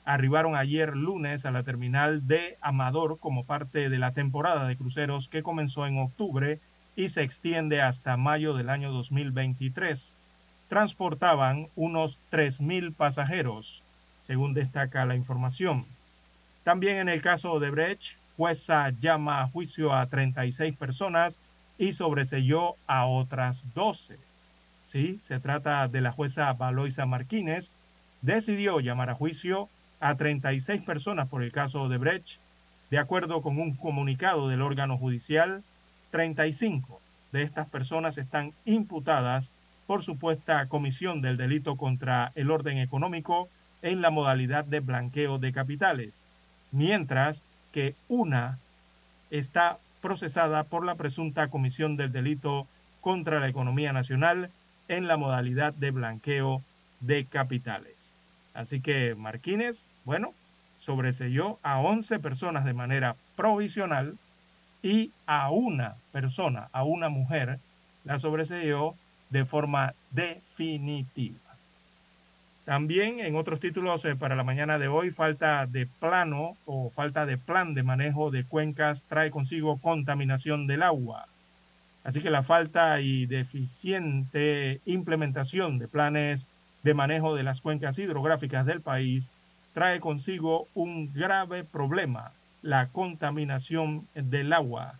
[0.08, 5.28] arribaron ayer lunes a la terminal de Amador como parte de la temporada de cruceros
[5.28, 6.60] que comenzó en octubre
[6.96, 10.16] y se extiende hasta mayo del año 2023
[10.68, 13.82] transportaban unos 3.000 pasajeros,
[14.22, 15.84] según destaca la información.
[16.64, 21.38] También en el caso de Brecht, jueza llama a juicio a 36 personas
[21.76, 24.18] y sobreselló a otras 12.
[24.86, 27.72] Sí, se trata de la jueza Valoisa Martínez,
[28.22, 29.68] decidió llamar a juicio
[30.00, 32.38] a 36 personas por el caso de Brecht.
[32.90, 35.62] De acuerdo con un comunicado del órgano judicial,
[36.10, 37.00] 35
[37.32, 39.50] de estas personas están imputadas
[39.86, 43.48] por supuesta comisión del delito contra el orden económico
[43.82, 46.24] en la modalidad de blanqueo de capitales,
[46.72, 47.42] mientras
[47.72, 48.58] que una
[49.30, 52.66] está procesada por la presunta comisión del delito
[53.00, 54.50] contra la economía nacional
[54.88, 56.62] en la modalidad de blanqueo
[57.00, 57.97] de capitales.
[58.58, 60.34] Así que Martínez, bueno,
[60.78, 64.18] sobreselló a 11 personas de manera provisional
[64.82, 67.60] y a una persona, a una mujer,
[68.02, 68.96] la sobreselló
[69.30, 71.38] de forma definitiva.
[72.64, 77.26] También en otros títulos eh, para la mañana de hoy, falta de plano o falta
[77.26, 81.28] de plan de manejo de cuencas trae consigo contaminación del agua.
[82.02, 86.48] Así que la falta y deficiente implementación de planes
[86.88, 89.32] de manejo de las cuencas hidrográficas del país
[89.74, 92.32] trae consigo un grave problema,
[92.62, 94.94] la contaminación del agua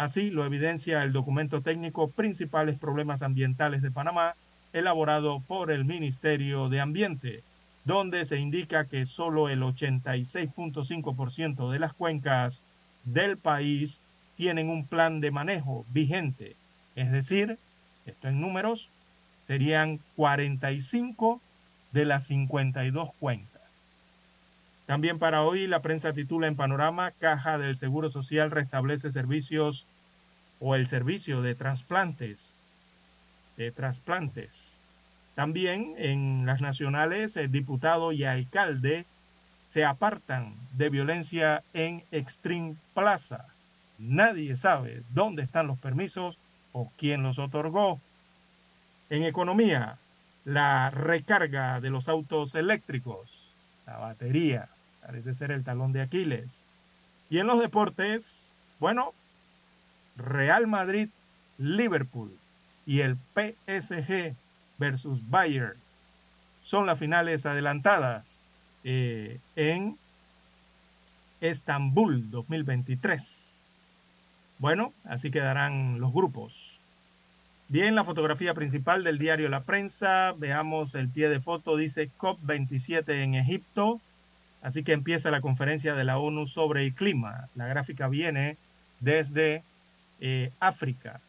[0.00, 4.34] Así lo evidencia el documento técnico Principales Problemas Ambientales de Panamá,
[4.72, 7.42] elaborado por el Ministerio de Ambiente,
[7.84, 12.62] donde se indica que solo el 86.5% de las cuencas
[13.04, 14.00] del país
[14.38, 16.56] tienen un plan de manejo vigente.
[16.96, 17.58] Es decir,
[18.06, 18.88] esto en números,
[19.50, 21.40] serían 45
[21.90, 23.96] de las 52 cuencas.
[24.86, 29.86] También para hoy la prensa titula en panorama, Caja del Seguro Social restablece servicios
[30.60, 32.60] o el servicio de trasplantes.
[33.56, 34.78] De trasplantes.
[35.34, 39.04] También en las nacionales, el diputado y alcalde
[39.66, 43.46] se apartan de violencia en Extreme Plaza.
[43.98, 46.38] Nadie sabe dónde están los permisos
[46.70, 48.00] o quién los otorgó.
[49.10, 49.98] En economía,
[50.44, 53.52] la recarga de los autos eléctricos,
[53.86, 54.68] la batería,
[55.04, 56.68] parece ser el talón de Aquiles.
[57.28, 59.12] Y en los deportes, bueno,
[60.16, 61.08] Real Madrid,
[61.58, 62.32] Liverpool
[62.86, 64.34] y el PSG
[64.78, 65.76] versus Bayern
[66.62, 68.42] son las finales adelantadas
[68.84, 69.98] eh, en
[71.40, 73.56] Estambul 2023.
[74.58, 76.79] Bueno, así quedarán los grupos.
[77.70, 80.34] Bien, la fotografía principal del diario La Prensa.
[80.36, 81.76] Veamos el pie de foto.
[81.76, 84.00] Dice COP27 en Egipto.
[84.60, 87.48] Así que empieza la conferencia de la ONU sobre el clima.
[87.54, 88.56] La gráfica viene
[88.98, 89.62] desde
[90.20, 91.20] eh, África.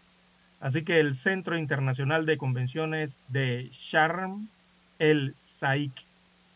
[0.60, 4.50] Así que el Centro Internacional de Convenciones de Sharm
[4.98, 6.08] el Sheikh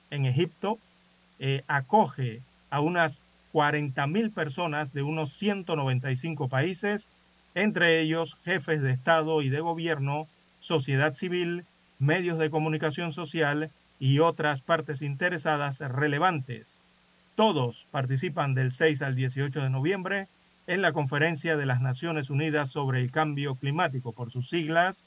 [0.09, 0.79] en Egipto
[1.37, 2.41] eh, acoge
[2.71, 3.21] a unas
[3.53, 7.07] 40.000 personas de unos 195 países,
[7.55, 10.27] entre ellos jefes de Estado y de gobierno,
[10.59, 11.65] sociedad civil,
[11.99, 16.79] medios de comunicación social y otras partes interesadas relevantes.
[17.35, 20.27] Todos participan del 6 al 18 de noviembre
[20.67, 25.05] en la Conferencia de las Naciones Unidas sobre el Cambio Climático, por sus siglas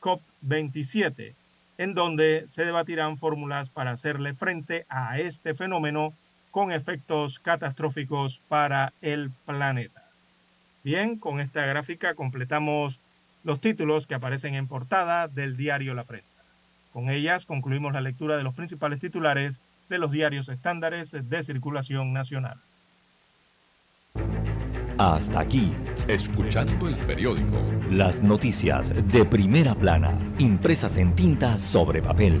[0.00, 1.34] COP27,
[1.78, 6.12] en donde se debatirán fórmulas para hacerle frente a este fenómeno
[6.50, 10.03] con efectos catastróficos para el planeta.
[10.84, 13.00] Bien, con esta gráfica completamos
[13.42, 16.42] los títulos que aparecen en portada del diario La Prensa.
[16.92, 22.12] Con ellas concluimos la lectura de los principales titulares de los diarios estándares de circulación
[22.12, 22.60] nacional.
[24.98, 25.72] Hasta aquí.
[26.06, 27.56] Escuchando el periódico.
[27.90, 32.40] Las noticias de primera plana, impresas en tinta sobre papel.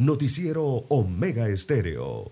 [0.00, 2.30] Noticiero Omega Estéreo.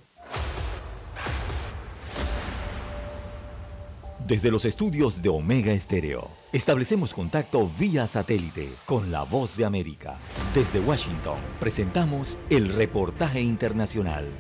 [4.25, 10.17] Desde los estudios de Omega Estéreo, establecemos contacto vía satélite con la voz de América.
[10.55, 14.31] Desde Washington, presentamos el reportaje internacional.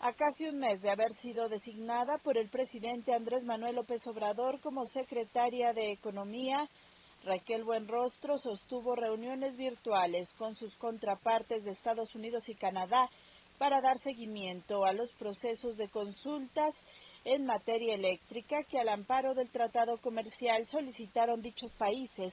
[0.00, 4.58] A casi un mes de haber sido designada por el presidente Andrés Manuel López Obrador
[4.60, 6.66] como secretaria de Economía,
[7.28, 13.10] Raquel Buenrostro sostuvo reuniones virtuales con sus contrapartes de Estados Unidos y Canadá
[13.58, 16.74] para dar seguimiento a los procesos de consultas
[17.24, 22.32] en materia eléctrica que al amparo del Tratado Comercial solicitaron dichos países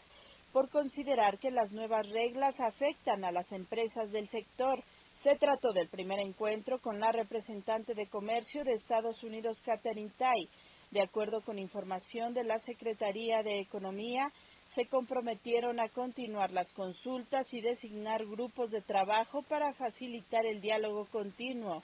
[0.54, 4.82] por considerar que las nuevas reglas afectan a las empresas del sector.
[5.24, 10.48] Se trató del primer encuentro con la representante de Comercio de Estados Unidos, Catherine Tai.
[10.92, 14.32] De acuerdo con información de la Secretaría de Economía,
[14.76, 21.06] se comprometieron a continuar las consultas y designar grupos de trabajo para facilitar el diálogo
[21.06, 21.82] continuo.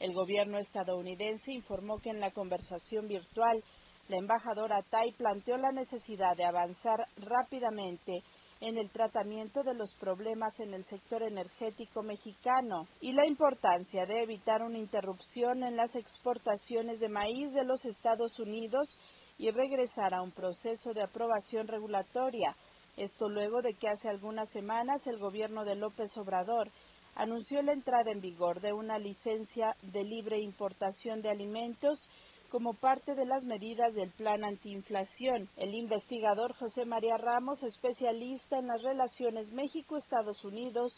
[0.00, 3.62] El gobierno estadounidense informó que en la conversación virtual
[4.08, 8.22] la embajadora Tai planteó la necesidad de avanzar rápidamente
[8.60, 14.22] en el tratamiento de los problemas en el sector energético mexicano y la importancia de
[14.22, 18.98] evitar una interrupción en las exportaciones de maíz de los Estados Unidos
[19.38, 22.54] y regresar a un proceso de aprobación regulatoria.
[22.96, 26.70] Esto luego de que hace algunas semanas el gobierno de López Obrador
[27.14, 32.08] anunció la entrada en vigor de una licencia de libre importación de alimentos
[32.52, 35.48] como parte de las medidas del plan antiinflación.
[35.56, 40.92] El investigador José María Ramos, especialista en las relaciones México-Estados Unidos,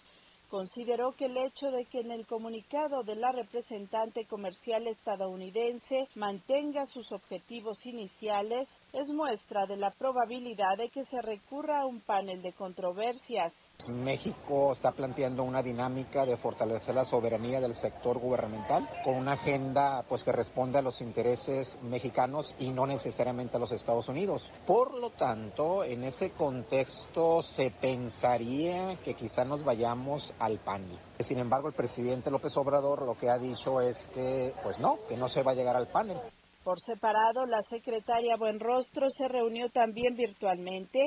[0.54, 6.86] consideró que el hecho de que en el comunicado de la representante comercial estadounidense mantenga
[6.86, 12.40] sus objetivos iniciales es muestra de la probabilidad de que se recurra a un panel
[12.40, 13.52] de controversias.
[13.88, 20.04] México está planteando una dinámica de fortalecer la soberanía del sector gubernamental con una agenda
[20.08, 24.42] pues que responde a los intereses mexicanos y no necesariamente a los Estados Unidos.
[24.66, 30.98] Por lo tanto, en ese contexto se pensaría que quizá nos vayamos al panel.
[31.20, 35.16] Sin embargo, el presidente López Obrador lo que ha dicho es que pues no, que
[35.16, 36.18] no se va a llegar al panel.
[36.64, 40.98] Por separado, la secretaria Buenrostro se reunió también virtualmente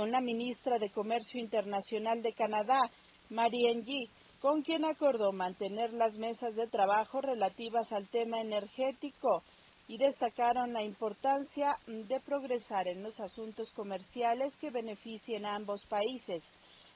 [0.00, 2.80] con la ministra de Comercio Internacional de Canadá,
[3.28, 4.08] Marianne Yi,
[4.40, 9.42] con quien acordó mantener las mesas de trabajo relativas al tema energético
[9.88, 16.42] y destacaron la importancia de progresar en los asuntos comerciales que beneficien a ambos países.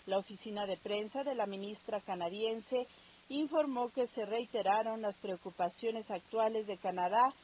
[0.06, 2.86] La oficina de prensa de la ministra canadiense
[3.28, 7.34] informó que se reiteraron las preocupaciones actuales de Canadá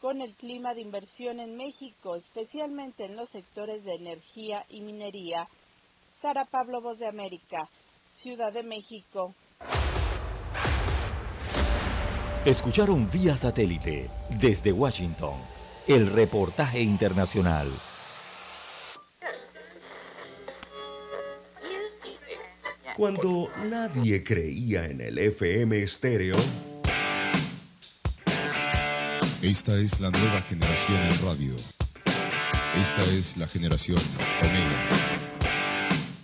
[0.00, 5.46] con el clima de inversión en México, especialmente en los sectores de energía y minería.
[6.20, 7.68] Sara Pablo, Voz de América,
[8.16, 9.34] Ciudad de México.
[12.44, 15.34] Escucharon vía satélite desde Washington
[15.86, 17.68] el reportaje internacional.
[22.96, 26.36] Cuando nadie creía en el FM estéreo,
[29.42, 31.54] Esta es la nueva generación en radio.
[32.78, 33.96] Esta es la generación
[34.42, 34.88] Omega.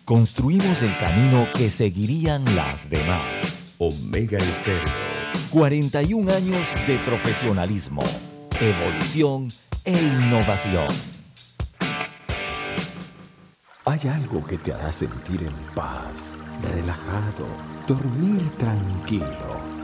[0.05, 3.73] Construimos el camino que seguirían las demás.
[3.79, 4.93] Omega Estéreo.
[5.49, 8.03] 41 años de profesionalismo,
[8.61, 9.49] evolución
[9.87, 10.89] e innovación.
[13.87, 16.35] Hay algo que te hará sentir en paz,
[16.75, 17.49] relajado,
[17.87, 19.56] dormir tranquilo.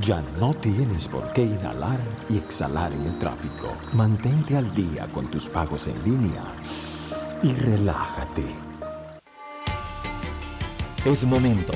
[0.00, 2.00] Ya no tienes por qué inhalar
[2.30, 3.76] y exhalar en el tráfico.
[3.92, 6.42] Mantente al día con tus pagos en línea
[7.42, 8.46] y relájate.
[11.04, 11.74] Es momento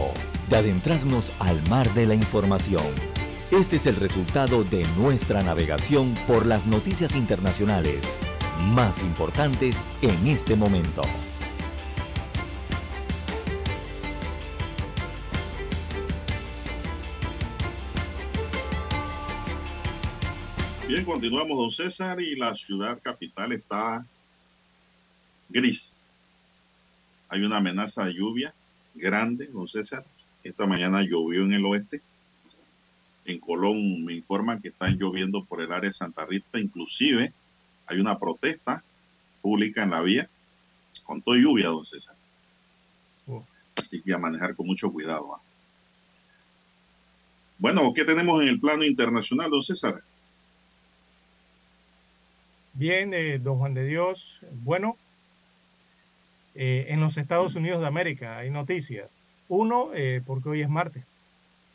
[0.48, 2.86] de adentrarnos al mar de la información.
[3.50, 8.02] Este es el resultado de nuestra navegación por las noticias internacionales
[8.62, 11.02] más importantes en este momento.
[20.96, 24.02] Bien, continuamos, don César, y la ciudad capital está
[25.50, 26.00] gris.
[27.28, 28.54] Hay una amenaza de lluvia
[28.94, 30.02] grande, don César.
[30.42, 32.00] Esta mañana llovió en el oeste.
[33.26, 36.58] En Colón me informan que están lloviendo por el área de Santa Rita.
[36.58, 37.30] Inclusive
[37.86, 38.82] hay una protesta
[39.42, 40.30] pública en la vía
[41.04, 42.16] con toda lluvia, don César.
[43.74, 45.34] Así que a manejar con mucho cuidado.
[45.34, 45.42] ¿ah?
[47.58, 50.02] Bueno, ¿qué tenemos en el plano internacional, don César?
[52.78, 54.40] Bien, eh, don Juan de Dios.
[54.62, 54.98] Bueno,
[56.54, 59.22] eh, en los Estados Unidos de América hay noticias.
[59.48, 61.16] Uno, eh, porque hoy es martes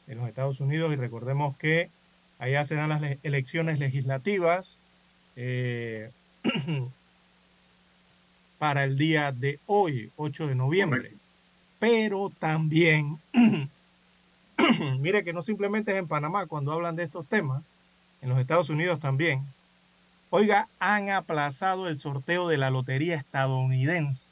[0.08, 1.90] en los Estados Unidos y recordemos que
[2.38, 4.78] allá se dan las le elecciones legislativas
[8.60, 11.00] para el día de hoy, 8 de noviembre.
[11.00, 11.20] Correcto.
[11.80, 13.18] Pero también,
[15.00, 17.64] mire que no simplemente es en Panamá cuando hablan de estos temas,
[18.22, 19.44] en los Estados Unidos también.
[20.34, 24.30] Oiga, han aplazado el sorteo de la lotería estadounidense,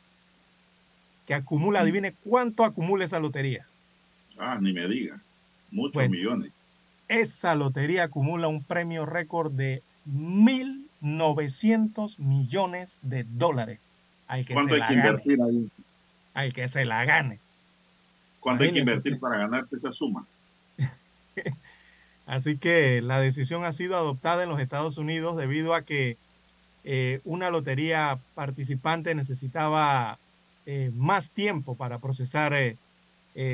[1.27, 3.67] que acumula, adivine cuánto acumula esa lotería.
[4.39, 5.19] Ah, ni me diga,
[5.71, 6.53] muchos bueno, millones.
[7.09, 13.81] Esa lotería acumula un premio récord de 1.900 millones de dólares.
[14.29, 15.69] Al que ¿Cuánto se hay que invertir ahí?
[16.33, 17.41] Al que se la gane.
[18.39, 19.21] ¿Cuánto hay que invertir usted?
[19.21, 20.25] para ganarse esa suma?
[22.29, 26.15] Así que la decisión ha sido adoptada en los Estados Unidos debido a que
[26.83, 30.19] eh, una lotería participante necesitaba
[30.67, 32.75] eh, más tiempo para procesar eh,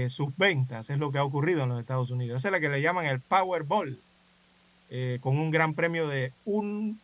[0.10, 0.90] sus ventas.
[0.90, 2.40] Es lo que ha ocurrido en los Estados Unidos.
[2.40, 3.98] Esa es la que le llaman el Powerball,
[5.22, 7.00] con un gran premio de un,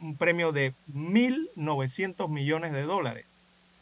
[0.00, 3.26] un premio de 1.900 millones de dólares.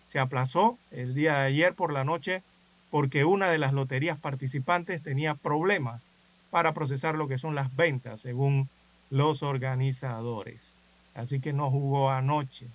[0.08, 2.42] Se aplazó el día de ayer por la noche
[2.90, 6.02] porque una de las loterías participantes tenía problemas
[6.52, 8.68] para procesar lo que son las ventas, según
[9.08, 10.74] los organizadores.
[11.14, 12.66] Así que no jugó anoche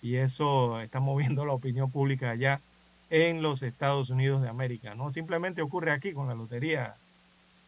[0.00, 2.62] y eso está moviendo la opinión pública allá
[3.10, 5.10] en los Estados Unidos de América, ¿no?
[5.10, 6.96] Simplemente ocurre aquí con la lotería,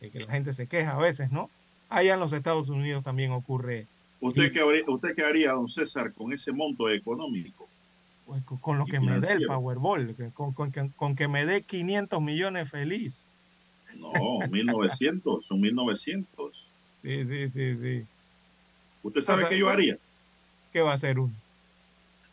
[0.01, 1.51] eh, que la gente se queja a veces, ¿no?
[1.91, 3.87] Allá en los Estados Unidos también ocurre.
[4.21, 7.69] ¿Usted qué, haría, ¿Usted qué haría, don César, con ese monto económico?
[8.27, 12.23] Pues, con lo que me dé el Powerball, con, con, con, que me dé 500
[12.23, 13.28] millones feliz.
[13.99, 16.69] No, 1900, son 1900.
[17.03, 18.07] Sí, sí, sí, sí.
[19.03, 19.99] ¿Usted sabe qué yo haría?
[20.73, 21.33] ¿Qué va a hacer uno?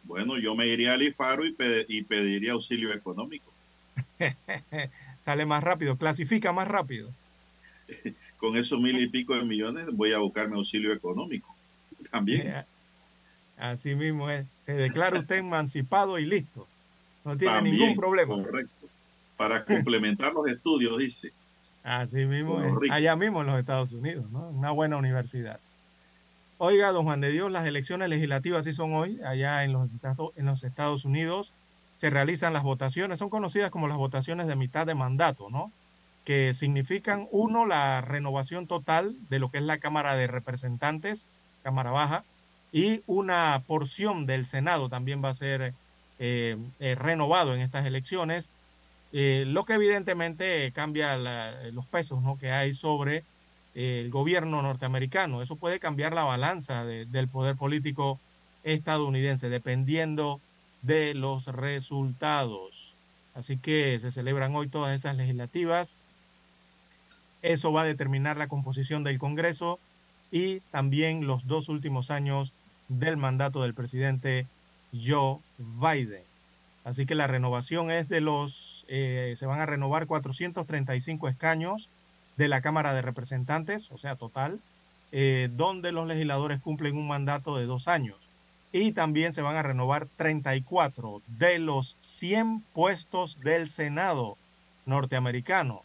[0.03, 1.55] Bueno, yo me iría al IFARO y,
[1.87, 3.51] y pediría auxilio económico.
[5.21, 7.09] Sale más rápido, clasifica más rápido.
[8.37, 11.55] Con esos mil y pico de millones voy a buscarme auxilio económico.
[12.11, 12.63] También.
[13.57, 14.45] Así mismo es.
[14.65, 16.67] Se declara usted emancipado y listo.
[17.23, 18.35] No tiene ningún problema.
[18.35, 18.87] Correcto.
[19.37, 21.31] Para complementar los estudios, dice.
[21.85, 22.91] Así mismo es.
[22.91, 24.49] Allá mismo en los Estados Unidos, ¿no?
[24.49, 25.59] Una buena universidad.
[26.57, 30.31] Oiga, don Juan de Dios, las elecciones legislativas sí son hoy, allá en los, Estados,
[30.35, 31.53] en los Estados Unidos
[31.95, 35.71] se realizan las votaciones, son conocidas como las votaciones de mitad de mandato, ¿no?
[36.25, 41.25] Que significan, uno, la renovación total de lo que es la Cámara de Representantes,
[41.63, 42.23] Cámara Baja,
[42.71, 45.73] y una porción del Senado también va a ser
[46.19, 48.49] eh, eh, renovado en estas elecciones,
[49.17, 51.15] eh, lo que evidentemente cambia
[51.71, 52.37] los pesos ¿no?
[52.37, 53.23] que hay sobre
[53.73, 55.41] el gobierno norteamericano.
[55.41, 58.19] Eso puede cambiar la balanza del poder político
[58.65, 60.41] estadounidense dependiendo
[60.81, 62.93] de los resultados.
[63.35, 65.95] Así que se celebran hoy todas esas legislativas.
[67.41, 69.79] Eso va a determinar la composición del Congreso
[70.29, 72.51] y también los dos últimos años
[72.89, 74.45] del mandato del presidente
[74.91, 76.34] Joe Biden.
[76.85, 81.89] Así que la renovación es de los, eh, se van a renovar 435 escaños
[82.37, 84.59] de la Cámara de Representantes, o sea, total,
[85.11, 88.17] eh, donde los legisladores cumplen un mandato de dos años.
[88.71, 94.37] Y también se van a renovar 34 de los 100 puestos del Senado
[94.85, 95.81] norteamericano,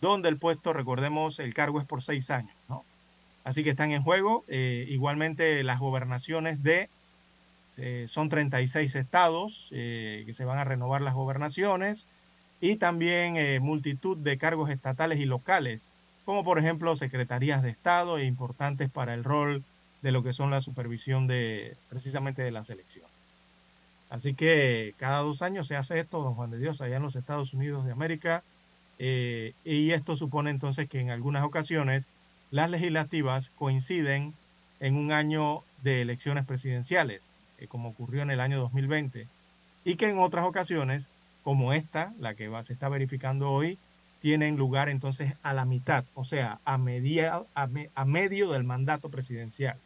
[0.00, 2.84] donde el puesto, recordemos, el cargo es por seis años, ¿no?
[3.42, 4.44] Así que están en juego.
[4.46, 6.90] Eh, igualmente las gobernaciones de,
[7.78, 12.06] eh, son 36 estados que se van a renovar las gobernaciones
[12.60, 15.86] y también eh, multitud de cargos estatales y locales,
[16.24, 19.62] como por ejemplo secretarías de Estado e importantes para el rol
[20.02, 23.10] de lo que son la supervisión de precisamente de las elecciones.
[24.10, 27.16] Así que cada dos años se hace esto, don Juan de Dios, allá en los
[27.16, 28.42] Estados Unidos de América,
[28.98, 32.08] eh, y esto supone entonces que en algunas ocasiones
[32.50, 34.34] las legislativas coinciden
[34.80, 39.26] en un año de elecciones presidenciales, eh, como ocurrió en el año 2020,
[39.84, 41.08] y que en otras ocasiones
[41.42, 43.78] como esta, la que va, se está verificando hoy,
[44.20, 49.76] tienen lugar entonces a la mitad, o sea, a, media, a, medio del mandato presidencial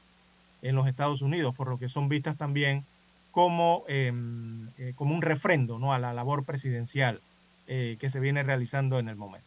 [0.62, 2.85] en los Estados Unidos, por lo que son vistas también
[3.31, 5.93] como, em, eh, como un refrendo ¿no?
[5.93, 7.20] a la labor presidencial
[7.66, 9.47] eh, que se viene realizando en el momento.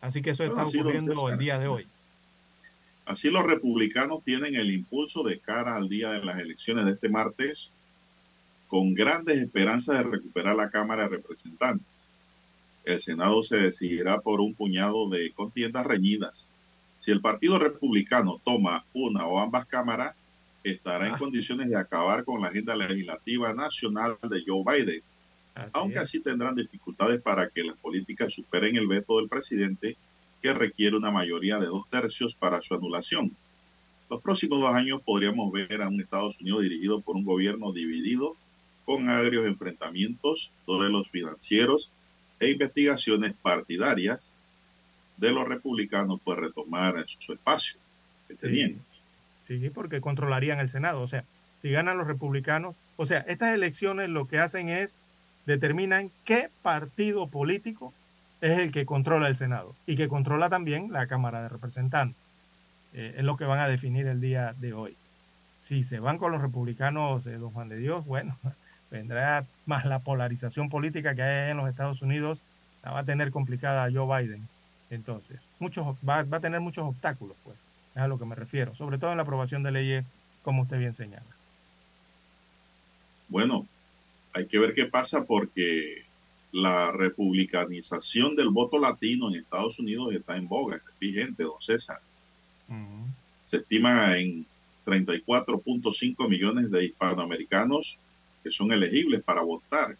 [0.00, 1.86] Así que eso está ocurriendo el día de hoy.
[3.06, 7.08] Así los republicanos tienen el impulso de cara al día de las elecciones de este
[7.08, 7.70] martes
[8.66, 12.10] con grandes esperanzas de recuperar la Cámara de Representantes.
[12.84, 16.50] El Senado se decidirá por un puñado de contiendas reñidas.
[16.98, 20.16] Si el Partido Republicano toma una o ambas cámaras,
[20.64, 21.18] estará en ah.
[21.18, 25.02] condiciones de acabar con la agenda legislativa nacional de Joe Biden,
[25.72, 29.96] aunque así tendrán dificultades para que las políticas superen el veto del presidente,
[30.42, 33.32] que requiere una mayoría de dos tercios para su anulación.
[34.08, 38.36] Los próximos dos años podríamos ver a un Estados Unidos dirigido por un gobierno dividido
[38.84, 41.90] con agrios enfrentamientos de los financieros
[42.38, 44.32] e investigaciones partidarias
[45.16, 47.80] de los republicanos pues retomar su espacio
[48.28, 48.76] que tenían.
[49.46, 51.00] Sí, porque controlarían el Senado.
[51.00, 51.24] O sea,
[51.60, 54.96] si ganan los republicanos, o sea, estas elecciones lo que hacen es
[55.46, 57.92] determinan qué partido político
[58.40, 62.20] es el que controla el Senado y que controla también la Cámara de Representantes.
[62.92, 64.96] Eh, es lo que van a definir el día de hoy.
[65.54, 68.36] Si se van con los republicanos de Don Juan de Dios, bueno,
[68.90, 72.40] vendrá más la polarización política que hay en los Estados Unidos,
[72.82, 74.48] la va a tener complicada Joe Biden.
[74.90, 77.56] Entonces, muchos, va, a tener muchos obstáculos, pues,
[77.94, 80.06] es a lo que me refiero, sobre todo en la aprobación de leyes,
[80.42, 81.26] como usted bien señala.
[83.28, 83.66] Bueno,
[84.32, 86.05] hay que ver qué pasa porque
[86.56, 92.00] la republicanización del voto latino en Estados Unidos está en boga, es vigente, don César.
[93.42, 94.46] Se estima en
[94.86, 97.98] 34.5 millones de hispanoamericanos
[98.42, 99.98] que son elegibles para votar,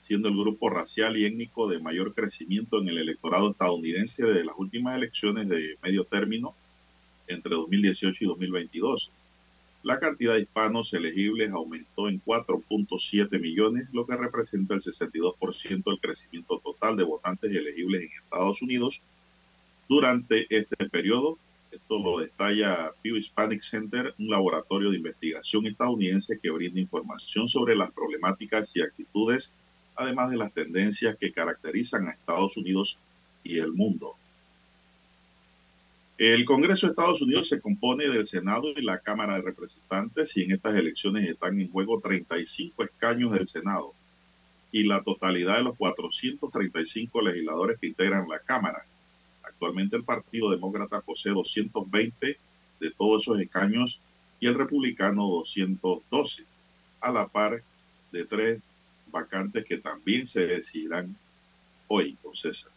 [0.00, 4.54] siendo el grupo racial y étnico de mayor crecimiento en el electorado estadounidense de las
[4.56, 6.54] últimas elecciones de medio término
[7.26, 9.12] entre 2018 y 2022.
[9.82, 16.00] La cantidad de hispanos elegibles aumentó en 4.7 millones, lo que representa el 62% del
[16.00, 19.02] crecimiento total de votantes elegibles en Estados Unidos
[19.88, 21.36] durante este periodo.
[21.72, 27.74] Esto lo detalla Pew Hispanic Center, un laboratorio de investigación estadounidense que brinda información sobre
[27.74, 29.54] las problemáticas y actitudes,
[29.96, 33.00] además de las tendencias que caracterizan a Estados Unidos
[33.42, 34.14] y el mundo.
[36.18, 40.42] El Congreso de Estados Unidos se compone del Senado y la Cámara de Representantes y
[40.42, 43.94] en estas elecciones están en juego 35 escaños del Senado
[44.70, 48.84] y la totalidad de los 435 legisladores que integran la Cámara.
[49.42, 52.38] Actualmente el Partido Demócrata posee 220
[52.80, 54.00] de todos esos escaños
[54.38, 56.44] y el Republicano 212,
[57.00, 57.62] a la par
[58.12, 58.68] de tres
[59.10, 61.16] vacantes que también se decidirán
[61.88, 62.72] hoy con César.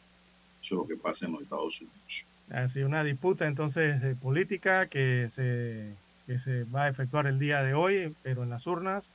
[0.62, 2.26] Eso es lo que pasa en los Estados Unidos.
[2.52, 5.96] Así, una disputa entonces de política que se,
[6.28, 9.10] que se va a efectuar el día de hoy, pero en las urnas.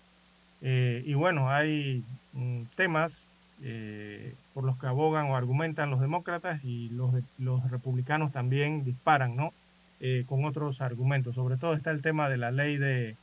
[0.63, 3.31] Eh, y bueno, hay mm, temas
[3.63, 9.37] eh, por los que abogan o argumentan los demócratas y los, los republicanos también disparan,
[9.37, 9.53] ¿no?
[10.01, 11.37] Eh, con otros argumentos.
[11.37, 13.17] Sobre todo está el tema de la ley de,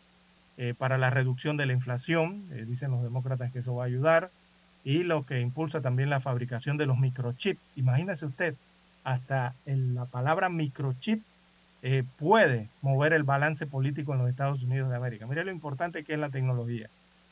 [0.78, 2.48] para la reducción de la inflación.
[2.68, 4.32] dicen los demócratas que eso va a ayudar.
[4.84, 7.72] Y lo que impulsa también la fabricación de los microchips.
[7.76, 8.56] Imagínese usted,
[9.08, 11.24] hasta la palabra microchip
[11.82, 15.26] eh, puede mover el balance político en los Estados Unidos de América.
[15.26, 16.90] Mire lo importante que es la tecnología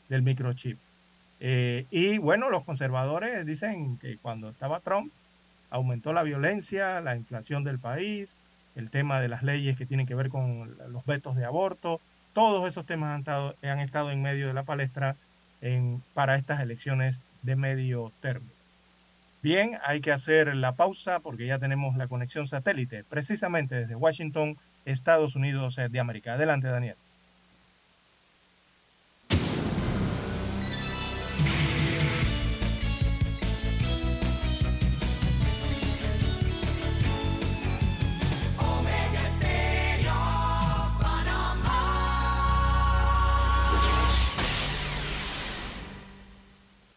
[0.08, 0.78] del microchip.
[1.38, 5.12] Eh, y bueno, los conservadores dicen que cuando estaba Trump
[5.68, 8.38] aumentó la violencia, la inflación del país,
[8.74, 12.00] el tema de las leyes que tienen que ver con los vetos de aborto,
[12.32, 15.14] todos esos temas han estado, han estado en medio de la palestra
[16.14, 18.55] para estas elecciones de medio término.
[19.46, 24.56] Bien, hay que hacer la pausa porque ya tenemos la conexión satélite, precisamente desde Washington,
[24.84, 26.32] Estados Unidos de América.
[26.32, 26.96] Adelante, Daniel.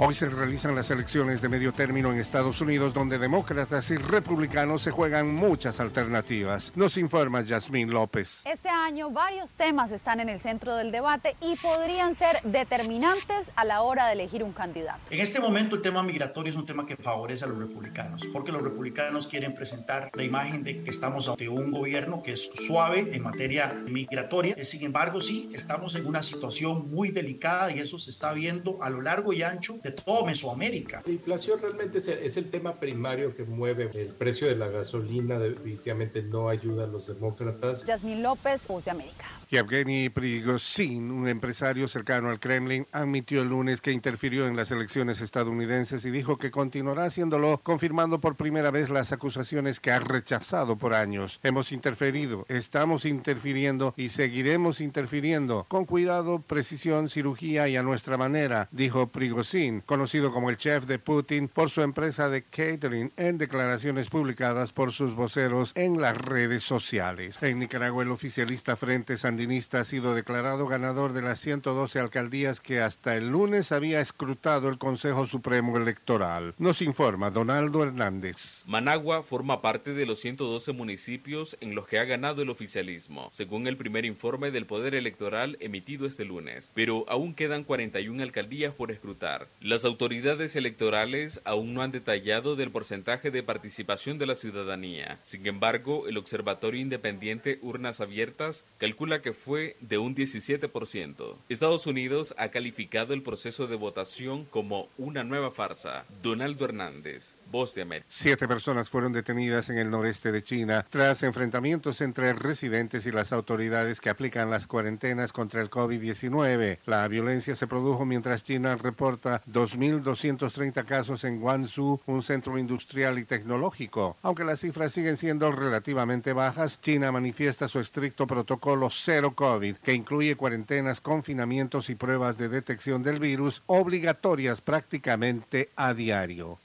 [0.00, 4.82] Hoy se realizan las elecciones de medio término en Estados Unidos donde demócratas y republicanos
[4.82, 6.70] se juegan muchas alternativas.
[6.76, 8.44] Nos informa Yasmín López.
[8.46, 13.64] Este año varios temas están en el centro del debate y podrían ser determinantes a
[13.64, 15.00] la hora de elegir un candidato.
[15.10, 18.52] En este momento el tema migratorio es un tema que favorece a los republicanos porque
[18.52, 23.10] los republicanos quieren presentar la imagen de que estamos ante un gobierno que es suave
[23.12, 24.64] en materia migratoria.
[24.64, 28.90] Sin embargo, sí, estamos en una situación muy delicada y eso se está viendo a
[28.90, 31.02] lo largo y ancho de todo Mesoamérica.
[31.06, 36.22] La inflación realmente es el, tema primario que mueve el precio de la gasolina, definitivamente
[36.22, 37.84] no ayuda a los demócratas.
[37.84, 39.26] Yasmín López, Voz de América.
[39.50, 45.22] Yevgeny Prigozhin, un empresario cercano al Kremlin, admitió el lunes que interfirió en las elecciones
[45.22, 50.76] estadounidenses y dijo que continuará haciéndolo, confirmando por primera vez las acusaciones que ha rechazado
[50.76, 51.40] por años.
[51.42, 58.68] Hemos interferido, estamos interfiriendo y seguiremos interfiriendo con cuidado, precisión, cirugía y a nuestra manera,
[58.70, 64.08] dijo Prigozhin, conocido como el chef de Putin por su empresa de catering en declaraciones
[64.10, 67.38] publicadas por sus voceros en las redes sociales.
[67.40, 72.80] En Nicaragua, el oficialista Frente San ha sido declarado ganador de las 112 alcaldías que
[72.80, 76.54] hasta el lunes había escrutado el Consejo Supremo Electoral.
[76.58, 78.64] Nos informa Donaldo Hernández.
[78.66, 83.68] Managua forma parte de los 112 municipios en los que ha ganado el oficialismo, según
[83.68, 88.90] el primer informe del Poder Electoral emitido este lunes, pero aún quedan 41 alcaldías por
[88.90, 89.46] escrutar.
[89.60, 95.20] Las autoridades electorales aún no han detallado del porcentaje de participación de la ciudadanía.
[95.22, 101.36] Sin embargo, el Observatorio Independiente Urnas Abiertas calcula que que fue de un 17%.
[101.50, 106.06] Estados Unidos ha calificado el proceso de votación como una nueva farsa.
[106.22, 108.06] Donaldo Hernández, Voz de América.
[108.08, 113.34] Siete personas fueron detenidas en el noreste de China tras enfrentamientos entre residentes y las
[113.34, 116.78] autoridades que aplican las cuarentenas contra el COVID-19.
[116.86, 123.24] La violencia se produjo mientras China reporta 2.230 casos en Guangzhou, un centro industrial y
[123.24, 124.16] tecnológico.
[124.22, 129.94] Aunque las cifras siguen siendo relativamente bajas, China manifiesta su estricto protocolo cero COVID, que
[129.94, 136.58] incluye cuarentenas, confinamientos y pruebas de detección del virus obligatorias prácticamente a diario.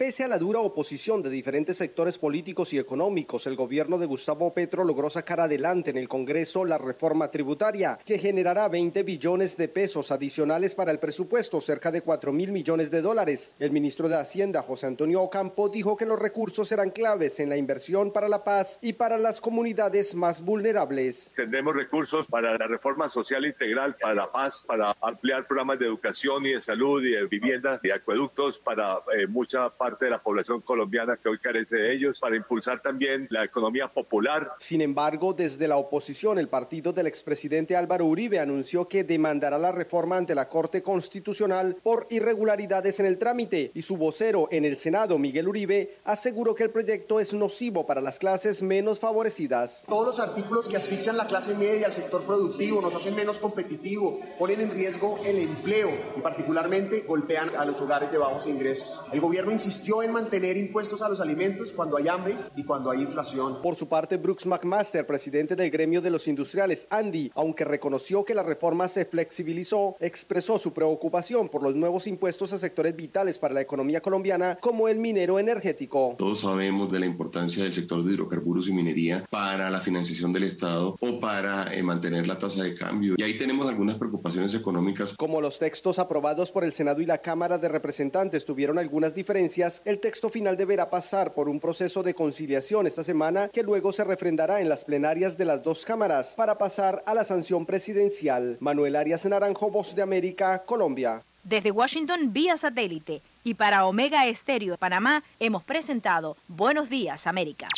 [0.00, 4.54] Pese a la dura oposición de diferentes sectores políticos y económicos, el gobierno de Gustavo
[4.54, 9.68] Petro logró sacar adelante en el Congreso la reforma tributaria, que generará 20 billones de
[9.68, 13.56] pesos adicionales para el presupuesto, cerca de 4 mil millones de dólares.
[13.58, 17.58] El ministro de Hacienda, José Antonio Ocampo, dijo que los recursos serán claves en la
[17.58, 21.34] inversión para la paz y para las comunidades más vulnerables.
[21.36, 26.46] Tendremos recursos para la reforma social integral, para la paz, para ampliar programas de educación
[26.46, 30.60] y de salud y de vivienda y acueductos para eh, mucha parte de la población
[30.60, 34.52] colombiana que hoy carece de ellos, para impulsar también la economía popular.
[34.58, 39.72] Sin embargo, desde la oposición, el partido del expresidente Álvaro Uribe anunció que demandará la
[39.72, 44.76] reforma ante la Corte Constitucional por irregularidades en el trámite y su vocero en el
[44.76, 49.86] Senado, Miguel Uribe, aseguró que el proyecto es nocivo para las clases menos favorecidas.
[49.88, 54.20] Todos los artículos que asfixian la clase media, al sector productivo, nos hacen menos competitivo,
[54.38, 59.00] ponen en riesgo el empleo y particularmente golpean a los hogares de bajos ingresos.
[59.12, 59.50] El gobierno
[59.80, 63.62] insistió en mantener impuestos a los alimentos cuando hay hambre y cuando hay inflación.
[63.62, 68.34] Por su parte, Brooks McMaster, presidente del gremio de los industriales, Andy, aunque reconoció que
[68.34, 73.54] la reforma se flexibilizó, expresó su preocupación por los nuevos impuestos a sectores vitales para
[73.54, 76.14] la economía colombiana, como el minero energético.
[76.18, 80.44] Todos sabemos de la importancia del sector de hidrocarburos y minería para la financiación del
[80.44, 83.14] Estado o para eh, mantener la tasa de cambio.
[83.16, 85.14] Y ahí tenemos algunas preocupaciones económicas.
[85.14, 89.69] Como los textos aprobados por el Senado y la Cámara de Representantes tuvieron algunas diferencias,
[89.84, 94.04] el texto final deberá pasar por un proceso de conciliación esta semana que luego se
[94.04, 98.56] refrendará en las plenarias de las dos cámaras para pasar a la sanción presidencial.
[98.60, 101.22] Manuel Arias Naranjo, Voz de América, Colombia.
[101.44, 107.68] Desde Washington vía satélite y para Omega Estéreo de Panamá hemos presentado Buenos Días América.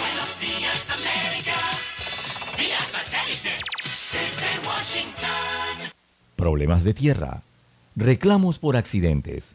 [0.00, 1.52] Buenos días, América.
[2.56, 3.50] Vía satélite.
[4.10, 5.92] Desde Washington.
[6.36, 7.42] Problemas de tierra,
[7.94, 9.54] reclamos por accidentes,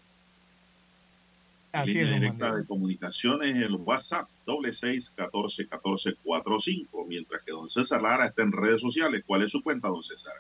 [1.73, 7.43] Así línea es, directa de comunicaciones, el WhatsApp, doble seis catorce catorce cuatro cinco, mientras
[7.43, 9.23] que don César Lara está en redes sociales.
[9.27, 10.35] ¿Cuál es su cuenta, don César?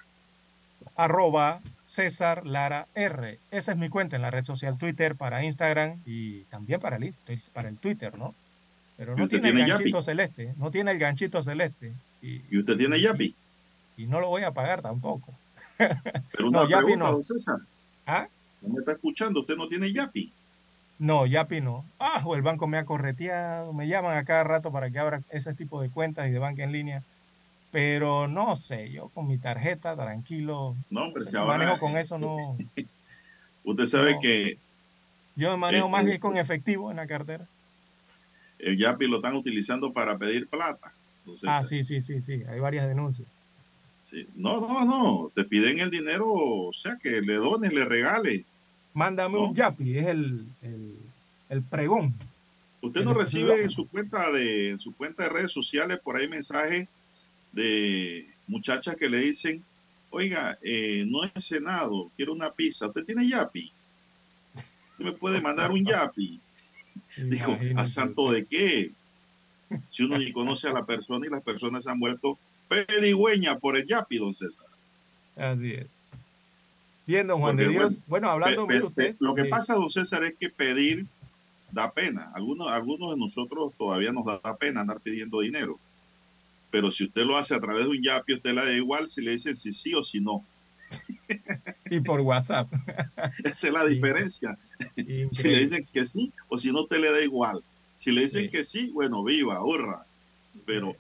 [0.97, 3.39] arroba César Lara R.
[3.51, 7.15] Esa es mi cuenta en la red social Twitter para Instagram y también para el,
[7.53, 8.35] para el Twitter, ¿no?
[8.97, 10.05] Pero ¿Y no tiene, el ganchito Yapi?
[10.05, 11.93] celeste, no tiene el ganchito celeste.
[12.23, 13.35] Y, ¿Y usted tiene Yapi?
[13.97, 15.33] y no lo voy a pagar tampoco.
[15.77, 17.13] Pero una No, pregunta, no.
[17.13, 17.57] don César.
[18.07, 18.29] ¿Ah?
[18.63, 19.41] ¿No me está escuchando?
[19.41, 20.33] ¿Usted no tiene Yapi?
[21.01, 21.85] No, Yapi no.
[21.99, 25.23] Ah, o el banco me ha correteado, me llaman a cada rato para que abra
[25.31, 27.03] ese tipo de cuentas y de banca en línea.
[27.73, 30.77] Pero no sé, yo con mi tarjeta, tranquilo.
[30.91, 32.37] No, hombre, si ahora- manejo con eso, no.
[33.65, 34.21] Usted sabe No.
[34.21, 34.59] que
[35.37, 37.47] Yo me manejo Eh, más eh, bien con efectivo en la cartera.
[38.59, 40.93] el Yapi lo están utilizando para pedir plata.
[41.47, 42.43] Ah, sí, sí, sí, sí.
[42.47, 43.27] Hay varias denuncias.
[44.03, 44.27] Sí.
[44.35, 45.33] No, no, no.
[45.35, 48.45] Te piden el dinero, o sea, que le dones, le regale.
[48.95, 50.97] Mándame un Yapi, es el, el,
[51.49, 52.15] el pregón.
[52.83, 56.29] Usted no recibe en su cuenta de en su cuenta de redes sociales por ahí
[56.29, 56.89] mensajes
[57.53, 59.63] de muchachas que le dicen,
[60.11, 62.87] oiga, eh, no he cenado, quiero una pizza.
[62.87, 63.73] ¿Usted tiene Yapi?
[64.93, 66.41] ¿Usted me puede mandar un Yapi?
[67.17, 68.93] Dijo, ¿a santo de qué?
[69.89, 72.39] Si uno ni conoce a la persona y las personas se han vuelto
[72.69, 74.67] pedigüeñas por el Yapi, don César.
[75.37, 76.00] Así es.
[77.11, 77.99] Bien, don Juan Porque, de Dios.
[78.07, 79.17] bueno, hablando, Pe- usted.
[79.19, 81.07] Lo que pasa, don César, es que pedir
[81.73, 82.31] da pena.
[82.37, 85.77] Algunos, algunos de nosotros todavía nos da pena andar pidiendo dinero.
[86.71, 89.23] Pero si usted lo hace a través de un yapi, usted le da igual si
[89.23, 90.45] le dicen si sí o si no.
[91.91, 92.73] Y por WhatsApp.
[93.45, 94.57] Esa es la diferencia.
[94.95, 97.61] Si le dicen que sí o si no, te le da igual.
[97.97, 100.07] Si le dicen que sí, bueno, viva, hurra.
[100.65, 100.95] Pero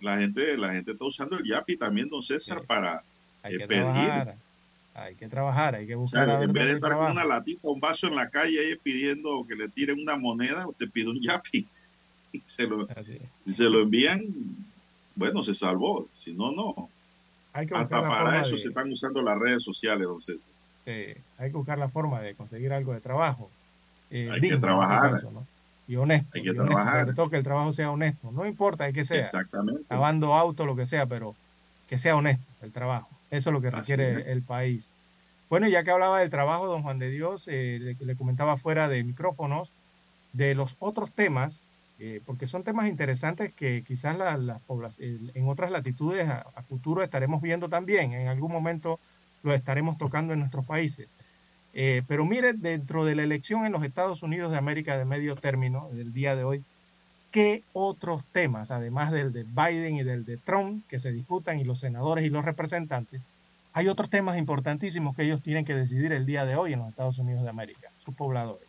[0.00, 3.02] la gente, la gente está usando el yapi también, don César, para
[3.42, 3.66] eh, pedir.
[3.66, 4.36] trabajar.
[4.94, 7.10] Hay que trabajar, hay que O buscar sea, a ver en vez de estar con
[7.10, 10.88] una latita, un vaso en la calle ahí pidiendo que le tiren una moneda, usted
[10.90, 11.66] pide un yapi.
[12.32, 12.88] Y se lo,
[13.44, 14.24] si se lo envían,
[15.14, 16.08] bueno, se salvó.
[16.16, 16.88] Si no, no.
[17.52, 20.52] Hay que Hasta para eso de- se están usando las redes sociales, don César.
[20.84, 20.90] Sí,
[21.38, 23.48] hay que buscar la forma de conseguir algo de trabajo.
[24.10, 25.12] eh, Hay que digno, trabajar.
[25.12, 25.46] caso, ¿no?
[25.86, 26.28] Y honesto.
[26.34, 27.00] Hay que y honesto, trabajar.
[27.04, 28.32] Sobre todo que el trabajo sea honesto.
[28.32, 29.20] No importa de qué sea.
[29.20, 29.82] Exactamente.
[29.88, 31.36] Lavando auto, lo que sea, pero
[31.88, 33.08] que sea honesto el trabajo.
[33.36, 34.90] Eso es lo que requiere el país.
[35.50, 38.88] Bueno, ya que hablaba del trabajo, don Juan de Dios, eh, le, le comentaba fuera
[38.88, 39.70] de micrófonos
[40.32, 41.62] de los otros temas,
[42.00, 44.60] eh, porque son temas interesantes que quizás la-
[44.98, 48.12] en otras latitudes a, a futuro estaremos viendo también.
[48.12, 48.98] En algún momento
[49.42, 51.08] lo estaremos tocando en nuestros países.
[51.74, 55.34] Eh, pero mire, dentro de la elección en los Estados Unidos de América de medio
[55.36, 56.64] término, del día de hoy,
[57.34, 61.64] ¿qué otros temas, además del de Biden y del de Trump, que se disputan, y
[61.64, 63.22] los senadores y los representantes,
[63.72, 66.90] hay otros temas importantísimos que ellos tienen que decidir el día de hoy en los
[66.90, 68.68] Estados Unidos de América, sus pobladores?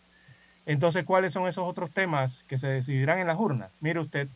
[0.65, 3.69] Entonces, ¿cuáles son esos otros temas que se decidirán en las urnas?
[3.81, 4.27] Mire usted,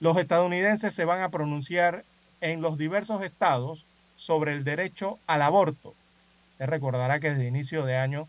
[0.00, 2.04] los estadounidenses se van a pronunciar
[2.42, 5.94] en los diversos estados sobre el derecho al aborto.
[6.52, 8.28] Usted recordará que desde inicio de año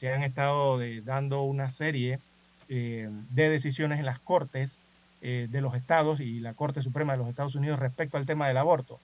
[0.00, 2.20] se han estado de- dando una serie
[2.74, 4.78] eh, de decisiones en las cortes
[5.20, 8.48] eh, de los estados y la Corte Suprema de los Estados Unidos respecto al tema
[8.48, 8.98] del aborto.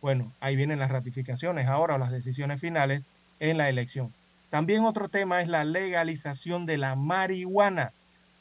[0.00, 3.02] Bueno, ahí vienen las ratificaciones ahora o las decisiones finales
[3.40, 4.14] en la elección.
[4.50, 7.90] También otro tema es la legalización de la marihuana.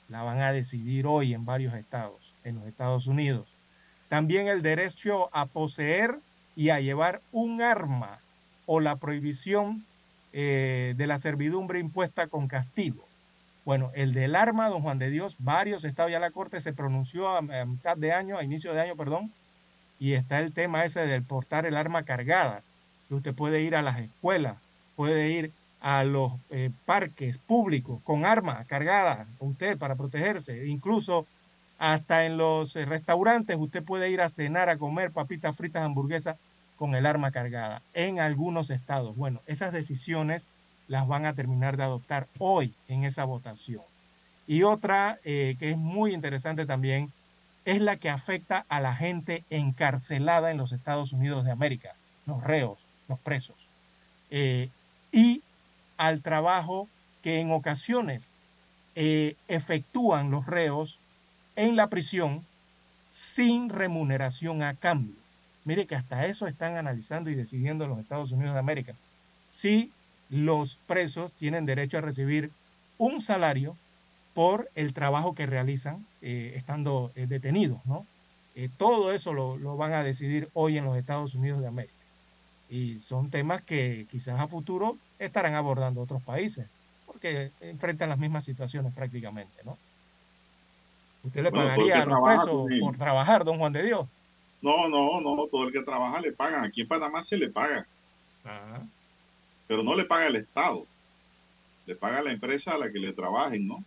[0.10, 3.48] La van a decidir hoy en varios estados, en los Estados Unidos.
[4.10, 6.20] También el derecho a poseer
[6.56, 8.20] y a llevar un arma
[8.68, 9.84] o la prohibición
[10.34, 13.07] eh, de la servidumbre impuesta con castigo.
[13.68, 17.36] Bueno, el del arma, don Juan de Dios, varios estados ya la Corte se pronunció
[17.36, 19.30] a, mitad de año, a inicio de año, perdón,
[20.00, 22.62] y está el tema ese del portar el arma cargada.
[23.10, 24.56] Usted puede ir a las escuelas,
[24.96, 31.28] puede ir a los eh, parques públicos con arma cargada, usted para protegerse, incluso
[31.78, 36.38] hasta en los eh, restaurantes usted puede ir a cenar, a comer papitas fritas, hamburguesas
[36.78, 39.18] con el arma cargada en algunos estados.
[39.18, 40.48] Bueno, esas decisiones
[40.88, 43.84] las van a terminar de adoptar hoy en esa votación.
[44.48, 47.12] Y otra eh, que es muy interesante también
[47.66, 51.96] es la que afecta a la gente encarcelada en los Estados Unidos de América,
[52.26, 53.58] los reos, los presos,
[54.32, 54.70] eh,
[55.12, 55.42] y
[55.98, 56.88] al trabajo
[57.22, 58.28] que en ocasiones
[58.96, 61.00] eh, efectúan los reos
[61.58, 62.46] en la prisión
[63.10, 65.16] sin remuneración a cambio.
[65.66, 68.94] Mire que hasta eso están analizando y decidiendo en los Estados Unidos de América.
[69.50, 69.92] Si
[70.30, 72.52] los presos tienen derecho a recibir
[72.98, 73.76] un salario
[74.34, 78.06] por el trabajo que realizan eh, estando eh, detenidos, ¿no?
[78.56, 81.94] Eh, todo eso lo, lo van a decidir hoy en los Estados Unidos de América.
[82.70, 86.68] Y son temas que quizás a futuro estarán abordando otros países,
[87.06, 89.78] porque enfrentan las mismas situaciones prácticamente, ¿no?
[91.24, 94.08] ¿Usted le Bueno, pagaría a los trabaja presos por trabajar, don Juan de Dios?
[94.62, 96.64] No, no, no, todo el que trabaja le pagan.
[96.64, 97.86] Aquí en Panamá se le paga,
[99.68, 100.86] pero no le paga el Estado.
[101.86, 103.84] Le paga la empresa a la que le trabajen, ¿no?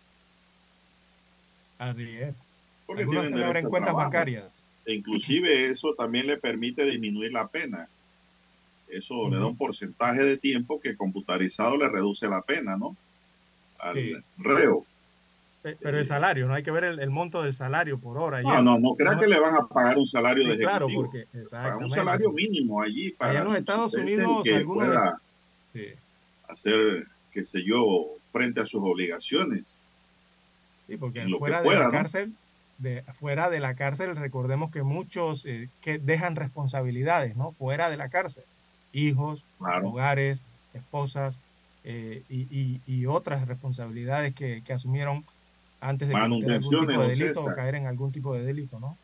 [1.78, 2.38] Así es.
[2.86, 4.10] Porque Algunos tienen derecho cuentas trabajo.
[4.10, 4.60] bancarias.
[4.86, 7.88] E inclusive eso también le permite disminuir la pena.
[8.88, 12.96] Eso le da un porcentaje de tiempo que computarizado le reduce la pena, ¿no?
[13.78, 14.12] Al Sí.
[14.38, 14.84] reo.
[15.62, 18.42] Pe- Pero el salario, no hay que ver el, el monto del salario por hora.
[18.42, 21.02] No, no, no crea que le van a pagar un salario Sí, de claro, ejecutivo.
[21.30, 25.20] porque Pagan un salario mínimo allí para Allá en los Estados Unidos, algunos pueda
[25.72, 25.86] Sí.
[26.48, 29.80] hacer, qué sé yo, frente a sus obligaciones.
[30.88, 31.90] Sí, porque en lo que fuera de la ¿no?
[31.92, 32.32] cárcel,
[32.78, 37.52] de, fuera de la cárcel, recordemos que muchos eh, que dejan responsabilidades, ¿no?
[37.52, 38.44] Fuera de la cárcel,
[38.92, 39.90] hijos, Claro.
[39.90, 40.42] hogares,
[40.74, 41.36] esposas
[41.84, 45.24] eh, y, y- y otras responsabilidades que, que asumieron
[45.80, 46.60] antes de algún tipo
[47.00, 48.96] de delito o caer en algún tipo de delito, ¿no?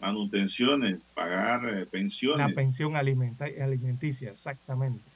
[0.00, 2.52] Manutenciones, pagar eh, La pensiones.
[2.54, 5.11] pensión alimenta- alimenticia, exactamente.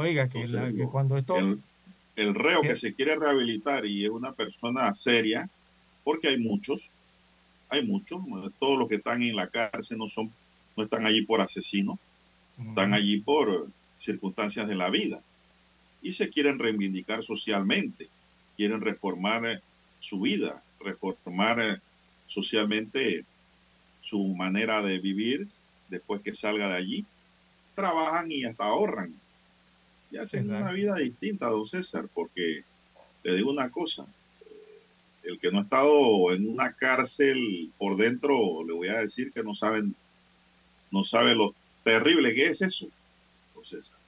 [0.00, 1.60] Oiga, que, Entonces, la- que lo- cuando esto el,
[2.16, 2.68] el reo ¿Qué?
[2.68, 5.48] que se quiere rehabilitar y es una persona seria,
[6.04, 6.92] porque hay muchos,
[7.68, 8.20] hay muchos,
[8.58, 10.32] todos los que están en la cárcel no son,
[10.76, 11.98] no están allí por asesinos,
[12.68, 15.20] están allí por circunstancias de la vida
[16.02, 18.08] y se quieren reivindicar socialmente,
[18.56, 19.60] quieren reformar eh,
[19.98, 21.76] su vida, reformar eh,
[22.26, 23.24] socialmente
[24.02, 25.46] su manera de vivir
[25.90, 27.04] después que salga de allí.
[27.74, 29.14] Trabajan y hasta ahorran
[30.10, 32.64] y hacen una vida distinta, don César, porque
[33.22, 34.06] le digo una cosa,
[35.22, 39.42] el que no ha estado en una cárcel por dentro, le voy a decir que
[39.44, 39.94] no saben,
[40.90, 41.54] no sabe lo
[41.84, 42.88] terrible que es eso,
[43.54, 43.98] don César.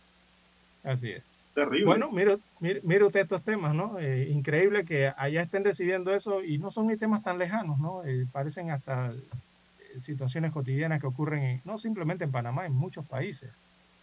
[0.82, 1.24] Así es.
[1.54, 1.84] Terrible.
[1.84, 3.98] Bueno, mire, mire, mire usted estos temas, ¿no?
[3.98, 8.02] Eh, increíble que allá estén decidiendo eso y no son ni temas tan lejanos, ¿no?
[8.04, 13.04] Eh, parecen hasta eh, situaciones cotidianas que ocurren, en- no simplemente en Panamá, en muchos
[13.04, 13.50] países.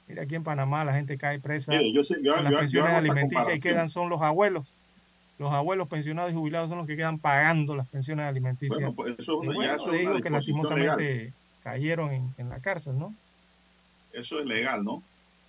[0.10, 2.60] Mira, aquí en Panamá la gente cae presa Mire, yo sé- yo- con las yo-
[2.60, 4.66] pensiones alimenticias y quedan son los abuelos.
[5.38, 8.76] Los abuelos pensionados y jubilados son los que quedan pagando las pensiones alimenticias.
[8.78, 11.32] Bueno, pues eso, Y ya bueno, eso digo que lastimosamente
[11.64, 13.14] cayeron en, en la cárcel, ¿no?
[14.12, 15.02] Eso es legal, ¿no?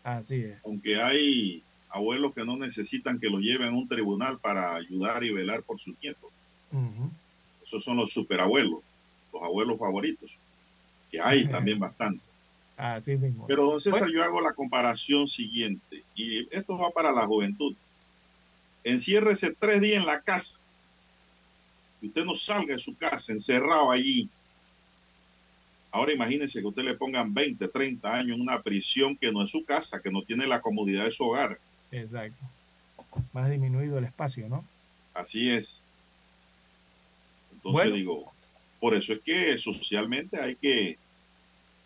[0.04, 0.58] Así es.
[0.64, 5.32] Aunque hay abuelos que no necesitan que lo lleven a un tribunal para ayudar y
[5.32, 6.30] velar por sus nietos.
[7.64, 8.80] Esos son los superabuelos,
[9.32, 10.36] los abuelos favoritos,
[11.10, 12.22] que hay también bastante.
[12.80, 13.46] Así mismo.
[13.46, 17.74] Pero, don César, yo hago la comparación siguiente, y esto va para la juventud.
[18.84, 20.58] Enciérrese tres días en la casa,
[22.00, 24.30] y usted no salga de su casa, encerrado allí.
[25.92, 29.50] Ahora imagínese que usted le pongan 20, 30 años en una prisión que no es
[29.50, 31.58] su casa, que no tiene la comodidad de su hogar.
[31.92, 32.42] Exacto.
[33.34, 34.64] Más disminuido el espacio, ¿no?
[35.12, 35.82] Así es.
[37.52, 37.94] Entonces Bueno.
[37.94, 38.32] digo,
[38.78, 40.96] por eso es que socialmente hay que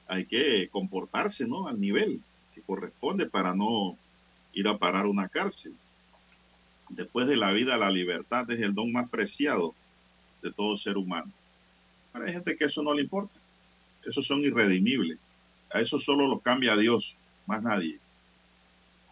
[0.07, 1.69] hay que comportarse, ¿no?
[1.69, 2.21] Al nivel
[2.55, 3.97] que corresponde para no
[4.53, 5.75] ir a parar una cárcel.
[6.89, 9.75] Después de la vida, la libertad es el don más preciado
[10.43, 11.33] de todo ser humano.
[12.13, 13.35] Hay gente que eso no le importa.
[14.05, 15.19] Esos son irredimibles.
[15.73, 17.17] A eso solo los cambia Dios,
[17.47, 17.99] más nadie.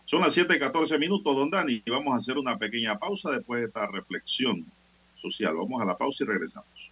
[0.04, 3.66] Son las 7:14 minutos, don Dani, y vamos a hacer una pequeña pausa después de
[3.68, 4.64] esta reflexión
[5.16, 5.56] social.
[5.56, 6.91] Vamos a la pausa y regresamos.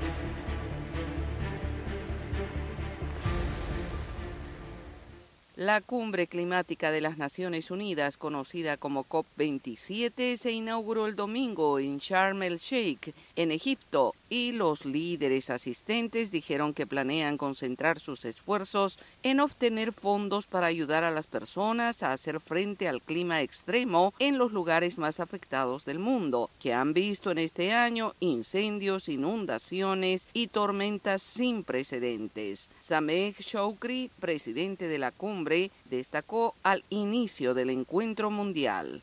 [5.61, 11.99] La cumbre climática de las Naciones Unidas, conocida como COP27, se inauguró el domingo en
[11.99, 18.97] Sharm el Sheikh, en Egipto, y los líderes asistentes dijeron que planean concentrar sus esfuerzos
[19.21, 24.39] en obtener fondos para ayudar a las personas a hacer frente al clima extremo en
[24.39, 30.47] los lugares más afectados del mundo, que han visto en este año incendios, inundaciones y
[30.47, 32.71] tormentas sin precedentes.
[32.79, 35.50] Sameh Shoukri, presidente de la cumbre,
[35.85, 39.01] destacó al inicio del encuentro mundial.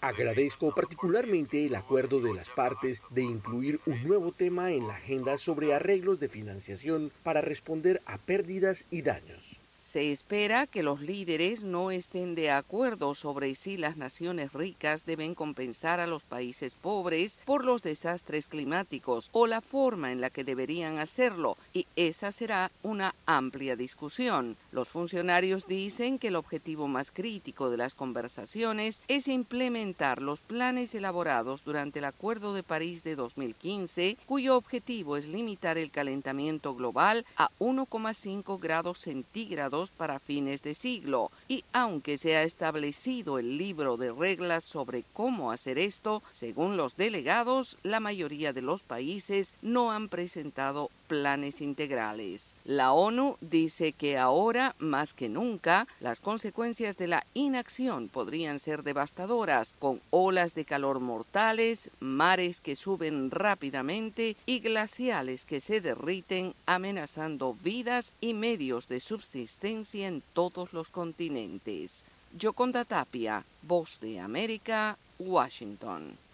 [0.00, 5.36] Agradezco particularmente el acuerdo de las partes de incluir un nuevo tema en la agenda
[5.38, 9.60] sobre arreglos de financiación para responder a pérdidas y daños.
[9.88, 15.34] Se espera que los líderes no estén de acuerdo sobre si las naciones ricas deben
[15.34, 20.44] compensar a los países pobres por los desastres climáticos o la forma en la que
[20.44, 24.58] deberían hacerlo, y esa será una amplia discusión.
[24.72, 30.94] Los funcionarios dicen que el objetivo más crítico de las conversaciones es implementar los planes
[30.94, 37.24] elaborados durante el Acuerdo de París de 2015, cuyo objetivo es limitar el calentamiento global
[37.38, 41.30] a 1,5 grados centígrados para fines de siglo.
[41.48, 46.96] Y aunque se ha establecido el libro de reglas sobre cómo hacer esto, según los
[46.96, 52.52] delegados, la mayoría de los países no han presentado planes integrales.
[52.64, 58.82] La ONU dice que ahora, más que nunca, las consecuencias de la inacción podrían ser
[58.84, 66.54] devastadoras, con olas de calor mortales, mares que suben rápidamente y glaciales que se derriten,
[66.66, 72.04] amenazando vidas y medios de subsistencia en todos los continentes.
[72.36, 76.27] Yoconda Tapia, Voz de América, Washington.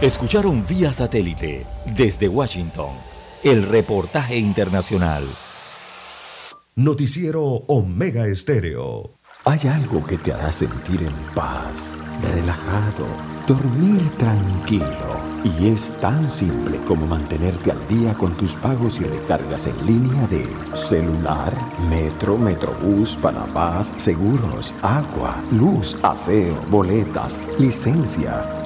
[0.00, 2.90] Escucharon vía satélite desde Washington
[3.42, 5.24] el reportaje internacional.
[6.76, 9.18] Noticiero Omega Estéreo.
[9.44, 13.06] Hay algo que te hará sentir en paz, relajado,
[13.46, 15.18] dormir tranquilo.
[15.42, 20.26] Y es tan simple como mantenerte al día con tus pagos y recargas en línea
[20.26, 20.46] de
[20.76, 21.52] celular,
[21.88, 28.57] metro, metrobús, Panamás, seguros, agua, luz, aseo, boletas, licencia.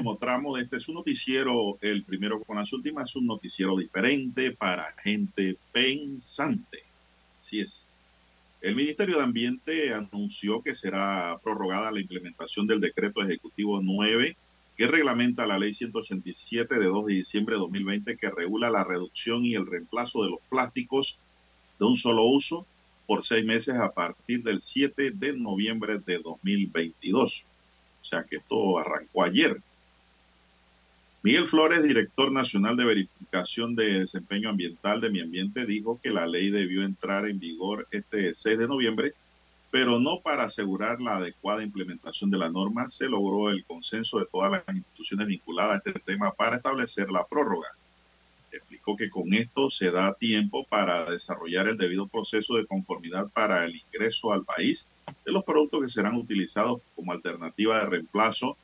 [0.00, 4.94] Último tramo de este su noticiero, el primero con las últimas, un noticiero diferente para
[5.02, 6.82] gente pensante.
[7.38, 7.90] Así es.
[8.62, 14.36] El Ministerio de Ambiente anunció que será prorrogada la implementación del decreto ejecutivo 9
[14.74, 19.44] que reglamenta la ley 187 de 2 de diciembre de 2020 que regula la reducción
[19.44, 21.18] y el reemplazo de los plásticos
[21.78, 22.64] de un solo uso
[23.06, 27.44] por seis meses a partir del 7 de noviembre de 2022.
[28.00, 29.60] O sea que esto arrancó ayer.
[31.22, 36.26] Miguel Flores, director nacional de verificación de desempeño ambiental de mi ambiente, dijo que la
[36.26, 39.12] ley debió entrar en vigor este 6 de noviembre,
[39.70, 42.88] pero no para asegurar la adecuada implementación de la norma.
[42.88, 47.26] Se logró el consenso de todas las instituciones vinculadas a este tema para establecer la
[47.26, 47.68] prórroga.
[48.50, 53.66] Explicó que con esto se da tiempo para desarrollar el debido proceso de conformidad para
[53.66, 54.88] el ingreso al país
[55.26, 58.56] de los productos que serán utilizados como alternativa de reemplazo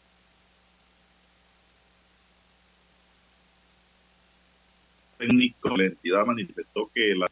[5.18, 5.76] técnico.
[5.76, 7.30] La entidad manifestó que la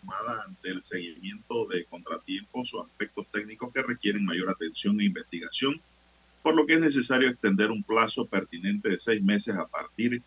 [0.00, 5.80] tomada ante el seguimiento de contratiempos o aspectos técnicos que requieren mayor atención e investigación,
[6.42, 10.22] por lo que es necesario extender un plazo pertinente de seis meses a partir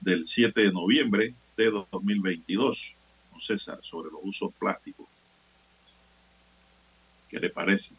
[0.00, 2.96] del 7 de noviembre de 2022.
[3.30, 5.06] Don César, sobre los usos plásticos.
[7.28, 7.94] ¿Qué le parece?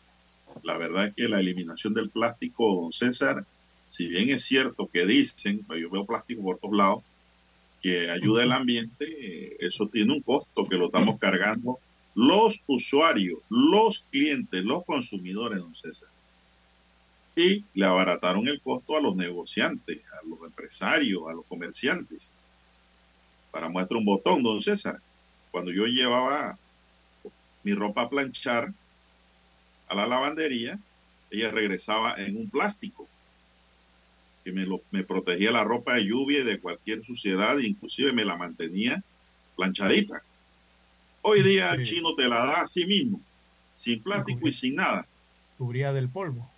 [0.62, 3.46] La verdad es que la eliminación del plástico, don César,
[3.88, 7.04] si bien es cierto que dicen, pues yo veo plástico por todos lados,
[7.84, 11.80] que ayuda al ambiente, eso tiene un costo que lo estamos cargando
[12.16, 16.08] los usuarios, los clientes, los consumidores, don César.
[17.36, 22.32] Y le abarataron el costo a los negociantes, a los empresarios, a los comerciantes.
[23.52, 25.00] Para muestra un botón, don César.
[25.52, 26.58] Cuando yo llevaba
[27.64, 28.72] mi ropa a planchar
[29.90, 30.80] a la lavandería,
[31.32, 33.10] ella regresaba en un plástico
[34.44, 38.26] que me, lo, me protegía la ropa de lluvia y de cualquier suciedad, inclusive me
[38.26, 39.04] la mantenía
[39.56, 40.22] planchadita.
[41.22, 43.22] Hoy día el chino te la da a sí mismo,
[43.76, 45.08] sin plástico y sin nada,
[45.58, 46.50] Cubría del polvo.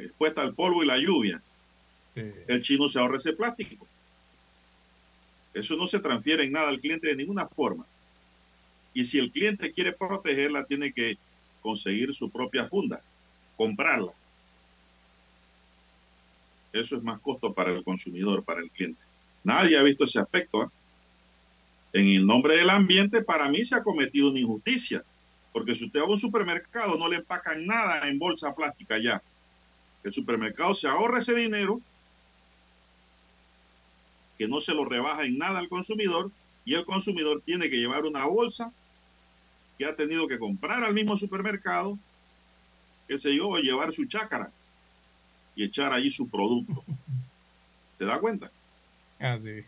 [0.00, 1.40] expuesta al polvo y la lluvia.
[2.14, 3.86] El chino se ahorra ese plástico.
[5.54, 7.86] Eso no se transfiere en nada al cliente de ninguna forma.
[8.94, 11.18] Y si el cliente quiere protegerla, tiene que
[11.60, 13.00] conseguir su propia funda,
[13.56, 14.12] comprarla.
[16.80, 19.02] Eso es más costo para el consumidor, para el cliente.
[19.44, 20.64] Nadie ha visto ese aspecto.
[20.64, 20.68] ¿eh?
[21.94, 25.02] En el nombre del ambiente, para mí se ha cometido una injusticia.
[25.52, 29.22] Porque si usted va a un supermercado, no le empacan nada en bolsa plástica ya.
[30.04, 31.80] El supermercado se ahorra ese dinero,
[34.38, 36.30] que no se lo rebaja en nada al consumidor,
[36.66, 38.70] y el consumidor tiene que llevar una bolsa
[39.78, 41.98] que ha tenido que comprar al mismo supermercado,
[43.08, 44.50] qué sé yo, o llevar su chácara
[45.56, 46.84] y echar allí su producto.
[47.98, 48.50] ¿Te das cuenta?
[49.18, 49.62] Así.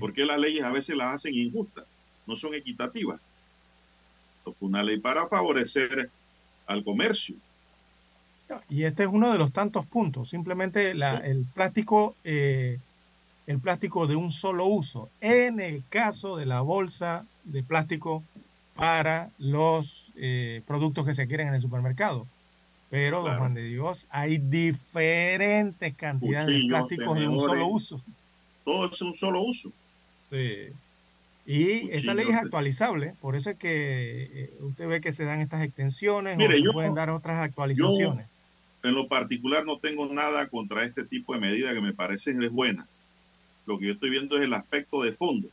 [0.00, 1.84] Porque las leyes a veces las hacen injustas,
[2.26, 3.20] no son equitativas.
[4.38, 6.10] Esto fue una ley para favorecer
[6.66, 7.36] al comercio.
[8.70, 10.30] Y este es uno de los tantos puntos.
[10.30, 12.78] Simplemente la- el plástico, eh,
[13.46, 15.10] el plástico de un solo uso.
[15.20, 18.24] En el caso de la bolsa de plástico
[18.74, 22.26] para los eh, productos que se quieren en el supermercado.
[22.90, 23.36] Pero, don.
[23.38, 28.00] Juan de Dios, hay diferentes cantidades de plásticos de un solo uso.
[28.64, 29.72] Todo es un solo uso.
[30.30, 30.68] Sí.
[31.46, 35.40] Y esa ley es actualizable, por eso es que eh, usted ve que se dan
[35.40, 38.26] estas extensiones Mire, o se yo- pueden dar otras actualizaciones.
[38.82, 42.52] En lo particular no tengo nada contra este tipo de medida que me parece es
[42.52, 42.86] buena.
[43.66, 45.48] Lo que yo estoy viendo es el aspecto de fondo.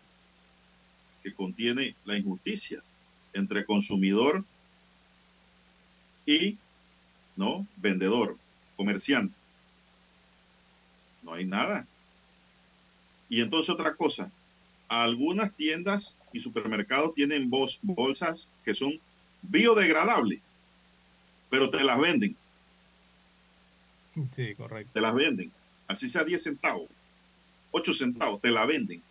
[1.23, 2.81] que contiene la injusticia
[3.33, 4.43] entre consumidor
[6.25, 6.57] y
[7.35, 8.37] no vendedor,
[8.75, 9.35] comerciante.
[11.23, 11.85] No hay nada.
[13.29, 14.31] Y entonces otra cosa,
[14.87, 18.99] algunas tiendas y supermercados tienen bolsas que son
[19.41, 20.39] biodegradables,
[21.49, 22.35] pero te las venden,
[24.33, 24.91] Sí, correcto.
[24.93, 25.51] te las venden.
[25.87, 26.89] Así sea 10 centavos,
[27.71, 29.01] 8 centavos, te la venden.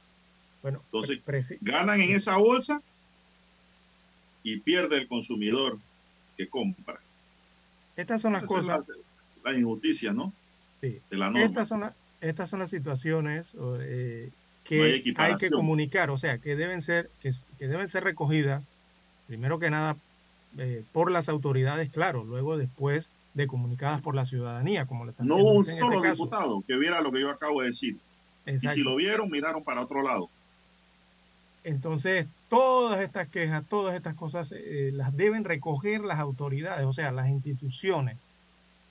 [0.62, 1.20] Bueno, Entonces,
[1.60, 2.80] ganan en esa bolsa
[4.42, 5.78] y pierde el consumidor
[6.36, 7.00] que compra.
[7.96, 8.66] Estas son las cosas.
[8.66, 8.90] las,
[9.44, 10.32] las injusticias, ¿no?
[10.80, 11.00] Sí.
[11.10, 11.44] De la norma.
[11.44, 14.30] Estas son, la- estas son las situaciones eh,
[14.64, 14.84] que No
[15.22, 18.64] hay hay, que comunicar, o sea, que deben ser, que, deben ser recogidas,
[19.26, 19.96] primero que nada,
[20.58, 25.26] eh, por las autoridades, claro, luego después de comunicadas por la ciudadanía, como lo están
[25.26, 26.24] No un solo este caso.
[26.24, 27.96] diputado que viera lo que yo acabo de decir.
[28.46, 30.28] Y si lo vieron, miraron para otro lado.
[31.64, 37.10] Entonces, todas estas quejas, todas estas cosas eh, las deben recoger las autoridades, o sea,
[37.10, 38.18] las instituciones,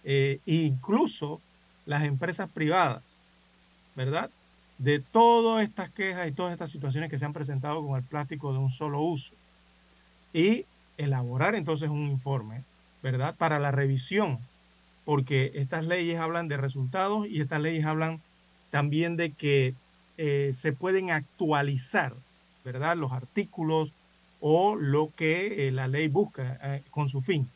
[0.04, 1.40] eh, incluso
[1.86, 3.04] las empresas privadas,
[3.96, 4.30] ¿verdad?
[4.80, 8.52] De todas estas quejas y todas estas situaciones que se han presentado con el plástico
[8.52, 9.34] de un solo uso.
[10.34, 10.66] Y
[10.98, 12.64] elaborar entonces un informe,
[13.04, 13.36] ¿verdad?
[13.36, 14.40] Para la revisión,
[15.06, 18.20] porque estas leyes hablan de resultados y estas leyes hablan
[18.72, 19.76] también de que
[20.18, 22.14] eh, se pueden actualizar,
[22.64, 22.96] ¿verdad?
[22.98, 23.94] Los artículos
[24.46, 27.50] o lo que eh, la ley busca eh, con su fin.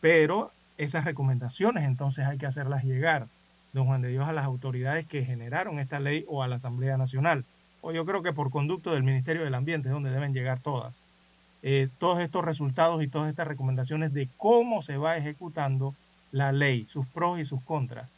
[0.00, 3.28] Pero esas recomendaciones entonces hay que hacerlas llegar,
[3.74, 6.96] don Juan de Dios, a las autoridades que generaron esta ley o a la Asamblea
[6.96, 7.44] Nacional.
[7.82, 10.94] O yo creo que por conducto del Ministerio del Ambiente es donde deben llegar todas.
[11.62, 15.94] Eh, todos estos resultados y todas estas recomendaciones de cómo se va ejecutando
[16.32, 18.08] la ley, sus pros y sus contras.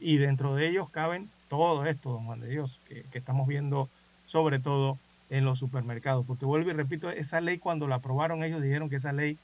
[0.00, 3.88] Y dentro de ellos caben todo esto, don Juan de Dios, que estamos viendo
[4.26, 4.98] sobre todo
[5.32, 6.24] en los supermercados.
[6.26, 9.38] Porque vuelvo y repito, esa ley cuando la aprobaron ellos dijeron que esa ley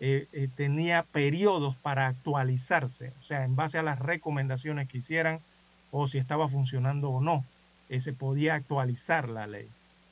[0.00, 5.40] eh, eh, tenía periodos para actualizarse, o sea, en base a las recomendaciones que hicieran
[5.90, 7.44] o si estaba funcionando o no,
[7.88, 9.68] eh, se podía actualizar la ley.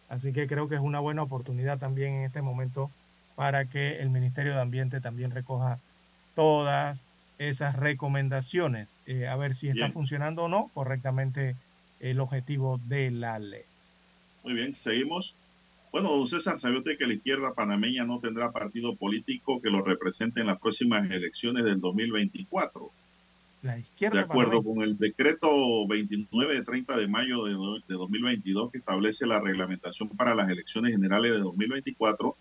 [0.09, 2.91] Así que creo que es una buena oportunidad también en este momento
[3.37, 5.79] para que el Ministerio de Ambiente también recoja
[6.35, 7.05] todas
[7.39, 9.93] esas recomendaciones, eh, a ver si está Bien.
[9.93, 11.57] funcionando o no correctamente
[12.01, 13.63] el objetivo de la ley.
[14.45, 15.37] Muy bien, seguimos.
[15.93, 19.83] Bueno, don César, ¿sabe usted que la izquierda panameña no tendrá partido político que lo
[19.83, 22.91] represente en las próximas elecciones del 2024?
[23.63, 27.53] La De izquierda acuerdo panameña- con el decreto 29 de 30 de mayo de,
[27.89, 32.37] de 2022 que establece la reglamentación para las elecciones generales de 2024,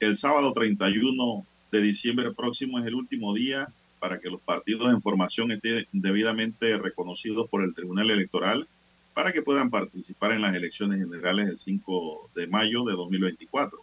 [0.00, 3.68] el sábado 31 de diciembre próximo es el último día
[3.98, 8.68] para que los partidos en formación estén debidamente reconocidos por el Tribunal Electoral
[9.14, 13.78] para que puedan participar en las elecciones generales del 5 de mayo de 2024.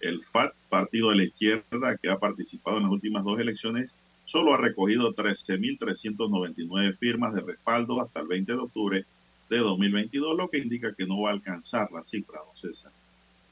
[0.00, 3.94] El FAT, Partido de la Izquierda, que ha participado en las últimas dos elecciones,
[4.24, 9.04] solo ha recogido 13.399 firmas de respaldo hasta el 20 de octubre
[9.48, 12.90] de 2022, lo que indica que no va a alcanzar la cifra, don César.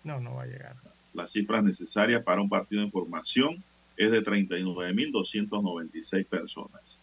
[0.02, 0.74] No, no va a llegar.
[1.14, 3.62] Las cifras necesarias para un partido en formación
[3.96, 7.00] es de 39.296 personas.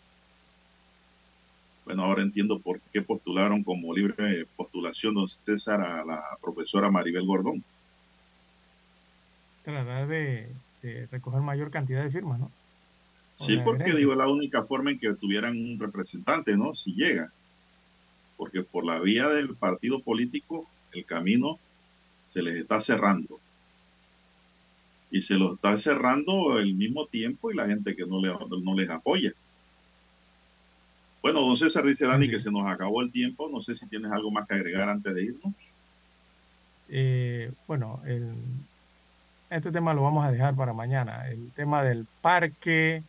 [1.88, 7.26] Bueno, ahora entiendo por qué postularon como libre postulación, don César, a la profesora Maribel
[7.26, 7.64] Gordón.
[9.64, 10.50] Tratar de,
[10.82, 12.52] de recoger mayor cantidad de firmas, ¿no?
[13.32, 16.76] Sí, porque digo, es la única forma en que tuvieran un representante, ¿no?
[16.76, 17.32] Si llega.
[18.36, 21.58] Porque por la vía del partido político, el camino
[22.28, 23.40] se les está cerrando.
[25.10, 28.76] Y se lo está cerrando al mismo tiempo y la gente que no, le, no
[28.76, 29.32] les apoya.
[31.22, 33.50] Bueno, don César dice Dani que se nos acabó el tiempo.
[33.50, 35.54] No sé si tienes algo más que agregar antes de irnos.
[36.90, 38.32] Eh, bueno, el,
[39.50, 41.28] este tema lo vamos a dejar para mañana.
[41.30, 43.04] El tema del parque